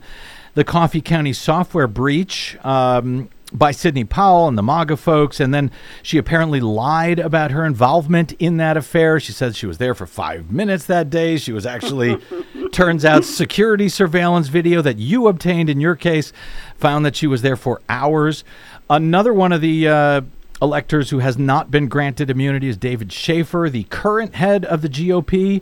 the 0.53 0.63
Coffee 0.63 1.01
County 1.01 1.33
software 1.33 1.87
breach. 1.87 2.57
Um, 2.65 3.29
by 3.53 3.71
Sidney 3.71 4.03
Powell 4.03 4.47
and 4.47 4.57
the 4.57 4.63
MAGA 4.63 4.97
folks. 4.97 5.39
And 5.39 5.53
then 5.53 5.71
she 6.01 6.17
apparently 6.17 6.59
lied 6.59 7.19
about 7.19 7.51
her 7.51 7.65
involvement 7.65 8.33
in 8.33 8.57
that 8.57 8.77
affair. 8.77 9.19
She 9.19 9.31
said 9.31 9.55
she 9.55 9.65
was 9.65 9.77
there 9.77 9.93
for 9.93 10.05
five 10.05 10.51
minutes 10.51 10.85
that 10.87 11.09
day. 11.09 11.37
She 11.37 11.51
was 11.51 11.65
actually, 11.65 12.17
turns 12.71 13.05
out, 13.05 13.23
security 13.23 13.89
surveillance 13.89 14.47
video 14.47 14.81
that 14.81 14.97
you 14.97 15.27
obtained 15.27 15.69
in 15.69 15.79
your 15.79 15.95
case 15.95 16.33
found 16.75 17.05
that 17.05 17.15
she 17.15 17.27
was 17.27 17.41
there 17.41 17.55
for 17.55 17.81
hours. 17.87 18.43
Another 18.89 19.33
one 19.33 19.51
of 19.51 19.61
the 19.61 19.87
uh, 19.87 20.21
electors 20.65 21.11
who 21.11 21.19
has 21.19 21.37
not 21.37 21.71
been 21.71 21.87
granted 21.87 22.29
immunity 22.29 22.67
is 22.67 22.75
David 22.75 23.13
Shafer, 23.13 23.69
the 23.69 23.83
current 23.85 24.35
head 24.35 24.65
of 24.65 24.81
the 24.81 24.89
GOP. 24.89 25.61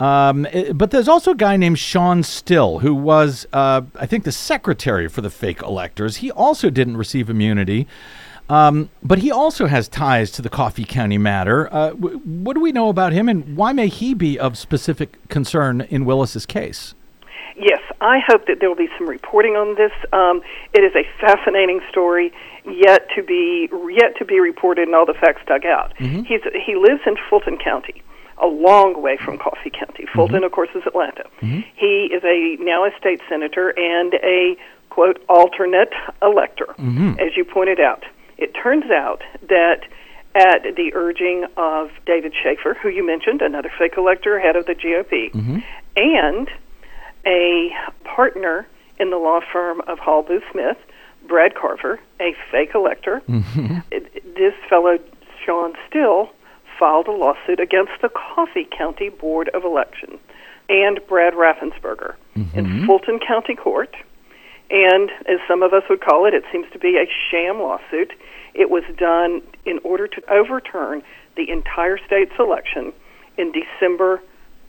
Um, 0.00 0.46
eh, 0.50 0.72
but 0.72 0.90
there's 0.90 1.08
also 1.08 1.32
a 1.32 1.36
guy 1.36 1.56
named 1.56 1.78
Shawn 1.78 2.22
Still, 2.22 2.80
who 2.80 2.94
was, 2.94 3.46
uh, 3.52 3.82
I 3.94 4.06
think, 4.06 4.24
the 4.24 4.32
secretary 4.32 5.08
for 5.08 5.20
the 5.20 5.30
fake 5.30 5.60
electors. 5.62 6.16
He 6.16 6.30
also 6.30 6.70
didn't 6.70 6.96
receive 6.96 7.28
immunity, 7.28 7.86
um, 8.48 8.88
but 9.02 9.18
he 9.18 9.30
also 9.30 9.66
has 9.66 9.86
ties 9.88 10.30
to 10.32 10.42
the 10.42 10.48
Coffee 10.48 10.84
County 10.84 11.18
matter. 11.18 11.72
Uh, 11.72 11.90
w- 11.90 12.18
what 12.18 12.54
do 12.54 12.60
we 12.60 12.72
know 12.72 12.88
about 12.88 13.12
him, 13.12 13.28
and 13.28 13.56
why 13.56 13.72
may 13.72 13.88
he 13.88 14.14
be 14.14 14.38
of 14.38 14.56
specific 14.56 15.28
concern 15.28 15.82
in 15.82 16.04
Willis's 16.04 16.46
case? 16.46 16.94
Yes, 17.56 17.80
I 18.00 18.20
hope 18.26 18.46
that 18.46 18.60
there 18.60 18.68
will 18.68 18.76
be 18.76 18.88
some 18.96 19.08
reporting 19.08 19.56
on 19.56 19.74
this. 19.74 19.90
Um, 20.12 20.42
it 20.72 20.84
is 20.84 20.94
a 20.94 21.02
fascinating 21.20 21.80
story, 21.90 22.32
yet 22.70 23.08
to 23.16 23.22
be 23.22 23.68
yet 23.90 24.16
to 24.18 24.24
be 24.24 24.40
reported, 24.40 24.88
and 24.88 24.94
all 24.94 25.06
the 25.06 25.14
facts 25.14 25.42
dug 25.46 25.64
out. 25.64 25.94
Mm-hmm. 25.98 26.22
He's 26.22 26.40
he 26.64 26.76
lives 26.76 27.00
in 27.06 27.16
Fulton 27.28 27.58
County, 27.58 28.02
a 28.42 28.46
long 28.46 29.02
way 29.02 29.16
from 29.16 29.38
Coffee 29.38 29.70
County. 29.70 30.04
Mm-hmm. 30.04 30.16
Fulton, 30.16 30.44
of 30.44 30.52
course, 30.52 30.70
is 30.74 30.82
Atlanta. 30.86 31.24
Mm-hmm. 31.40 31.60
He 31.76 32.10
is 32.12 32.22
a 32.24 32.56
now 32.62 32.84
a 32.84 32.90
state 32.98 33.20
senator 33.28 33.70
and 33.76 34.14
a 34.14 34.56
quote 34.90 35.22
alternate 35.28 35.92
elector, 36.22 36.74
as 37.20 37.36
you 37.36 37.44
pointed 37.44 37.80
out. 37.80 38.04
It 38.36 38.52
turns 38.54 38.90
out 38.90 39.22
that 39.48 39.82
at 40.34 40.62
the 40.76 40.92
urging 40.94 41.46
of 41.56 41.90
David 42.06 42.32
Shafer, 42.40 42.74
who 42.74 42.88
you 42.88 43.04
mentioned, 43.04 43.42
another 43.42 43.70
fake 43.76 43.94
elector, 43.96 44.38
head 44.38 44.56
of 44.56 44.66
the 44.66 44.74
GOP, 44.74 45.32
and 45.96 46.48
a 47.26 47.70
partner 48.04 48.66
in 49.00 49.10
the 49.10 49.16
law 49.16 49.40
firm 49.52 49.80
of 49.86 49.98
Hall 49.98 50.22
Booth 50.22 50.42
Smith, 50.52 50.76
Brad 51.28 51.54
Carver, 51.54 52.00
a 52.20 52.34
fake 52.50 52.70
elector. 52.74 53.22
Mm-hmm. 53.28 53.78
It- 53.90 54.34
This 54.34 54.54
fellow, 54.68 54.98
Shawn 55.44 55.74
Still, 55.88 56.30
filed 56.78 57.08
a 57.08 57.12
lawsuit 57.12 57.58
against 57.60 57.92
the 58.02 58.08
Coffee 58.08 58.68
County 58.76 59.08
Board 59.08 59.48
of 59.50 59.64
Election 59.64 60.18
and 60.68 61.00
Brad 61.08 61.34
Raffensperger 61.34 62.14
in 62.36 62.44
mm-hmm. 62.44 62.86
Fulton 62.86 63.18
County 63.18 63.54
Court. 63.56 63.94
And 64.70 65.10
as 65.26 65.40
some 65.48 65.62
of 65.62 65.72
us 65.72 65.82
would 65.88 66.00
call 66.00 66.26
it, 66.26 66.34
it 66.34 66.44
seems 66.52 66.66
to 66.72 66.78
be 66.78 66.96
a 66.98 67.06
sham 67.30 67.58
lawsuit. 67.58 68.12
It 68.54 68.70
was 68.70 68.84
done 68.96 69.42
in 69.64 69.80
order 69.82 70.06
to 70.06 70.22
overturn 70.30 71.02
the 71.36 71.50
entire 71.50 71.98
state's 72.06 72.34
election 72.38 72.92
in 73.38 73.52
December 73.52 74.20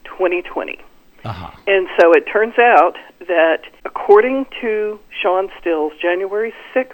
2020. 0.05 0.79
Uh-huh. 1.25 1.51
And 1.67 1.87
so 1.99 2.11
it 2.13 2.23
turns 2.31 2.57
out 2.57 2.93
that 3.27 3.61
according 3.85 4.45
to 4.61 4.99
Shawn 5.21 5.49
Still's 5.59 5.93
January 6.01 6.53
6th 6.73 6.93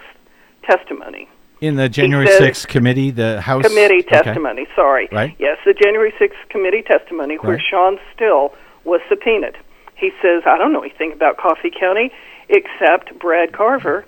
testimony, 0.64 1.28
In 1.60 1.76
the 1.76 1.88
January 1.88 2.26
6th 2.26 2.66
committee, 2.68 3.10
the 3.10 3.40
House 3.40 3.64
committee 3.66 4.00
Okay. 4.06 4.22
testimony, 4.22 4.66
sorry. 4.74 5.08
Right. 5.12 5.34
Yes, 5.38 5.58
the 5.64 5.72
January 5.74 6.12
6th 6.18 6.48
committee 6.50 6.82
testimony 6.82 7.36
where 7.36 7.54
Right. 7.56 7.62
Shawn 7.70 7.98
Still 8.14 8.52
was 8.84 9.00
subpoenaed. 9.08 9.56
He 9.94 10.10
says, 10.20 10.42
I 10.46 10.58
don't 10.58 10.72
know 10.72 10.82
anything 10.82 11.12
about 11.12 11.38
Coffee 11.38 11.70
County 11.70 12.10
except 12.48 13.18
Brad 13.18 13.52
Carver 13.52 14.04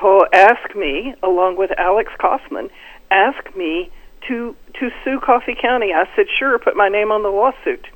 to 0.00 0.26
ask 0.32 0.74
me, 0.76 1.14
along 1.22 1.56
with 1.56 1.70
Alex 1.78 2.12
Kaufman, 2.18 2.70
ask 3.10 3.56
me 3.56 3.90
to 4.28 4.54
to 4.74 4.90
sue 5.04 5.18
Coffee 5.20 5.56
County. 5.60 5.92
I 5.92 6.04
said, 6.14 6.26
sure, 6.38 6.58
put 6.58 6.76
my 6.76 6.88
name 6.88 7.10
on 7.10 7.22
the 7.22 7.30
lawsuit. 7.30 7.86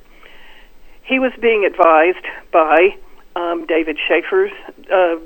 He 1.05 1.19
was 1.19 1.33
being 1.41 1.65
advised 1.65 2.25
by 2.53 2.97
um, 3.37 3.67
David 3.67 3.99
Shafer's 4.09 4.53
uh, 4.93 5.17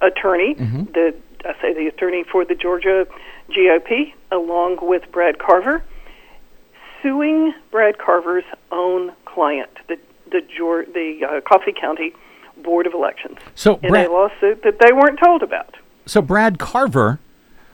attorney, 0.00 0.54
the 0.54 1.14
I 1.44 1.52
say 1.62 1.72
the 1.74 1.86
attorney 1.86 2.24
for 2.24 2.44
the 2.44 2.54
Georgia 2.54 3.06
GOP, 3.50 4.12
along 4.32 4.78
with 4.82 5.02
Brad 5.12 5.38
Carver, 5.38 5.84
suing 7.02 7.54
Brad 7.70 7.98
Carver's 7.98 8.44
own 8.72 9.12
client, 9.24 9.70
the 9.88 9.98
the 10.30 10.40
the 10.94 11.26
uh, 11.26 11.40
Coffee 11.48 11.72
County 11.78 12.12
Board 12.62 12.86
of 12.86 12.92
Elections, 12.94 13.38
So 13.54 13.78
in 13.82 13.90
Brad, 13.90 14.06
a 14.08 14.12
lawsuit 14.12 14.62
that 14.64 14.78
they 14.80 14.92
weren't 14.92 15.18
told 15.24 15.42
about. 15.42 15.76
so 16.06 16.20
Brad 16.20 16.58
Carver 16.58 17.18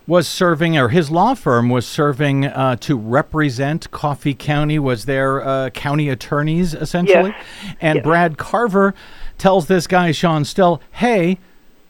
was 0.06 0.28
serving, 0.28 0.76
or 0.76 0.88
his 0.90 1.10
law 1.10 1.34
firm 1.34 1.68
was 1.70 1.86
serving 1.86 2.44
uh, 2.46 2.76
to 2.76 2.96
represent 2.96 3.90
Coffee 3.90 4.34
County. 4.34 4.78
Was 4.78 5.06
their 5.06 5.42
uh, 5.42 5.70
county 5.70 6.08
attorneys 6.08 6.74
essentially? 6.74 7.34
And 7.80 7.96
Yes. 7.96 8.04
Brad 8.04 8.36
Carver 8.38 8.94
tells 9.38 9.66
this 9.66 9.86
guy 9.86 10.12
Shawn 10.12 10.44
Still, 10.44 10.80
"Hey, 10.92 11.38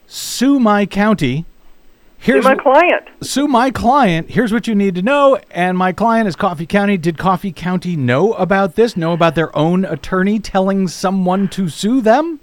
sue 0.07 0.59
my 0.59 0.85
county." 0.85 1.45
Here's 2.17 2.43
my 2.45 2.55
wh- 2.55 2.61
client. 2.63 3.03
sue 3.21 3.47
my 3.47 3.69
client. 3.69 4.31
Here's 4.31 4.51
what 4.51 4.65
you 4.67 4.73
need 4.73 4.95
to 4.95 5.01
know. 5.03 5.37
And 5.51 5.77
my 5.77 5.91
client 5.91 6.27
is 6.27 6.35
Coffee 6.35 6.65
County. 6.65 6.97
Did 6.97 7.17
Coffee 7.19 7.51
County 7.51 7.95
know 7.95 8.33
about 8.33 8.75
this? 8.75 8.97
Know 8.97 9.11
about 9.13 9.35
their 9.35 9.55
own 9.55 9.85
attorney 9.85 10.39
telling 10.39 10.87
someone 10.87 11.47
to 11.49 11.69
sue 11.69 12.01
them? 12.01 12.39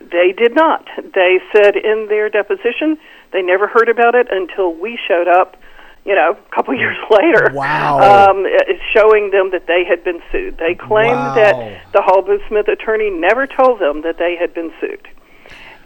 They 0.00 0.32
did 0.36 0.54
not. 0.54 0.84
They 1.14 1.38
said 1.54 1.76
in 1.76 2.06
their 2.10 2.28
deposition 2.28 2.98
they 3.32 3.42
never 3.42 3.66
heard 3.66 3.88
about 3.88 4.14
it 4.14 4.28
until 4.30 4.72
we 4.74 4.98
showed 5.08 5.28
up, 5.28 5.56
you 6.04 6.14
know, 6.14 6.32
a 6.32 6.54
couple 6.54 6.74
years 6.78 6.96
later. 7.10 7.50
Wow. 7.54 8.30
Um, 8.30 8.46
showing 8.94 9.30
them 9.30 9.50
that 9.52 9.66
they 9.66 9.84
had 9.88 10.04
been 10.04 10.20
sued. 10.32 10.58
They 10.58 10.74
claimed 10.74 11.16
Wow. 11.16 11.34
that 11.34 11.92
the 11.92 12.02
Hall 12.02 12.22
Booth 12.22 12.42
Smith 12.48 12.68
attorney 12.68 13.10
never 13.10 13.46
told 13.46 13.80
them 13.80 14.02
that 14.02 14.18
they 14.18 14.36
had 14.38 14.54
been 14.54 14.72
sued. 14.80 15.06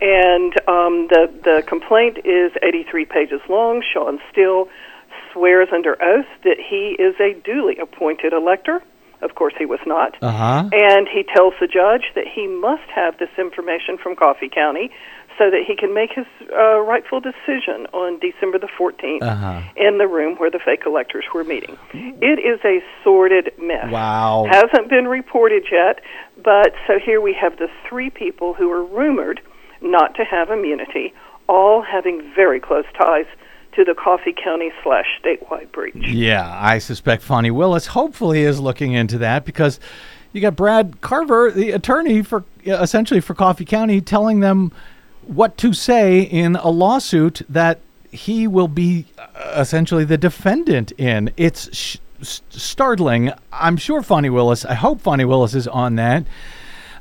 And 0.02 0.52
um, 0.66 1.08
the 1.08 1.28
the 1.44 1.62
complaint 1.66 2.18
is 2.24 2.52
83 2.62 3.04
pages 3.04 3.40
long. 3.50 3.82
Shawn 3.92 4.18
Still 4.32 4.68
swears 5.32 5.68
under 5.72 5.92
oath 6.02 6.26
that 6.44 6.56
he 6.58 6.96
is 6.98 7.14
a 7.20 7.34
duly 7.44 7.76
appointed 7.78 8.32
elector. 8.32 8.82
Of 9.20 9.34
course, 9.34 9.52
he 9.58 9.66
was 9.66 9.80
not. 9.84 10.16
Uh 10.22 10.32
huh. 10.32 10.70
And 10.72 11.06
he 11.06 11.22
tells 11.22 11.52
the 11.60 11.66
judge 11.66 12.04
that 12.14 12.24
he 12.26 12.46
must 12.46 12.88
have 12.94 13.18
this 13.18 13.28
information 13.36 13.98
from 14.02 14.16
Coffee 14.16 14.48
County 14.48 14.90
so 15.40 15.50
that 15.50 15.62
he 15.66 15.74
can 15.74 15.94
make 15.94 16.10
his 16.12 16.26
uh, 16.52 16.78
rightful 16.80 17.18
decision 17.18 17.86
on 17.94 18.18
December 18.18 18.58
the 18.58 18.68
14th 18.78 19.22
Uh-huh. 19.22 19.62
in 19.74 19.96
the 19.96 20.06
room 20.06 20.36
where 20.36 20.50
the 20.50 20.58
fake 20.62 20.82
electors 20.84 21.24
were 21.34 21.44
meeting. 21.44 21.78
It 21.94 22.38
is 22.38 22.60
a 22.62 22.82
sordid 23.02 23.50
mess. 23.58 23.90
Wow. 23.90 24.46
Hasn't 24.50 24.90
been 24.90 25.08
reported 25.08 25.64
yet, 25.72 26.00
but 26.44 26.74
so 26.86 26.98
here 26.98 27.22
we 27.22 27.32
have 27.40 27.56
the 27.56 27.68
three 27.88 28.10
people 28.10 28.52
who 28.52 28.70
are 28.70 28.84
rumored 28.84 29.40
not 29.80 30.14
to 30.16 30.24
have 30.26 30.50
immunity, 30.50 31.14
all 31.48 31.80
having 31.80 32.20
very 32.36 32.60
close 32.60 32.84
ties 32.98 33.24
to 33.76 33.82
the 33.82 33.94
Coffee 33.94 34.34
County 34.34 34.70
slash 34.82 35.06
statewide 35.24 35.72
breach. 35.72 35.94
Yeah, 35.96 36.46
I 36.60 36.76
suspect 36.80 37.22
Fani 37.22 37.50
Willis 37.50 37.86
hopefully 37.86 38.42
is 38.42 38.60
looking 38.60 38.92
into 38.92 39.16
that 39.18 39.46
because 39.46 39.80
you 40.34 40.42
got 40.42 40.54
Brad 40.54 41.00
Carver, 41.00 41.50
the 41.50 41.70
attorney 41.70 42.20
for 42.22 42.44
essentially 42.66 43.20
for 43.20 43.32
Coffee 43.32 43.64
County, 43.64 44.02
telling 44.02 44.40
them 44.40 44.70
what 45.26 45.56
to 45.58 45.72
say 45.72 46.20
in 46.20 46.56
a 46.56 46.68
lawsuit 46.68 47.42
that 47.48 47.80
he 48.10 48.46
will 48.46 48.68
be 48.68 49.06
uh, 49.18 49.54
essentially 49.56 50.04
the 50.04 50.18
defendant 50.18 50.92
in. 50.92 51.30
It's 51.36 51.74
sh- 51.76 51.98
startling. 52.22 53.32
I'm 53.52 53.76
sure 53.76 54.02
Fani 54.02 54.30
Willis, 54.30 54.64
I 54.64 54.74
hope 54.74 55.00
Fani 55.00 55.24
Willis 55.24 55.54
is 55.54 55.68
on 55.68 55.96
that. 55.96 56.24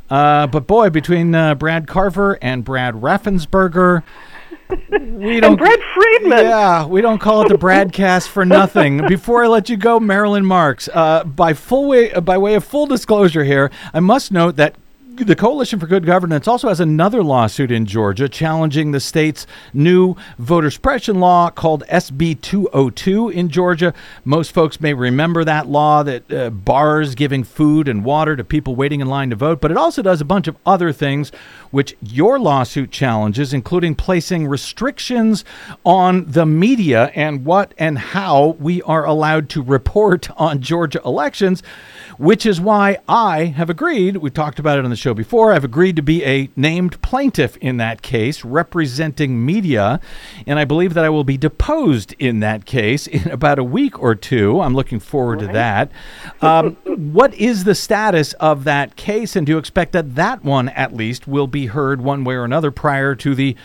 Uh, 0.09 0.47
but 0.47 0.65
boy, 0.65 0.89
between 0.89 1.35
uh, 1.35 1.55
Brad 1.55 1.87
Carver 1.87 2.37
and 2.41 2.63
Brad 2.63 2.95
Raffensperger, 2.95 4.03
we 4.89 5.39
don't. 5.39 5.51
And 5.51 5.57
Brad 5.57 5.79
Friedman. 5.93 6.45
Yeah, 6.45 6.85
we 6.85 7.01
don't 7.01 7.19
call 7.19 7.43
it 7.43 7.49
the 7.49 7.55
BradCast 7.55 8.27
for 8.27 8.45
nothing. 8.45 8.97
Before 9.07 9.43
I 9.43 9.47
let 9.47 9.69
you 9.69 9.77
go, 9.77 9.99
Marilyn 9.99 10.45
Marks, 10.45 10.89
uh, 10.93 11.23
by 11.23 11.53
full 11.53 11.87
way, 11.87 12.11
by 12.13 12.37
way 12.37 12.55
of 12.55 12.63
full 12.63 12.85
disclosure 12.85 13.43
here, 13.43 13.71
I 13.93 13.99
must 13.99 14.31
note 14.31 14.55
that 14.57 14.75
the 15.25 15.35
Coalition 15.35 15.79
for 15.79 15.87
Good 15.87 16.05
Governance 16.05 16.47
also 16.47 16.69
has 16.69 16.79
another 16.79 17.21
lawsuit 17.21 17.71
in 17.71 17.85
Georgia 17.85 18.29
challenging 18.29 18.91
the 18.91 19.01
state's 19.01 19.45
new 19.73 20.15
voter 20.37 20.71
suppression 20.71 21.19
law 21.19 21.49
called 21.49 21.83
SB 21.89 22.39
202 22.41 23.29
in 23.29 23.49
Georgia. 23.49 23.93
Most 24.23 24.53
folks 24.53 24.79
may 24.79 24.93
remember 24.93 25.43
that 25.43 25.67
law 25.67 26.03
that 26.03 26.31
uh, 26.31 26.49
bars 26.51 27.15
giving 27.15 27.43
food 27.43 27.89
and 27.89 28.05
water 28.05 28.37
to 28.37 28.43
people 28.45 28.75
waiting 28.75 29.01
in 29.01 29.07
line 29.07 29.29
to 29.31 29.35
vote, 29.35 29.59
but 29.59 29.71
it 29.71 29.77
also 29.77 30.01
does 30.01 30.21
a 30.21 30.25
bunch 30.25 30.47
of 30.47 30.55
other 30.65 30.93
things 30.93 31.31
which 31.71 31.95
your 32.01 32.39
lawsuit 32.39 32.89
challenges, 32.89 33.53
including 33.53 33.95
placing 33.95 34.47
restrictions 34.47 35.43
on 35.85 36.31
the 36.31 36.45
media 36.45 37.11
and 37.13 37.43
what 37.43 37.73
and 37.77 37.97
how 37.97 38.55
we 38.59 38.81
are 38.83 39.05
allowed 39.05 39.49
to 39.49 39.61
report 39.61 40.29
on 40.39 40.61
Georgia 40.61 41.01
elections, 41.03 41.61
which 42.19 42.45
is 42.45 42.59
why 42.59 42.97
I 43.07 43.45
have 43.45 43.69
agreed, 43.69 44.17
we 44.17 44.29
talked 44.29 44.59
about 44.59 44.77
it 44.77 44.83
on 44.83 44.91
the 44.91 44.97
show 44.97 45.13
before, 45.13 45.53
I've 45.53 45.63
agreed 45.63 45.95
to 45.95 46.01
be 46.01 46.23
a 46.25 46.49
named 46.53 47.01
plaintiff 47.01 47.55
in 47.57 47.77
that 47.77 48.01
case, 48.01 48.43
representing 48.43 49.45
media, 49.45 50.01
and 50.45 50.59
I 50.59 50.65
believe 50.65 50.95
that 50.95 51.05
I 51.05 51.09
will 51.09 51.23
be 51.23 51.37
deposed 51.37 52.13
in 52.19 52.41
that 52.41 52.65
case 52.65 53.07
in 53.07 53.31
about 53.31 53.57
a 53.57 53.63
week 53.63 53.97
or 53.97 54.15
two. 54.15 54.59
I'm 54.59 54.75
looking 54.75 54.99
forward 54.99 55.39
to 55.39 55.47
that. 55.47 55.93
Um, 56.41 56.75
what 57.13 57.33
is 57.35 57.63
the 57.63 57.73
status 57.73 58.33
of 58.33 58.65
that 58.65 58.97
case, 58.97 59.37
and 59.37 59.47
do 59.47 59.53
you 59.53 59.57
expect 59.57 59.93
that 59.93 60.15
that 60.15 60.43
one, 60.43 60.67
at 60.69 60.93
least, 60.93 61.25
will 61.25 61.47
be 61.47 61.67
heard 61.67 62.01
one 62.01 62.25
way 62.25 62.35
or 62.35 62.43
another 62.43 62.69
prior 62.69 63.15
to 63.15 63.33
the 63.33 63.55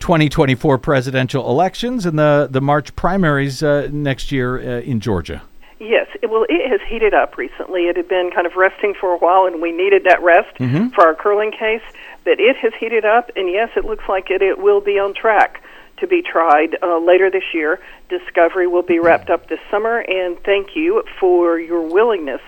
2024 0.00 0.78
presidential 0.78 1.50
elections 1.50 2.06
and 2.06 2.18
the, 2.18 2.48
the 2.50 2.62
March 2.62 2.96
primaries 2.96 3.62
uh, 3.62 3.90
next 3.92 4.32
year 4.32 4.58
uh, 4.58 4.80
in 4.80 4.98
Georgia? 4.98 5.42
Yes, 5.82 6.06
it, 6.22 6.30
well, 6.30 6.46
it 6.48 6.70
has 6.70 6.80
heated 6.88 7.12
up 7.12 7.36
recently. 7.36 7.88
It 7.88 7.96
had 7.96 8.06
been 8.06 8.30
kind 8.32 8.46
of 8.46 8.54
resting 8.54 8.94
for 8.94 9.10
a 9.12 9.18
while, 9.18 9.46
and 9.46 9.60
we 9.60 9.72
needed 9.72 10.04
that 10.04 10.22
rest 10.22 10.56
for 10.94 11.04
our 11.04 11.14
Curling 11.16 11.50
case. 11.50 11.82
But 12.22 12.38
it 12.38 12.54
has 12.58 12.72
heated 12.78 13.04
up, 13.04 13.32
and 13.34 13.50
yes, 13.50 13.70
it 13.74 13.84
looks 13.84 14.04
like 14.08 14.30
it, 14.30 14.42
it 14.42 14.60
will 14.60 14.80
be 14.80 15.00
on 15.00 15.12
track 15.12 15.60
to 15.96 16.06
be 16.06 16.22
tried 16.22 16.76
uh, 16.84 16.98
later 16.98 17.32
this 17.32 17.42
year. 17.52 17.80
Discovery 18.08 18.68
will 18.68 18.82
be 18.82 19.00
wrapped 19.00 19.28
up 19.28 19.48
this 19.48 19.58
summer, 19.72 19.98
and 19.98 20.38
thank 20.44 20.76
you 20.76 21.02
for 21.18 21.58
your 21.58 21.82
willingness 21.82 22.40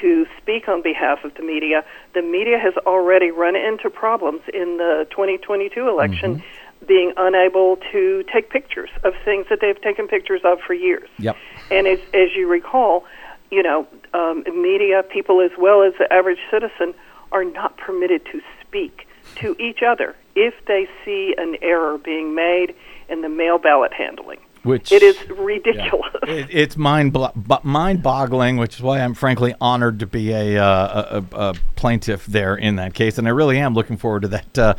to 0.00 0.26
speak 0.38 0.68
on 0.68 0.82
behalf 0.82 1.22
of 1.24 1.34
the 1.34 1.42
media. 1.42 1.84
The 2.14 2.22
media 2.22 2.58
has 2.58 2.74
already 2.86 3.30
run 3.30 3.54
into 3.54 3.88
problems 3.88 4.40
in 4.52 4.78
the 4.78 5.06
2022 5.10 5.88
election. 5.88 6.42
Being 6.86 7.12
unable 7.16 7.76
to 7.92 8.24
take 8.32 8.50
pictures 8.50 8.90
of 9.04 9.14
things 9.24 9.46
that 9.50 9.60
they've 9.60 9.80
taken 9.80 10.08
pictures 10.08 10.40
of 10.44 10.60
for 10.66 10.74
years. 10.74 11.08
Yep. 11.18 11.36
And 11.70 11.86
as, 11.86 12.00
as 12.14 12.34
you 12.34 12.48
recall, 12.48 13.04
you 13.50 13.62
know, 13.62 13.86
um, 14.14 14.44
media 14.62 15.02
people 15.02 15.40
as 15.40 15.50
well 15.58 15.82
as 15.82 15.92
the 15.98 16.10
average 16.12 16.38
citizen 16.50 16.94
are 17.32 17.44
not 17.44 17.76
permitted 17.76 18.24
to 18.26 18.40
speak 18.60 19.06
to 19.36 19.56
each 19.60 19.80
other 19.86 20.16
if 20.34 20.54
they 20.66 20.88
see 21.04 21.34
an 21.36 21.56
error 21.62 21.98
being 21.98 22.34
made 22.34 22.74
in 23.08 23.22
the 23.22 23.28
mail 23.28 23.58
ballot 23.58 23.92
handling. 23.92 24.38
Which 24.62 24.92
It 24.92 25.02
is 25.02 25.16
ridiculous. 25.30 26.10
It, 26.24 26.48
it's 26.50 26.76
mind 26.76 27.14
blo- 27.14 27.32
mind 27.62 28.02
boggling, 28.02 28.58
which 28.58 28.76
is 28.76 28.82
why 28.82 29.00
I'm 29.00 29.14
frankly 29.14 29.54
honored 29.58 30.00
to 30.00 30.06
be 30.06 30.32
a, 30.32 30.62
uh, 30.62 31.22
a, 31.32 31.36
a, 31.36 31.54
plaintiff 31.76 32.26
there 32.26 32.54
in 32.54 32.76
that 32.76 32.92
case, 32.92 33.16
and 33.16 33.26
I 33.26 33.30
really 33.30 33.58
am 33.58 33.72
looking 33.72 33.96
forward 33.96 34.20
to 34.22 34.28
that 34.28 34.58
uh, 34.58 34.74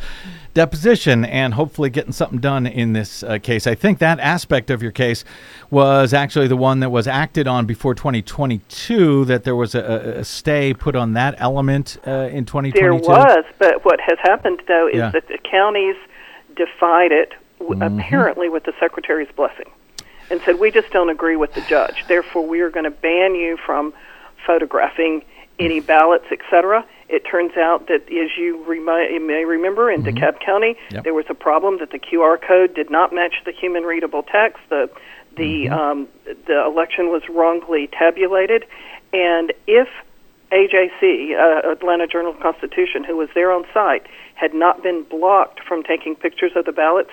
deposition 0.54 1.24
and 1.24 1.54
hopefully 1.54 1.90
getting 1.90 2.12
something 2.12 2.38
done 2.38 2.64
in 2.64 2.92
this 2.92 3.24
uh, 3.24 3.38
case. 3.38 3.66
I 3.66 3.74
think 3.74 3.98
that 3.98 4.20
aspect 4.20 4.70
of 4.70 4.82
your 4.82 4.92
case 4.92 5.24
was 5.70 6.14
actually 6.14 6.46
the 6.46 6.56
one 6.56 6.78
that 6.78 6.90
was 6.90 7.08
acted 7.08 7.48
on 7.48 7.66
before 7.66 7.94
2022. 7.96 9.24
That 9.24 9.42
there 9.42 9.56
was 9.56 9.74
a, 9.74 10.18
a 10.20 10.24
stay 10.24 10.72
put 10.74 10.94
on 10.94 11.14
that 11.14 11.34
element 11.38 11.98
uh, 12.06 12.28
in 12.30 12.44
2022. 12.44 12.78
There 12.80 12.94
was, 12.94 13.44
but 13.58 13.84
what 13.84 14.00
has 14.00 14.18
happened 14.22 14.62
though 14.68 14.86
is 14.86 14.96
Yeah. 14.96 15.10
that 15.10 15.26
the 15.26 15.38
counties 15.38 15.96
defied 16.54 17.10
it, 17.10 17.32
Mm-hmm. 17.70 17.98
apparently 17.98 18.48
with 18.48 18.64
the 18.64 18.72
secretary's 18.80 19.30
blessing, 19.36 19.70
and 20.30 20.40
said 20.44 20.58
we 20.58 20.70
just 20.70 20.90
don't 20.90 21.10
agree 21.10 21.36
with 21.36 21.54
the 21.54 21.60
judge. 21.62 22.04
Therefore, 22.08 22.46
we 22.46 22.60
are 22.60 22.70
going 22.70 22.84
to 22.84 22.90
ban 22.90 23.34
you 23.34 23.56
from 23.64 23.92
photographing 24.46 25.24
any 25.58 25.80
ballots, 25.80 26.24
etc. 26.32 26.84
It 27.08 27.20
turns 27.30 27.56
out 27.56 27.86
that, 27.88 28.02
as 28.10 28.30
you, 28.38 28.64
remi- 28.64 29.18
may 29.18 29.44
remember, 29.44 29.90
in 29.90 30.02
DeKalb 30.02 30.40
County, 30.40 30.74
Mm-hmm. 30.74 30.94
Yep. 30.96 31.04
there 31.04 31.14
was 31.14 31.26
a 31.28 31.34
problem 31.34 31.78
that 31.80 31.90
the 31.90 31.98
QR 31.98 32.40
code 32.40 32.74
did 32.74 32.90
not 32.90 33.12
match 33.12 33.34
the 33.44 33.52
human 33.52 33.84
readable 33.84 34.22
text. 34.22 34.58
The 34.70 34.90
the 35.36 35.66
Mm-hmm. 35.66 35.72
um, 35.72 36.08
the 36.46 36.64
election 36.66 37.08
was 37.10 37.22
wrongly 37.28 37.88
tabulated, 37.88 38.64
and 39.12 39.52
if 39.66 39.88
AJC, 40.50 41.32
uh, 41.34 41.70
Atlanta 41.70 42.06
Journal 42.06 42.34
Constitution, 42.34 43.04
who 43.04 43.16
was 43.16 43.28
there 43.34 43.50
on 43.52 43.64
site, 43.72 44.06
had 44.34 44.52
not 44.54 44.82
been 44.82 45.02
blocked 45.04 45.60
from 45.66 45.82
taking 45.82 46.14
pictures 46.14 46.52
of 46.56 46.64
the 46.66 46.72
ballots, 46.72 47.10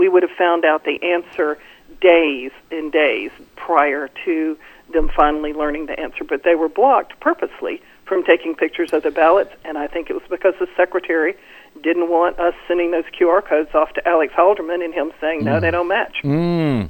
we 0.00 0.08
would 0.08 0.22
have 0.22 0.32
found 0.32 0.64
out 0.64 0.84
the 0.84 0.98
answer 1.02 1.58
days 2.00 2.52
and 2.70 2.90
days 2.90 3.30
prior 3.54 4.08
to 4.24 4.56
them 4.94 5.10
finally 5.14 5.52
learning 5.52 5.84
the 5.84 6.00
answer. 6.00 6.24
But 6.24 6.42
they 6.42 6.54
were 6.54 6.70
blocked 6.70 7.20
purposely 7.20 7.82
from 8.06 8.24
taking 8.24 8.54
pictures 8.54 8.94
of 8.94 9.02
the 9.02 9.10
ballots, 9.10 9.52
and 9.62 9.76
I 9.76 9.88
think 9.88 10.08
it 10.08 10.14
was 10.14 10.22
because 10.30 10.54
the 10.58 10.68
secretary 10.74 11.36
didn't 11.82 12.08
want 12.08 12.40
us 12.40 12.54
sending 12.66 12.92
those 12.92 13.04
QR 13.12 13.44
codes 13.44 13.74
off 13.74 13.92
to 13.92 14.08
Alex 14.08 14.32
Halderman 14.32 14.82
and 14.82 14.94
him 14.94 15.12
saying, 15.20 15.44
no, 15.44 15.60
they 15.60 15.68
mm. 15.68 15.72
don't 15.72 15.88
match. 15.88 16.16
Mm. 16.24 16.88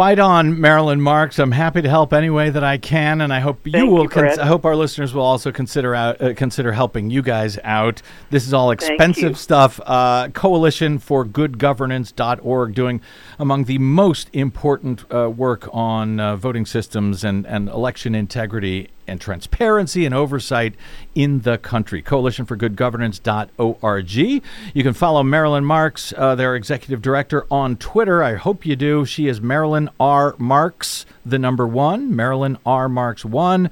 Fight 0.00 0.18
on, 0.18 0.58
Marilyn 0.58 1.02
Marks. 1.02 1.38
I'm 1.38 1.52
happy 1.52 1.82
to 1.82 1.88
help 1.90 2.14
any 2.14 2.30
way 2.30 2.48
that 2.48 2.64
I 2.64 2.78
can, 2.78 3.20
and 3.20 3.34
I 3.34 3.40
hope 3.40 3.66
you 3.66 3.72
Thank 3.72 3.90
will. 3.90 4.04
you, 4.04 4.08
Brad. 4.08 4.38
I 4.38 4.46
hope 4.46 4.64
our 4.64 4.74
listeners 4.74 5.12
will 5.12 5.24
also 5.24 5.52
consider 5.52 5.94
out, 5.94 6.22
uh, 6.22 6.32
consider 6.32 6.72
helping 6.72 7.10
you 7.10 7.20
guys 7.20 7.58
out. 7.64 8.00
This 8.30 8.46
is 8.46 8.54
all 8.54 8.70
expensive 8.70 9.36
stuff. 9.36 9.78
Uh, 9.84 10.30
Coalition 10.30 10.98
for 10.98 11.26
Good 11.26 11.58
Governance.org 11.58 12.74
doing 12.74 13.02
among 13.38 13.64
the 13.64 13.76
most 13.76 14.30
important 14.32 15.04
uh, 15.12 15.28
work 15.28 15.68
on 15.70 16.18
uh, 16.18 16.34
voting 16.34 16.64
systems 16.64 17.22
and, 17.22 17.46
and 17.46 17.68
election 17.68 18.14
integrity 18.14 18.88
and 19.10 19.20
transparency 19.20 20.06
and 20.06 20.14
oversight 20.14 20.74
in 21.14 21.40
the 21.40 21.58
country. 21.58 22.00
Coalition 22.00 22.46
for 22.46 22.56
Good 22.56 22.76
Governance.org. 22.76 24.12
You 24.12 24.40
can 24.74 24.92
follow 24.94 25.22
Marilyn 25.22 25.64
Marks, 25.64 26.14
uh, 26.16 26.34
their 26.34 26.54
executive 26.54 27.02
director, 27.02 27.44
on 27.50 27.76
Twitter. 27.76 28.22
I 28.22 28.36
hope 28.36 28.64
you 28.64 28.76
do. 28.76 29.04
She 29.04 29.26
is 29.26 29.40
Marilyn 29.40 29.90
R. 29.98 30.34
Marks, 30.38 31.04
the 31.26 31.38
number 31.38 31.66
one, 31.66 32.14
Marilyn 32.14 32.56
R. 32.64 32.88
Marks 32.88 33.24
one. 33.24 33.68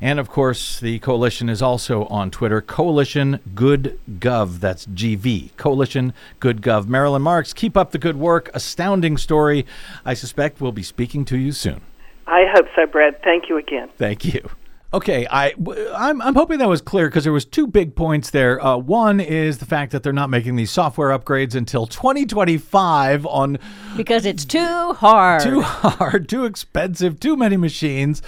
And 0.00 0.18
of 0.18 0.28
course, 0.28 0.80
the 0.80 0.98
coalition 0.98 1.48
is 1.48 1.62
also 1.62 2.04
on 2.06 2.30
Twitter, 2.30 2.60
Coalition 2.60 3.40
Good 3.54 3.98
Gov. 4.18 4.60
That's 4.60 4.86
GV. 4.86 5.56
Coalition 5.56 6.12
Good 6.40 6.62
Gov. 6.62 6.86
Marilyn 6.86 7.22
Marks, 7.22 7.52
keep 7.52 7.76
up 7.76 7.92
the 7.92 7.98
good 7.98 8.16
work. 8.16 8.50
Astounding 8.52 9.16
story. 9.16 9.64
I 10.04 10.14
suspect 10.14 10.60
we'll 10.60 10.72
be 10.72 10.82
speaking 10.82 11.24
to 11.26 11.38
you 11.38 11.52
soon. 11.52 11.82
I 12.26 12.44
hope 12.52 12.66
so, 12.76 12.86
Brad. 12.86 13.22
Thank 13.22 13.48
you 13.48 13.58
again. 13.58 13.88
Thank 13.96 14.24
you. 14.24 14.48
Okay, 14.92 15.24
I, 15.30 15.54
I'm, 15.94 16.20
I'm 16.20 16.34
hoping 16.34 16.58
that 16.58 16.68
was 16.68 16.80
clear 16.80 17.06
because 17.06 17.22
there 17.22 17.32
was 17.32 17.44
two 17.44 17.68
big 17.68 17.94
points 17.94 18.30
there. 18.30 18.60
Uh, 18.64 18.76
one 18.76 19.20
is 19.20 19.58
the 19.58 19.64
fact 19.64 19.92
that 19.92 20.02
they're 20.02 20.12
not 20.12 20.30
making 20.30 20.56
these 20.56 20.72
software 20.72 21.16
upgrades 21.16 21.54
until 21.54 21.86
2025 21.86 23.24
on 23.26 23.58
Because 23.96 24.26
it's 24.26 24.44
too 24.44 24.92
hard. 24.94 25.42
too 25.42 25.60
hard, 25.62 26.28
too 26.28 26.44
expensive, 26.44 27.20
too 27.20 27.36
many 27.36 27.56
machines. 27.56 28.20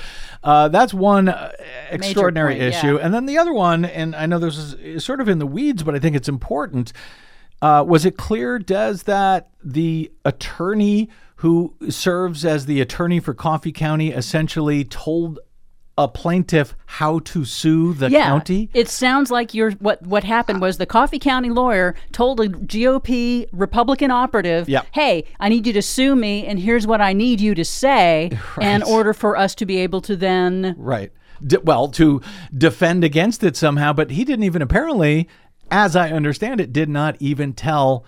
Uh, 0.44 0.68
that's 0.68 0.94
one 0.94 1.28
uh, 1.28 1.50
extraordinary 1.90 2.54
point, 2.54 2.62
issue. 2.62 2.94
yeah. 2.96 3.04
And 3.04 3.12
then 3.12 3.26
the 3.26 3.38
other 3.38 3.52
one, 3.52 3.84
and 3.84 4.14
I 4.14 4.26
know 4.26 4.38
this 4.38 4.56
is 4.56 4.74
is 4.74 5.04
sort 5.04 5.20
of 5.20 5.28
in 5.28 5.40
the 5.40 5.46
weeds, 5.46 5.82
but 5.82 5.96
I 5.96 5.98
think 5.98 6.14
it's 6.14 6.28
important. 6.28 6.92
Uh, 7.60 7.84
was 7.86 8.04
it 8.04 8.16
clear, 8.16 8.58
Des, 8.60 8.98
that 9.06 9.50
the 9.64 10.12
attorney 10.24 11.08
who 11.36 11.74
serves 11.88 12.44
as 12.44 12.66
the 12.66 12.80
attorney 12.80 13.18
for 13.18 13.34
Coffee 13.34 13.72
County 13.72 14.10
essentially 14.12 14.84
told 14.84 15.40
a 15.99 16.09
plaintiff 16.09 16.74
how 16.86 17.18
to 17.20 17.45
sue 17.45 17.93
the 17.93 18.09
yeah, 18.11 18.24
county? 18.24 18.70
it 18.72 18.88
sounds 18.88 19.30
like 19.30 19.53
you're 19.53 19.72
what 19.72 20.03
what 20.07 20.24
happened 20.24 20.61
was 20.61 20.78
the 20.78 20.86
Coffee 20.86 21.18
County 21.18 21.51
lawyer 21.51 21.95
told 22.12 22.40
a 22.40 22.49
GOP 22.49 23.47
Republican 23.53 24.11
operative, 24.11 24.68
Yep. 24.68 24.86
"Hey, 24.93 25.24
I 25.38 25.49
need 25.49 25.66
you 25.66 25.72
to 25.74 25.82
sue 25.82 26.16
me, 26.16 26.47
and 26.47 26.59
here's 26.59 26.86
what 26.86 27.01
I 27.01 27.12
need 27.12 27.40
you 27.40 27.55
to 27.55 27.64
say 27.64 28.30
in 28.61 28.82
order 28.82 29.12
for 29.12 29.36
us 29.36 29.55
to 29.57 29.66
be 29.66 29.76
able 29.78 30.01
to 30.03 30.16
then." 30.16 30.74
Right. 30.78 31.12
D- 31.47 31.59
well, 31.62 31.88
to 31.88 32.20
defend 32.57 33.03
against 33.05 33.43
it 33.43 33.57
somehow, 33.57 33.93
but 33.93 34.11
he 34.12 34.24
didn't 34.24 34.45
even 34.45 34.62
apparently, 34.62 35.28
as 35.70 35.97
I 35.97 36.11
understand 36.11 36.61
it, 36.61 36.72
did 36.72 36.88
not 36.88 37.16
even 37.20 37.53
tell 37.53 38.05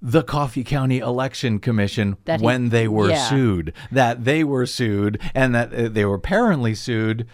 the 0.00 0.22
Coffee 0.22 0.64
County 0.64 0.98
Election 0.98 1.58
Commission 1.58 2.16
he- 2.26 2.36
when 2.36 2.68
they 2.68 2.88
were 2.88 3.10
yeah. 3.10 3.28
sued 3.28 3.72
that 3.90 4.24
they 4.24 4.44
were 4.44 4.66
sued 4.66 5.20
and 5.34 5.54
that 5.54 5.74
uh, 5.74 5.88
they 5.88 6.04
were 6.04 6.14
apparently 6.14 6.74
sued 6.74 7.26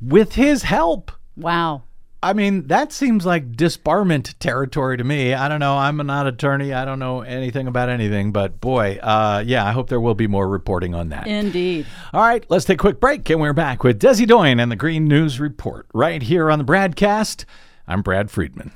with 0.00 0.34
his 0.34 0.64
help. 0.64 1.12
Wow. 1.36 1.84
I 2.20 2.32
mean, 2.32 2.66
that 2.66 2.92
seems 2.92 3.24
like 3.24 3.52
disbarment 3.52 4.34
territory 4.40 4.96
to 4.96 5.04
me. 5.04 5.34
I 5.34 5.46
don't 5.46 5.60
know. 5.60 5.78
I'm 5.78 5.98
not 5.98 6.26
an 6.26 6.34
attorney. 6.34 6.72
I 6.72 6.84
don't 6.84 6.98
know 6.98 7.20
anything 7.20 7.68
about 7.68 7.88
anything, 7.88 8.32
but 8.32 8.60
boy, 8.60 8.98
uh, 9.00 9.44
yeah, 9.46 9.64
I 9.64 9.70
hope 9.70 9.88
there 9.88 10.00
will 10.00 10.16
be 10.16 10.26
more 10.26 10.48
reporting 10.48 10.96
on 10.96 11.10
that. 11.10 11.28
Indeed. 11.28 11.86
All 12.12 12.20
right, 12.20 12.44
let's 12.48 12.64
take 12.64 12.78
a 12.78 12.82
quick 12.82 12.98
break, 12.98 13.30
and 13.30 13.40
we're 13.40 13.52
back 13.52 13.84
with 13.84 14.00
Desi 14.00 14.26
Doyen 14.26 14.58
and 14.58 14.70
the 14.70 14.76
Green 14.76 15.06
News 15.06 15.38
Report 15.38 15.86
right 15.94 16.20
here 16.20 16.50
on 16.50 16.58
the 16.58 16.64
broadcast. 16.64 17.46
I'm 17.86 18.02
Brad 18.02 18.32
Friedman. 18.32 18.72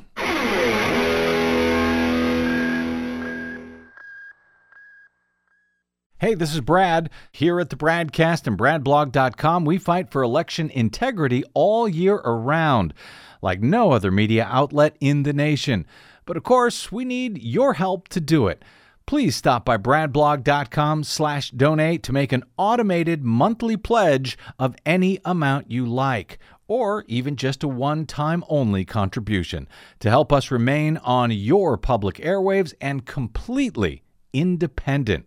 Hey, 6.22 6.34
this 6.34 6.54
is 6.54 6.60
Brad. 6.60 7.10
Here 7.32 7.58
at 7.58 7.70
the 7.70 7.74
BradCast 7.74 8.46
and 8.46 8.56
BradBlog.com, 8.56 9.64
we 9.64 9.76
fight 9.76 10.08
for 10.08 10.22
election 10.22 10.70
integrity 10.70 11.42
all 11.52 11.88
year 11.88 12.14
around, 12.14 12.94
like 13.42 13.60
no 13.60 13.90
other 13.90 14.12
media 14.12 14.46
outlet 14.48 14.96
in 15.00 15.24
the 15.24 15.32
nation. 15.32 15.84
But 16.24 16.36
of 16.36 16.44
course, 16.44 16.92
we 16.92 17.04
need 17.04 17.42
your 17.42 17.74
help 17.74 18.06
to 18.10 18.20
do 18.20 18.46
it. 18.46 18.64
Please 19.04 19.34
stop 19.34 19.64
by 19.64 19.78
bradblog.com 19.78 21.02
slash 21.02 21.50
donate 21.50 22.04
to 22.04 22.12
make 22.12 22.30
an 22.30 22.44
automated 22.56 23.24
monthly 23.24 23.76
pledge 23.76 24.38
of 24.60 24.76
any 24.86 25.18
amount 25.24 25.72
you 25.72 25.84
like, 25.84 26.38
or 26.68 27.04
even 27.08 27.34
just 27.34 27.64
a 27.64 27.68
one-time 27.68 28.44
only 28.48 28.84
contribution 28.84 29.66
to 29.98 30.08
help 30.08 30.32
us 30.32 30.52
remain 30.52 30.98
on 30.98 31.32
your 31.32 31.76
public 31.76 32.18
airwaves 32.18 32.74
and 32.80 33.06
completely 33.06 34.04
independent. 34.32 35.26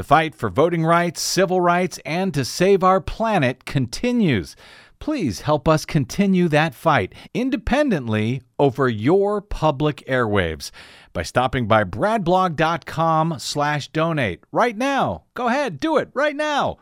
The 0.00 0.04
fight 0.04 0.34
for 0.34 0.48
voting 0.48 0.82
rights, 0.82 1.20
civil 1.20 1.60
rights, 1.60 2.00
and 2.06 2.32
to 2.32 2.42
save 2.42 2.82
our 2.82 3.02
planet 3.02 3.66
continues. 3.66 4.56
Please 4.98 5.42
help 5.42 5.68
us 5.68 5.84
continue 5.84 6.48
that 6.48 6.74
fight 6.74 7.14
independently 7.34 8.40
over 8.58 8.88
your 8.88 9.42
public 9.42 10.02
airwaves 10.08 10.70
by 11.12 11.22
stopping 11.22 11.68
by 11.68 11.84
bradblog.com 11.84 13.34
slash 13.38 13.88
donate 13.88 14.42
right 14.50 14.78
now. 14.78 15.24
Go 15.34 15.48
ahead, 15.48 15.78
do 15.78 15.98
it 15.98 16.08
right 16.14 16.34
now. 16.34 16.78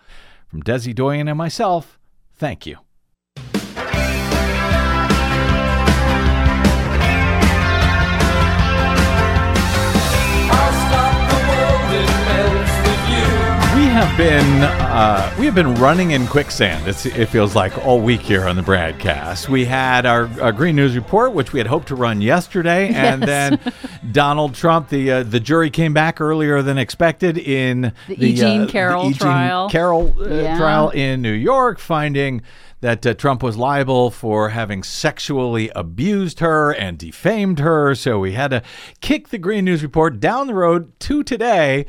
From 0.46 0.62
Desi 0.62 0.94
Doyen 0.94 1.26
and 1.26 1.36
myself, 1.36 1.98
thank 2.36 2.66
you. 2.66 2.78
Have 13.98 14.16
been 14.16 14.62
uh, 14.62 15.34
we 15.40 15.44
have 15.44 15.56
been 15.56 15.74
running 15.74 16.12
in 16.12 16.24
quicksand. 16.28 16.86
It's, 16.86 17.04
it 17.04 17.26
feels 17.26 17.56
like 17.56 17.76
all 17.84 18.00
week 18.00 18.20
here 18.20 18.44
on 18.44 18.54
the 18.54 18.62
broadcast. 18.62 19.48
We 19.48 19.64
had 19.64 20.06
our, 20.06 20.30
our 20.40 20.52
Green 20.52 20.76
News 20.76 20.94
report, 20.94 21.32
which 21.32 21.52
we 21.52 21.58
had 21.58 21.66
hoped 21.66 21.88
to 21.88 21.96
run 21.96 22.20
yesterday, 22.20 22.88
and 22.94 23.20
then 23.20 23.58
Donald 24.12 24.54
Trump. 24.54 24.88
The 24.90 25.10
uh, 25.10 25.22
the 25.24 25.40
jury 25.40 25.68
came 25.70 25.94
back 25.94 26.20
earlier 26.20 26.62
than 26.62 26.78
expected 26.78 27.38
in 27.38 27.92
The 28.06 28.24
E. 28.28 28.34
Jean 28.36 28.60
uh, 28.62 28.66
Carroll 28.68 29.02
the 29.02 29.08
E. 29.10 29.12
Jean 29.14 29.18
trial. 29.18 29.68
Carroll 29.68 30.14
uh, 30.20 30.28
Yeah. 30.28 30.56
trial 30.58 30.90
in 30.90 31.20
New 31.20 31.32
York, 31.32 31.80
finding 31.80 32.42
that 32.80 33.04
uh, 33.04 33.14
Trump 33.14 33.42
was 33.42 33.56
liable 33.56 34.12
for 34.12 34.50
having 34.50 34.84
sexually 34.84 35.72
abused 35.74 36.38
her 36.38 36.70
and 36.72 36.98
defamed 36.98 37.58
her. 37.58 37.96
So 37.96 38.20
we 38.20 38.34
had 38.34 38.52
to 38.52 38.62
kick 39.00 39.30
the 39.30 39.38
Green 39.38 39.64
News 39.64 39.82
report 39.82 40.20
down 40.20 40.46
the 40.46 40.54
road 40.54 40.92
to 41.00 41.24
today. 41.24 41.84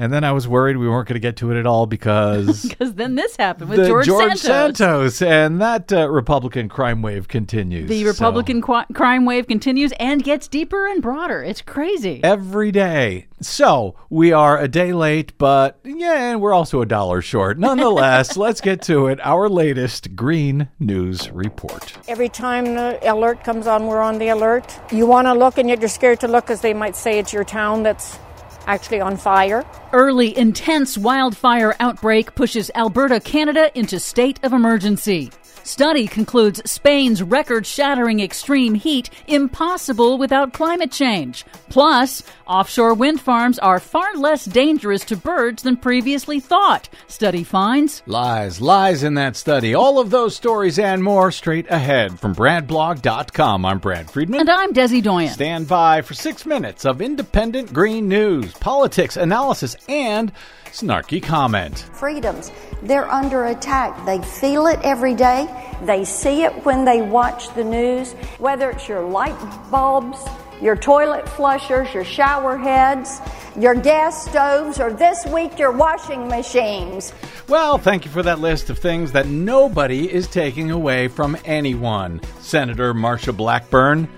And 0.00 0.10
then 0.10 0.24
I 0.24 0.32
was 0.32 0.48
worried 0.48 0.78
we 0.78 0.88
weren't 0.88 1.06
going 1.06 1.14
to 1.16 1.20
get 1.20 1.36
to 1.36 1.52
it 1.52 1.58
at 1.60 1.66
all 1.66 1.84
because 1.84 2.62
Because 2.68 2.94
then 2.94 3.16
this 3.16 3.36
happened 3.36 3.68
with 3.68 3.80
the 3.80 3.86
George, 3.86 4.06
Santos. 4.06 4.40
Santos, 4.40 5.20
and 5.22 5.60
that 5.60 5.92
uh, 5.92 6.08
Republican 6.10 6.70
crime 6.70 7.02
wave 7.02 7.28
continues. 7.28 7.86
The 7.88 8.04
So, 8.04 8.08
Republican 8.08 8.62
qu- 8.62 8.86
crime 8.94 9.26
wave 9.26 9.46
continues 9.46 9.92
and 10.00 10.24
gets 10.24 10.48
deeper 10.48 10.86
and 10.88 11.02
broader. 11.02 11.42
It's 11.42 11.60
crazy. 11.60 12.24
every 12.24 12.72
day. 12.72 13.26
So 13.42 13.94
we 14.08 14.32
are 14.32 14.58
a 14.58 14.68
day 14.68 14.94
late, 14.94 15.36
but 15.36 15.78
yeah, 15.84 16.30
and 16.30 16.40
we're 16.40 16.54
also 16.54 16.80
a 16.80 16.86
dollar 16.86 17.20
short. 17.20 17.58
Nonetheless, 17.58 18.36
let's 18.38 18.62
get 18.62 18.80
to 18.82 19.06
it. 19.08 19.18
Our 19.22 19.50
latest 19.50 20.16
Green 20.16 20.68
News 20.78 21.30
Report. 21.30 21.92
Every 22.08 22.30
time 22.30 22.64
the 22.74 22.98
alert 23.12 23.44
comes 23.44 23.66
on, 23.66 23.86
we're 23.86 24.00
on 24.00 24.16
the 24.18 24.28
alert. 24.28 24.80
You 24.90 25.06
want 25.06 25.26
to 25.26 25.34
look 25.34 25.58
and 25.58 25.68
yet 25.68 25.80
you're 25.80 25.88
scared 25.88 26.20
to 26.20 26.28
look 26.28 26.44
because 26.46 26.62
they 26.62 26.72
might 26.72 26.96
say 26.96 27.18
it's 27.18 27.34
your 27.34 27.44
town 27.44 27.82
that's 27.82 28.18
actually 28.66 29.00
on 29.00 29.16
fire. 29.16 29.64
Early 29.92 30.36
intense 30.36 30.96
wildfire 30.96 31.74
outbreak 31.80 32.34
pushes 32.34 32.70
Alberta, 32.74 33.20
Canada 33.20 33.70
into 33.78 33.98
state 34.00 34.38
of 34.42 34.52
emergency. 34.52 35.30
Study 35.62 36.06
concludes 36.06 36.62
Spain's 36.70 37.22
record 37.22 37.66
shattering 37.66 38.20
extreme 38.20 38.74
heat 38.74 39.10
impossible 39.26 40.18
without 40.18 40.52
climate 40.52 40.90
change. 40.90 41.44
Plus, 41.68 42.22
offshore 42.46 42.94
wind 42.94 43.20
farms 43.20 43.58
are 43.58 43.78
far 43.78 44.14
less 44.16 44.44
dangerous 44.44 45.04
to 45.04 45.16
birds 45.16 45.62
than 45.62 45.76
previously 45.76 46.40
thought. 46.40 46.88
Study 47.06 47.44
finds. 47.44 48.02
Lies, 48.06 48.60
lies 48.60 49.02
in 49.02 49.14
that 49.14 49.36
study. 49.36 49.74
All 49.74 49.98
of 49.98 50.10
those 50.10 50.34
stories 50.34 50.78
and 50.78 51.02
more 51.02 51.30
straight 51.30 51.70
ahead 51.70 52.18
from 52.18 52.34
BradBlog.com. 52.34 53.64
I'm 53.64 53.78
Brad 53.78 54.10
Friedman. 54.10 54.40
And 54.40 54.50
I'm 54.50 54.72
Desi 54.72 55.02
Doyen. 55.02 55.32
Stand 55.32 55.68
by 55.68 56.02
for 56.02 56.14
six 56.14 56.46
minutes 56.46 56.84
of 56.84 57.00
independent 57.00 57.72
green 57.72 58.08
news, 58.08 58.52
politics, 58.54 59.16
analysis, 59.16 59.76
and 59.88 60.32
snarky 60.72 61.22
comment. 61.22 61.86
freedoms. 61.92 62.50
They're 62.82 63.10
under 63.10 63.46
attack. 63.46 64.06
They 64.06 64.20
feel 64.22 64.66
it 64.66 64.80
every 64.82 65.14
day. 65.14 65.46
They 65.82 66.04
see 66.04 66.42
it 66.42 66.64
when 66.64 66.84
they 66.84 67.02
watch 67.02 67.52
the 67.54 67.64
news, 67.64 68.12
whether 68.38 68.70
it's 68.70 68.88
your 68.88 69.02
light 69.02 69.36
bulbs, 69.70 70.18
your 70.60 70.76
toilet 70.76 71.28
flushers, 71.28 71.92
your 71.94 72.04
shower 72.04 72.56
heads, 72.56 73.20
your 73.58 73.74
gas 73.74 74.28
stoves, 74.28 74.78
or 74.78 74.92
this 74.92 75.26
week 75.26 75.58
your 75.58 75.72
washing 75.72 76.28
machines. 76.28 77.12
Well, 77.48 77.78
thank 77.78 78.04
you 78.04 78.10
for 78.10 78.22
that 78.22 78.40
list 78.40 78.70
of 78.70 78.78
things 78.78 79.12
that 79.12 79.26
nobody 79.26 80.10
is 80.10 80.26
taking 80.28 80.70
away 80.70 81.08
from 81.08 81.36
anyone. 81.44 82.20
Senator 82.40 82.94
Marsha 82.94 83.36
Blackburn, 83.36 84.08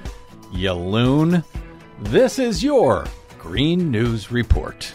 you 0.53 0.73
loon. 0.73 1.45
This 2.01 2.39
is 2.39 2.63
your 2.63 3.07
Green 3.39 3.91
News 3.91 4.31
Report. 4.31 4.93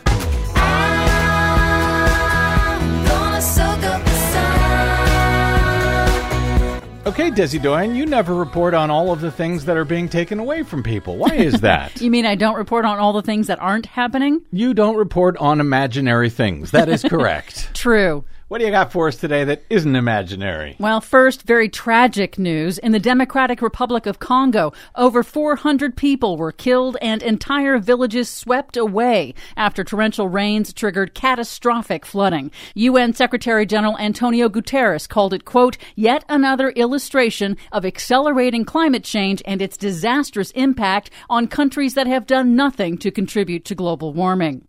Okay, 7.08 7.32
Desi 7.32 7.62
Doyen, 7.62 7.96
you 7.96 8.06
never 8.06 8.36
report 8.36 8.74
on 8.74 8.92
all 8.92 9.14
of 9.14 9.22
the 9.22 9.32
things 9.32 9.64
that 9.64 9.78
are 9.78 9.86
being 9.86 10.10
taken 10.10 10.40
away 10.40 10.64
from 10.64 10.84
people. 10.84 11.16
Why 11.16 11.36
is 11.36 11.62
that? 11.62 12.02
You 12.02 12.12
mean 12.12 12.26
I 12.26 12.36
don't 12.36 12.58
report 12.58 12.84
on 12.84 13.00
all 13.00 13.14
the 13.14 13.22
things 13.22 13.48
that 13.48 13.62
aren't 13.62 13.86
happening? 13.86 14.42
you 14.52 14.74
don't 14.74 14.98
report 14.98 15.38
on 15.38 15.62
imaginary 15.62 16.30
things. 16.30 16.72
That 16.72 16.90
is 16.90 17.04
correct. 17.10 17.74
True. 17.74 18.26
What 18.48 18.60
do 18.60 18.66
you 18.66 18.72
got 18.72 18.94
for 18.94 19.10
us 19.10 19.18
today 19.18 19.44
that 19.44 19.64
isn't 19.70 19.96
imaginary? 19.96 20.76
Well, 20.80 21.02
first, 21.02 21.44
very 21.44 21.68
tragic 21.68 22.40
news. 22.40 22.78
In 22.78 22.94
the 22.94 23.00
Democratic 23.00 23.62
Republic 23.62 24.06
of 24.06 24.20
Congo, 24.20 24.72
over 24.96 25.22
400 25.22 25.98
people 25.98 26.38
were 26.38 26.54
killed 26.54 26.96
and 27.02 27.22
entire 27.22 27.78
villages 27.78 28.30
swept 28.30 28.78
away 28.78 29.34
after 29.58 29.84
torrential 29.84 30.30
rains 30.30 30.72
triggered 30.72 31.14
catastrophic 31.14 32.06
flooding. 32.06 32.50
UN 32.76 33.14
Secretary 33.14 33.66
General 33.66 33.98
Antonio 33.98 34.48
Guterres 34.48 35.10
called 35.10 35.34
it, 35.34 35.44
quote, 35.44 35.78
yet 35.96 36.24
another 36.30 36.70
illustration 36.70 37.58
of 37.74 37.86
accelerating 37.86 38.64
climate 38.64 39.04
change 39.04 39.42
and 39.46 39.62
its 39.62 39.76
disastrous 39.76 40.52
impact 40.52 41.10
on 41.30 41.48
countries 41.48 41.96
that 41.96 42.08
have 42.08 42.26
done 42.26 42.56
nothing 42.56 42.98
to 43.00 43.12
contribute 43.12 43.66
to 43.66 43.76
global 43.76 44.14
warming. 44.14 44.66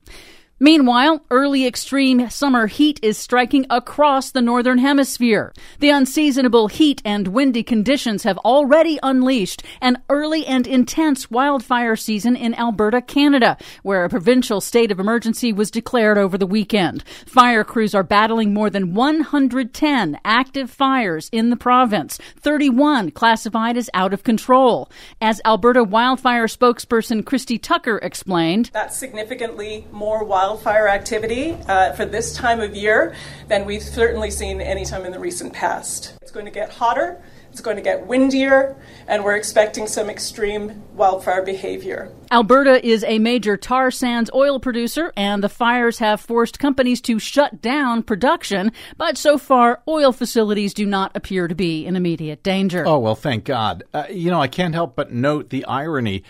Meanwhile, 0.60 1.24
early 1.30 1.68
extreme 1.68 2.28
summer 2.30 2.66
heat 2.66 2.98
is 3.00 3.16
striking 3.16 3.64
across 3.70 4.32
the 4.32 4.42
northern 4.42 4.78
hemisphere. 4.78 5.52
The 5.78 5.90
unseasonable 5.90 6.66
heat 6.66 7.00
and 7.04 7.28
windy 7.28 7.62
conditions 7.62 8.24
have 8.24 8.38
already 8.38 8.98
unleashed 9.00 9.62
an 9.80 10.02
early 10.08 10.44
and 10.46 10.66
intense 10.66 11.30
wildfire 11.30 11.94
season 11.94 12.34
in 12.34 12.56
Alberta, 12.56 13.00
Canada, 13.00 13.56
where 13.84 14.04
a 14.04 14.08
provincial 14.08 14.60
state 14.60 14.90
of 14.90 14.98
emergency 14.98 15.52
was 15.52 15.70
declared 15.70 16.18
over 16.18 16.36
the 16.36 16.44
weekend. 16.44 17.04
Fire 17.24 17.62
crews 17.62 17.94
are 17.94 18.02
battling 18.02 18.52
more 18.52 18.68
than 18.68 18.94
110 18.94 20.18
active 20.24 20.72
fires 20.72 21.28
in 21.30 21.50
the 21.50 21.56
province, 21.56 22.18
31 22.40 23.12
classified 23.12 23.76
as 23.76 23.88
out 23.94 24.12
of 24.12 24.24
control. 24.24 24.90
As 25.20 25.40
Alberta 25.44 25.84
wildfire 25.84 26.48
spokesperson 26.48 27.24
Christy 27.24 27.58
Tucker 27.58 27.98
explained, 27.98 28.70
That's 28.72 28.96
significantly 28.96 29.86
more 29.92 30.24
wildfire 30.24 30.47
activity 30.56 31.56
uh, 31.68 31.92
for 31.92 32.04
this 32.04 32.34
time 32.34 32.60
of 32.60 32.74
year 32.74 33.14
than 33.48 33.64
we've 33.64 33.82
certainly 33.82 34.30
seen 34.30 34.60
any 34.60 34.84
time 34.84 35.04
in 35.04 35.12
the 35.12 35.18
recent 35.18 35.52
past. 35.52 36.14
It's 36.22 36.30
going 36.30 36.46
to 36.46 36.52
get 36.52 36.70
hotter, 36.70 37.22
it's 37.50 37.60
going 37.60 37.76
to 37.76 37.82
get 37.82 38.06
windier, 38.06 38.76
and 39.06 39.24
we're 39.24 39.36
expecting 39.36 39.86
some 39.86 40.08
extreme 40.08 40.82
wildfire 40.94 41.42
behavior. 41.42 42.12
Alberta 42.30 42.86
is 42.86 43.04
a 43.04 43.18
major 43.18 43.56
tar 43.56 43.90
sands 43.90 44.30
oil 44.34 44.60
producer, 44.60 45.12
and 45.16 45.42
the 45.42 45.48
fires 45.48 45.98
have 45.98 46.20
forced 46.20 46.58
companies 46.58 47.00
to 47.02 47.18
shut 47.18 47.60
down 47.60 48.02
production. 48.02 48.70
But 48.96 49.16
so 49.16 49.38
far, 49.38 49.82
oil 49.88 50.12
facilities 50.12 50.74
do 50.74 50.86
not 50.86 51.16
appear 51.16 51.48
to 51.48 51.54
be 51.54 51.86
in 51.86 51.96
immediate 51.96 52.42
danger. 52.42 52.84
Oh, 52.86 52.98
well, 52.98 53.14
thank 53.14 53.44
God. 53.44 53.82
Uh, 53.92 54.04
you 54.10 54.30
know, 54.30 54.40
I 54.40 54.48
can't 54.48 54.74
help 54.74 54.94
but 54.94 55.12
note 55.12 55.50
the 55.50 55.64
irony 55.64 56.22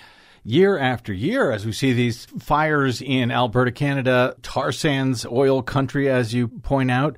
year 0.49 0.79
after 0.79 1.13
year 1.13 1.51
as 1.53 1.67
we 1.67 1.73
see 1.73 1.93
these 1.93 2.25
fires 2.39 3.03
in 3.03 3.31
Alberta, 3.31 3.71
Canada, 3.71 4.35
tar 4.43 4.73
sands 4.73 5.27
oil 5.27 5.63
country, 5.63 6.09
as 6.09 6.33
you 6.33 6.49
point 6.49 6.91
out, 6.91 7.17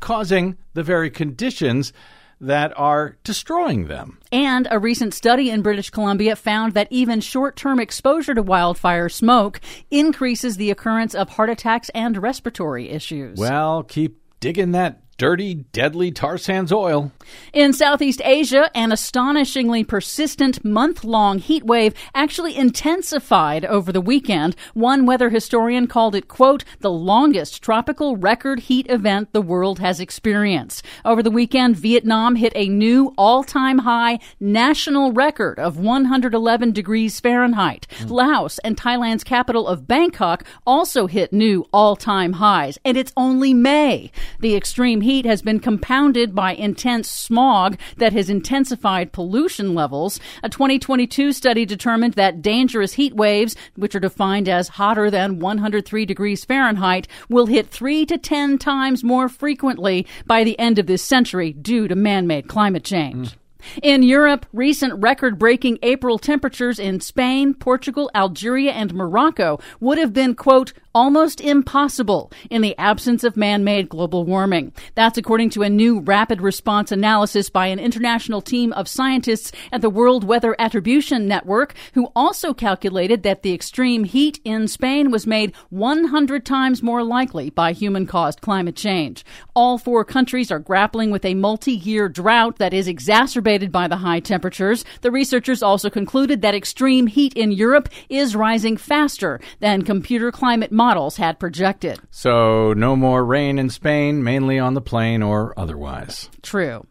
causing 0.00 0.56
the 0.74 0.82
very 0.82 1.08
conditions 1.08 1.92
that 2.40 2.76
are 2.76 3.16
destroying 3.24 3.86
them. 3.86 4.18
And 4.30 4.68
a 4.70 4.78
recent 4.78 5.14
study 5.14 5.48
in 5.48 5.62
British 5.62 5.90
Columbia 5.90 6.36
found 6.36 6.74
that 6.74 6.88
even 6.90 7.20
short 7.20 7.56
term 7.56 7.78
exposure 7.78 8.34
to 8.34 8.42
wildfire 8.42 9.08
smoke 9.08 9.60
increases 9.90 10.56
the 10.56 10.70
occurrence 10.70 11.14
of 11.14 11.30
heart 11.30 11.48
attacks 11.48 11.88
and 11.90 12.18
respiratory 12.18 12.90
issues. 12.90 13.38
Well, 13.38 13.84
keep 13.84 14.18
digging 14.40 14.72
that 14.72 15.00
dirty, 15.18 15.54
deadly 15.72 16.10
tar 16.10 16.36
sands 16.36 16.72
oil. 16.72 17.12
In 17.52 17.72
Southeast 17.72 18.20
Asia, 18.24 18.70
an 18.74 18.92
astonishingly 18.92 19.82
persistent 19.82 20.64
month 20.64 21.04
long 21.04 21.38
heat 21.38 21.64
wave 21.64 21.94
actually 22.14 22.56
intensified 22.56 23.64
over 23.64 23.92
the 23.92 24.00
weekend. 24.00 24.54
One 24.74 25.06
weather 25.06 25.30
historian 25.30 25.86
called 25.86 26.14
it, 26.14 26.28
quote, 26.28 26.64
the 26.80 26.90
longest 26.90 27.62
tropical 27.62 28.16
record 28.16 28.60
heat 28.60 28.86
event 28.90 29.32
the 29.32 29.42
world 29.42 29.78
has 29.78 30.00
experienced. 30.00 30.84
Over 31.04 31.22
the 31.22 31.30
weekend, 31.30 31.76
Vietnam 31.76 32.36
hit 32.36 32.52
a 32.54 32.68
new 32.68 33.14
all 33.16 33.42
time 33.42 33.78
high 33.78 34.18
national 34.38 35.12
record 35.12 35.58
of 35.58 35.78
111 35.78 36.72
degrees 36.72 37.20
Fahrenheit. 37.20 37.86
Hmm. 37.98 38.08
Laos 38.08 38.58
and 38.60 38.76
Thailand's 38.76 39.24
capital 39.24 39.66
of 39.66 39.88
Bangkok 39.88 40.44
also 40.66 41.06
hit 41.06 41.32
new 41.32 41.66
all 41.72 41.96
time 41.96 42.34
highs. 42.34 42.78
And 42.84 42.96
it's 42.96 43.12
only 43.16 43.54
May. 43.54 44.10
The 44.40 44.54
extreme 44.54 45.00
heat 45.06 45.24
has 45.24 45.40
been 45.40 45.60
compounded 45.60 46.34
by 46.34 46.52
intense 46.52 47.08
smog 47.08 47.78
that 47.98 48.12
has 48.12 48.28
intensified 48.28 49.12
pollution 49.12 49.72
levels. 49.72 50.18
A 50.42 50.48
2022 50.48 51.32
study 51.32 51.64
determined 51.64 52.14
that 52.14 52.42
dangerous 52.42 52.94
heat 52.94 53.14
waves, 53.14 53.54
which 53.76 53.94
are 53.94 54.00
defined 54.00 54.48
as 54.48 54.68
hotter 54.68 55.08
than 55.08 55.38
103 55.38 56.04
degrees 56.04 56.44
Fahrenheit, 56.44 57.06
will 57.28 57.46
hit 57.46 57.70
three 57.70 58.04
to 58.06 58.18
ten 58.18 58.58
times 58.58 59.04
more 59.04 59.28
frequently 59.28 60.04
by 60.26 60.42
the 60.42 60.58
end 60.58 60.78
of 60.80 60.88
this 60.88 61.02
century 61.02 61.52
due 61.52 61.86
to 61.86 61.94
man 61.94 62.26
made 62.26 62.48
climate 62.48 62.84
change. 62.84 63.30
Hmm. 63.30 63.45
In 63.82 64.02
Europe, 64.02 64.46
recent 64.52 64.94
record 65.00 65.38
breaking 65.38 65.78
April 65.82 66.18
temperatures 66.18 66.78
in 66.78 67.00
Spain, 67.00 67.54
Portugal, 67.54 68.10
Algeria, 68.14 68.72
and 68.72 68.94
Morocco 68.94 69.58
would 69.80 69.98
have 69.98 70.12
been, 70.12 70.34
quote, 70.34 70.72
almost 70.94 71.42
impossible 71.42 72.32
in 72.48 72.62
the 72.62 72.76
absence 72.78 73.22
of 73.22 73.36
man 73.36 73.62
made 73.62 73.86
global 73.86 74.24
warming. 74.24 74.72
That's 74.94 75.18
according 75.18 75.50
to 75.50 75.62
a 75.62 75.68
new 75.68 76.00
rapid 76.00 76.40
response 76.40 76.90
analysis 76.90 77.50
by 77.50 77.66
an 77.66 77.78
international 77.78 78.40
team 78.40 78.72
of 78.72 78.88
scientists 78.88 79.52
at 79.70 79.82
the 79.82 79.90
World 79.90 80.24
Weather 80.24 80.56
Attribution 80.58 81.28
Network, 81.28 81.74
who 81.92 82.10
also 82.16 82.54
calculated 82.54 83.24
that 83.24 83.42
the 83.42 83.52
extreme 83.52 84.04
heat 84.04 84.40
in 84.42 84.68
Spain 84.68 85.10
was 85.10 85.26
made 85.26 85.54
100 85.68 86.46
times 86.46 86.82
more 86.82 87.04
likely 87.04 87.50
by 87.50 87.72
human 87.72 88.06
caused 88.06 88.40
climate 88.40 88.76
change. 88.76 89.22
All 89.54 89.76
four 89.76 90.02
countries 90.02 90.50
are 90.50 90.58
grappling 90.58 91.10
with 91.10 91.26
a 91.26 91.34
multi 91.34 91.72
year 91.72 92.08
drought 92.08 92.56
that 92.56 92.72
is 92.72 92.88
exacerbated 92.88 93.55
by 93.72 93.88
the 93.88 93.96
high 93.96 94.20
temperatures. 94.20 94.84
The 95.00 95.10
researchers 95.10 95.62
also 95.62 95.90
concluded 95.90 96.42
that 96.42 96.54
extreme 96.54 97.06
heat 97.06 97.34
in 97.34 97.52
Europe 97.52 97.88
is 98.08 98.36
rising 98.36 98.76
faster 98.76 99.40
than 99.60 99.82
computer 99.82 100.30
climate 100.30 100.72
models 100.72 101.16
had 101.16 101.38
projected. 101.38 101.98
So, 102.10 102.72
no 102.74 102.96
more 102.96 103.24
rain 103.24 103.58
in 103.58 103.70
Spain, 103.70 104.22
mainly 104.22 104.58
on 104.58 104.74
the 104.74 104.80
plain 104.80 105.22
or 105.22 105.54
otherwise. 105.58 106.30
True. 106.42 106.86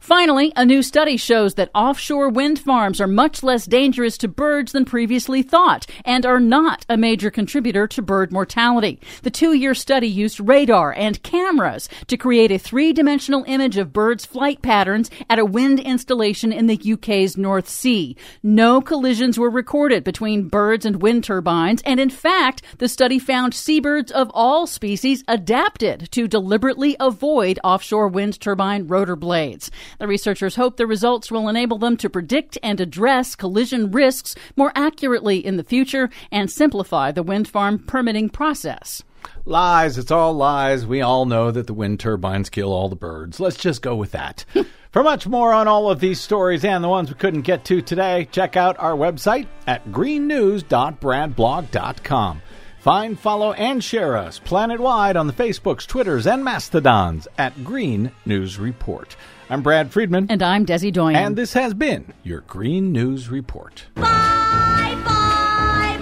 Finally, 0.00 0.52
a 0.56 0.64
new 0.64 0.82
study 0.82 1.16
shows 1.16 1.54
that 1.54 1.70
offshore 1.74 2.28
wind 2.28 2.58
farms 2.58 3.00
are 3.00 3.06
much 3.06 3.42
less 3.42 3.66
dangerous 3.66 4.16
to 4.18 4.28
birds 4.28 4.72
than 4.72 4.84
previously 4.84 5.42
thought 5.42 5.86
and 6.04 6.24
are 6.24 6.40
not 6.40 6.84
a 6.88 6.96
major 6.96 7.30
contributor 7.30 7.86
to 7.86 8.02
bird 8.02 8.32
mortality. 8.32 9.00
The 9.22 9.30
two 9.30 9.52
year 9.52 9.74
study 9.74 10.08
used 10.08 10.40
radar 10.40 10.92
and 10.92 11.22
cameras 11.22 11.88
to 12.06 12.16
create 12.16 12.52
a 12.52 12.58
three 12.58 12.92
dimensional 12.92 13.44
image 13.46 13.76
of 13.76 13.92
birds' 13.92 14.24
flight 14.24 14.62
patterns 14.62 15.10
at 15.28 15.38
a 15.38 15.44
wind 15.44 15.80
installation 15.80 16.52
in 16.52 16.66
the 16.66 16.80
UK's 16.92 17.36
North 17.36 17.68
Sea. 17.68 18.16
No 18.42 18.80
collisions 18.80 19.38
were 19.38 19.50
recorded 19.50 20.04
between 20.04 20.48
birds 20.48 20.86
and 20.86 21.02
wind 21.02 21.24
turbines, 21.24 21.82
and 21.84 21.98
in 21.98 22.10
fact, 22.10 22.62
the 22.78 22.88
study 22.88 23.18
found 23.18 23.54
seabirds 23.54 24.12
of 24.12 24.30
all 24.34 24.66
species 24.66 25.24
adapted 25.28 26.08
to 26.12 26.28
deliberately 26.28 26.96
avoid 27.00 27.58
offshore 27.64 28.08
wind 28.08 28.40
turbine 28.40 28.86
rotor 28.86 29.16
blades. 29.16 29.65
The 29.98 30.06
researchers 30.06 30.56
hope 30.56 30.76
the 30.76 30.86
results 30.86 31.30
will 31.30 31.48
enable 31.48 31.78
them 31.78 31.96
to 31.98 32.10
predict 32.10 32.58
and 32.62 32.80
address 32.80 33.34
collision 33.34 33.90
risks 33.90 34.34
more 34.56 34.72
accurately 34.74 35.44
in 35.44 35.56
the 35.56 35.64
future 35.64 36.10
and 36.30 36.50
simplify 36.50 37.12
the 37.12 37.22
wind 37.22 37.48
farm 37.48 37.78
permitting 37.78 38.28
process. 38.28 39.02
Lies, 39.44 39.98
it's 39.98 40.10
all 40.10 40.32
lies. 40.34 40.86
We 40.86 41.02
all 41.02 41.26
know 41.26 41.50
that 41.50 41.66
the 41.66 41.74
wind 41.74 41.98
turbines 42.00 42.50
kill 42.50 42.72
all 42.72 42.88
the 42.88 42.96
birds. 42.96 43.40
Let's 43.40 43.56
just 43.56 43.82
go 43.82 43.96
with 43.96 44.12
that. 44.12 44.44
For 44.92 45.02
much 45.02 45.26
more 45.26 45.52
on 45.52 45.68
all 45.68 45.90
of 45.90 46.00
these 46.00 46.18
stories 46.20 46.64
and 46.64 46.82
the 46.82 46.88
ones 46.88 47.10
we 47.10 47.16
couldn't 47.16 47.42
get 47.42 47.66
to 47.66 47.82
today, 47.82 48.26
check 48.32 48.56
out 48.56 48.78
our 48.78 48.94
website 48.94 49.46
at 49.66 49.86
greennews.bradblog.com. 49.88 52.42
Find, 52.78 53.18
follow, 53.18 53.52
and 53.52 53.82
share 53.82 54.16
us 54.16 54.38
planet-wide 54.38 55.16
on 55.16 55.26
the 55.26 55.32
Facebooks, 55.32 55.86
Twitters, 55.86 56.26
and 56.26 56.44
Mastodons 56.44 57.26
at 57.36 57.64
Green 57.64 58.12
News 58.24 58.58
Report. 58.58 59.16
I'm 59.48 59.62
Brad 59.62 59.92
Friedman. 59.92 60.26
And 60.28 60.42
I'm 60.42 60.66
Desi 60.66 60.92
Doyen. 60.92 61.14
And 61.16 61.36
this 61.36 61.52
has 61.52 61.72
been 61.72 62.12
your 62.24 62.40
Green 62.42 62.90
News 62.92 63.28
Report. 63.28 63.86
Bye, 63.94 64.98
bye, 65.04 65.96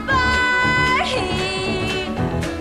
Bertie. 1.05 2.07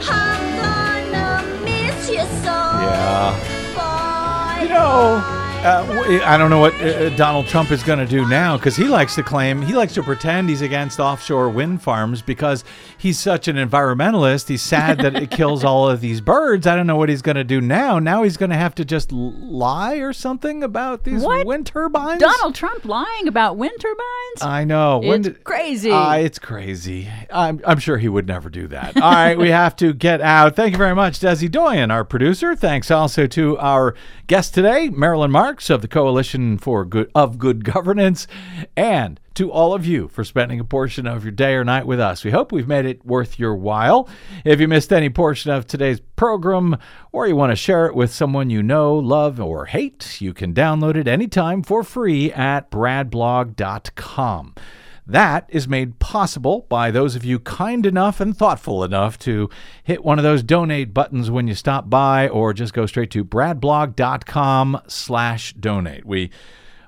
I'm 0.09 1.11
gonna 1.11 1.63
miss 1.63 2.09
you 2.09 2.17
so. 2.43 2.51
Yeah. 2.51 3.73
Bye, 3.75 4.59
You 4.63 4.69
know, 4.69 5.42
uh, 5.65 6.21
I 6.25 6.37
don't 6.37 6.49
know 6.49 6.59
what 6.59 6.73
uh, 6.81 7.09
Donald 7.15 7.47
Trump 7.47 7.71
is 7.71 7.83
going 7.83 7.99
to 7.99 8.05
do 8.05 8.27
now 8.27 8.57
because 8.57 8.75
he 8.75 8.83
likes 8.83 9.15
to 9.15 9.23
claim, 9.23 9.61
he 9.61 9.73
likes 9.73 9.93
to 9.93 10.03
pretend 10.03 10.49
he's 10.49 10.61
against 10.61 10.99
offshore 10.99 11.49
wind 11.49 11.81
farms 11.81 12.21
because 12.21 12.65
he's 12.97 13.17
such 13.17 13.47
an 13.47 13.55
environmentalist. 13.55 14.49
He's 14.49 14.61
sad 14.61 14.97
that 14.99 15.15
it 15.15 15.31
kills 15.31 15.63
all 15.63 15.89
of 15.89 16.01
these 16.01 16.19
birds. 16.19 16.67
I 16.67 16.75
don't 16.75 16.85
know 16.85 16.97
what 16.97 17.07
he's 17.07 17.21
going 17.21 17.37
to 17.37 17.45
do 17.45 17.61
now. 17.61 17.97
Now 17.99 18.23
he's 18.23 18.35
going 18.35 18.49
to 18.49 18.57
have 18.57 18.75
to 18.75 18.83
just 18.85 19.11
lie 19.13 19.95
or 19.95 20.11
something 20.11 20.63
about 20.63 21.05
these 21.05 21.21
What? 21.23 21.45
wind 21.47 21.65
turbines. 21.67 22.19
Donald 22.19 22.55
Trump 22.55 22.83
lying 22.83 23.29
about 23.29 23.55
wind 23.55 23.79
turbines? 23.79 24.41
I 24.41 24.65
know. 24.65 24.99
It's 25.03 25.23
did- 25.29 25.43
crazy. 25.45 25.91
Uh, 25.91 26.15
it's 26.15 26.39
crazy. 26.39 27.07
I'm, 27.31 27.61
I'm 27.65 27.79
sure 27.79 27.97
he 27.97 28.09
would 28.09 28.27
never 28.27 28.49
do 28.49 28.67
that. 28.67 28.97
All 29.01 29.11
right, 29.11 29.37
we 29.37 29.49
have 29.49 29.77
to 29.77 29.93
get 29.93 30.19
out. 30.19 30.57
Thank 30.57 30.73
you 30.73 30.77
very 30.77 30.95
much, 30.95 31.19
Desi 31.19 31.49
Doyen, 31.49 31.89
our 31.89 32.03
producer. 32.03 32.53
Thanks 32.53 32.91
also 32.91 33.27
to 33.27 33.57
our 33.59 33.95
guest 34.27 34.53
today, 34.53 34.89
Marilyn 34.89 35.31
Marks 35.53 35.69
of 35.69 35.83
the 35.83 35.87
Coalition 35.87 36.57
for 36.57 36.83
Good 36.83 37.11
of 37.13 37.37
Good 37.37 37.63
Governance, 37.63 38.25
and 38.75 39.19
to 39.35 39.51
all 39.51 39.75
of 39.75 39.85
you 39.85 40.07
for 40.07 40.23
spending 40.23 40.59
a 40.59 40.63
portion 40.63 41.05
of 41.05 41.23
your 41.23 41.31
day 41.31 41.53
or 41.53 41.63
night 41.63 41.85
with 41.85 41.99
us. 41.99 42.23
We 42.23 42.31
hope 42.31 42.51
we've 42.51 42.67
made 42.67 42.87
it 42.87 43.05
worth 43.05 43.37
your 43.37 43.55
while. 43.55 44.09
If 44.43 44.59
you 44.59 44.67
missed 44.67 44.91
any 44.91 45.11
portion 45.11 45.51
of 45.51 45.67
today's 45.67 45.99
program 46.15 46.77
or 47.11 47.27
you 47.27 47.35
want 47.35 47.51
to 47.51 47.55
share 47.55 47.85
it 47.85 47.93
with 47.93 48.11
someone 48.11 48.49
you 48.49 48.63
know, 48.63 48.95
love, 48.95 49.39
or 49.39 49.67
hate, 49.67 50.19
you 50.19 50.33
can 50.33 50.55
download 50.55 50.95
it 50.95 51.07
anytime 51.07 51.61
for 51.61 51.83
free 51.83 52.31
at 52.31 52.71
bradblog.com. 52.71 54.55
That 55.05 55.45
is 55.49 55.67
made 55.67 55.99
possible 55.99 56.65
by 56.69 56.89
those 56.89 57.15
of 57.15 57.25
you 57.25 57.39
kind 57.39 57.85
enough 57.85 58.21
and 58.21 58.35
thoughtful 58.35 58.83
enough 58.83 59.19
to 59.19 59.49
hit 59.83 60.03
one 60.03 60.17
of 60.17 60.23
those 60.23 60.43
donate 60.43 60.93
buttons 60.93 61.29
when 61.29 61.47
you 61.47 61.55
stop 61.55 61.89
by 61.89 62.29
or 62.29 62.53
just 62.53 62.73
go 62.73 62.85
straight 62.85 63.11
to 63.11 63.25
bradblog.com 63.25 64.81
slash 64.87 65.53
donate. 65.53 66.05
We 66.05 66.31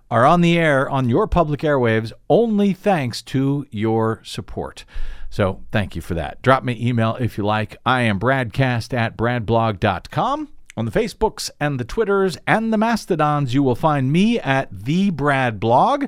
are 0.09 0.25
on 0.25 0.41
the 0.41 0.57
air 0.57 0.89
on 0.89 1.09
your 1.09 1.27
public 1.27 1.59
airwaves 1.61 2.13
only 2.29 2.71
thanks 2.71 3.21
to 3.23 3.65
your 3.69 4.21
support. 4.23 4.85
So 5.29 5.63
thank 5.73 5.95
you 5.97 6.01
for 6.01 6.13
that. 6.13 6.41
Drop 6.41 6.63
me 6.63 6.77
email 6.79 7.17
if 7.19 7.37
you 7.37 7.45
like. 7.45 7.75
I 7.85 8.01
am 8.03 8.19
bradcast 8.19 8.93
at 8.93 9.17
bradblog.com. 9.17 10.49
On 10.77 10.85
the 10.85 10.91
Facebooks 10.91 11.49
and 11.59 11.79
the 11.79 11.85
Twitters 11.85 12.37
and 12.47 12.71
the 12.71 12.77
Mastodons, 12.77 13.53
you 13.53 13.63
will 13.63 13.75
find 13.75 14.11
me 14.11 14.39
at 14.39 14.69
the 14.71 15.09
Brad 15.09 15.59
Blog, 15.59 16.05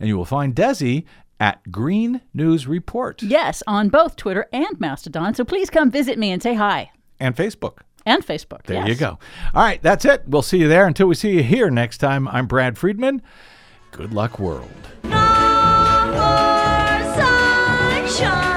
and 0.00 0.08
you 0.08 0.16
will 0.16 0.24
find 0.24 0.54
Desi 0.54 1.04
at 1.38 1.70
Green 1.70 2.20
News 2.34 2.66
Report 2.66 3.22
Yes, 3.22 3.62
on 3.66 3.88
both 3.88 4.16
Twitter 4.16 4.46
and 4.52 4.78
Mastodon. 4.80 5.34
So 5.34 5.44
please 5.44 5.70
come 5.70 5.90
visit 5.90 6.18
me 6.18 6.30
and 6.30 6.42
say 6.42 6.54
hi. 6.54 6.90
and 7.20 7.36
Facebook. 7.36 7.78
And 8.04 8.24
Facebook. 8.24 8.62
There 8.64 8.76
yes. 8.76 8.88
you 8.88 8.94
go. 8.94 9.18
All 9.54 9.62
right, 9.64 9.82
that's 9.82 10.04
it. 10.04 10.22
We'll 10.28 10.42
see 10.42 10.58
you 10.58 10.68
there. 10.68 10.86
Until 10.86 11.08
we 11.08 11.14
see 11.16 11.32
you 11.32 11.42
here 11.42 11.70
next 11.70 11.98
time, 11.98 12.28
I'm 12.28 12.46
Brad 12.46 12.78
Friedman. 12.78 13.20
Good 13.90 14.12
luck, 14.14 14.38
world. 14.38 14.70
No 15.02 15.10
more 16.12 17.14
sunshine. 17.16 18.55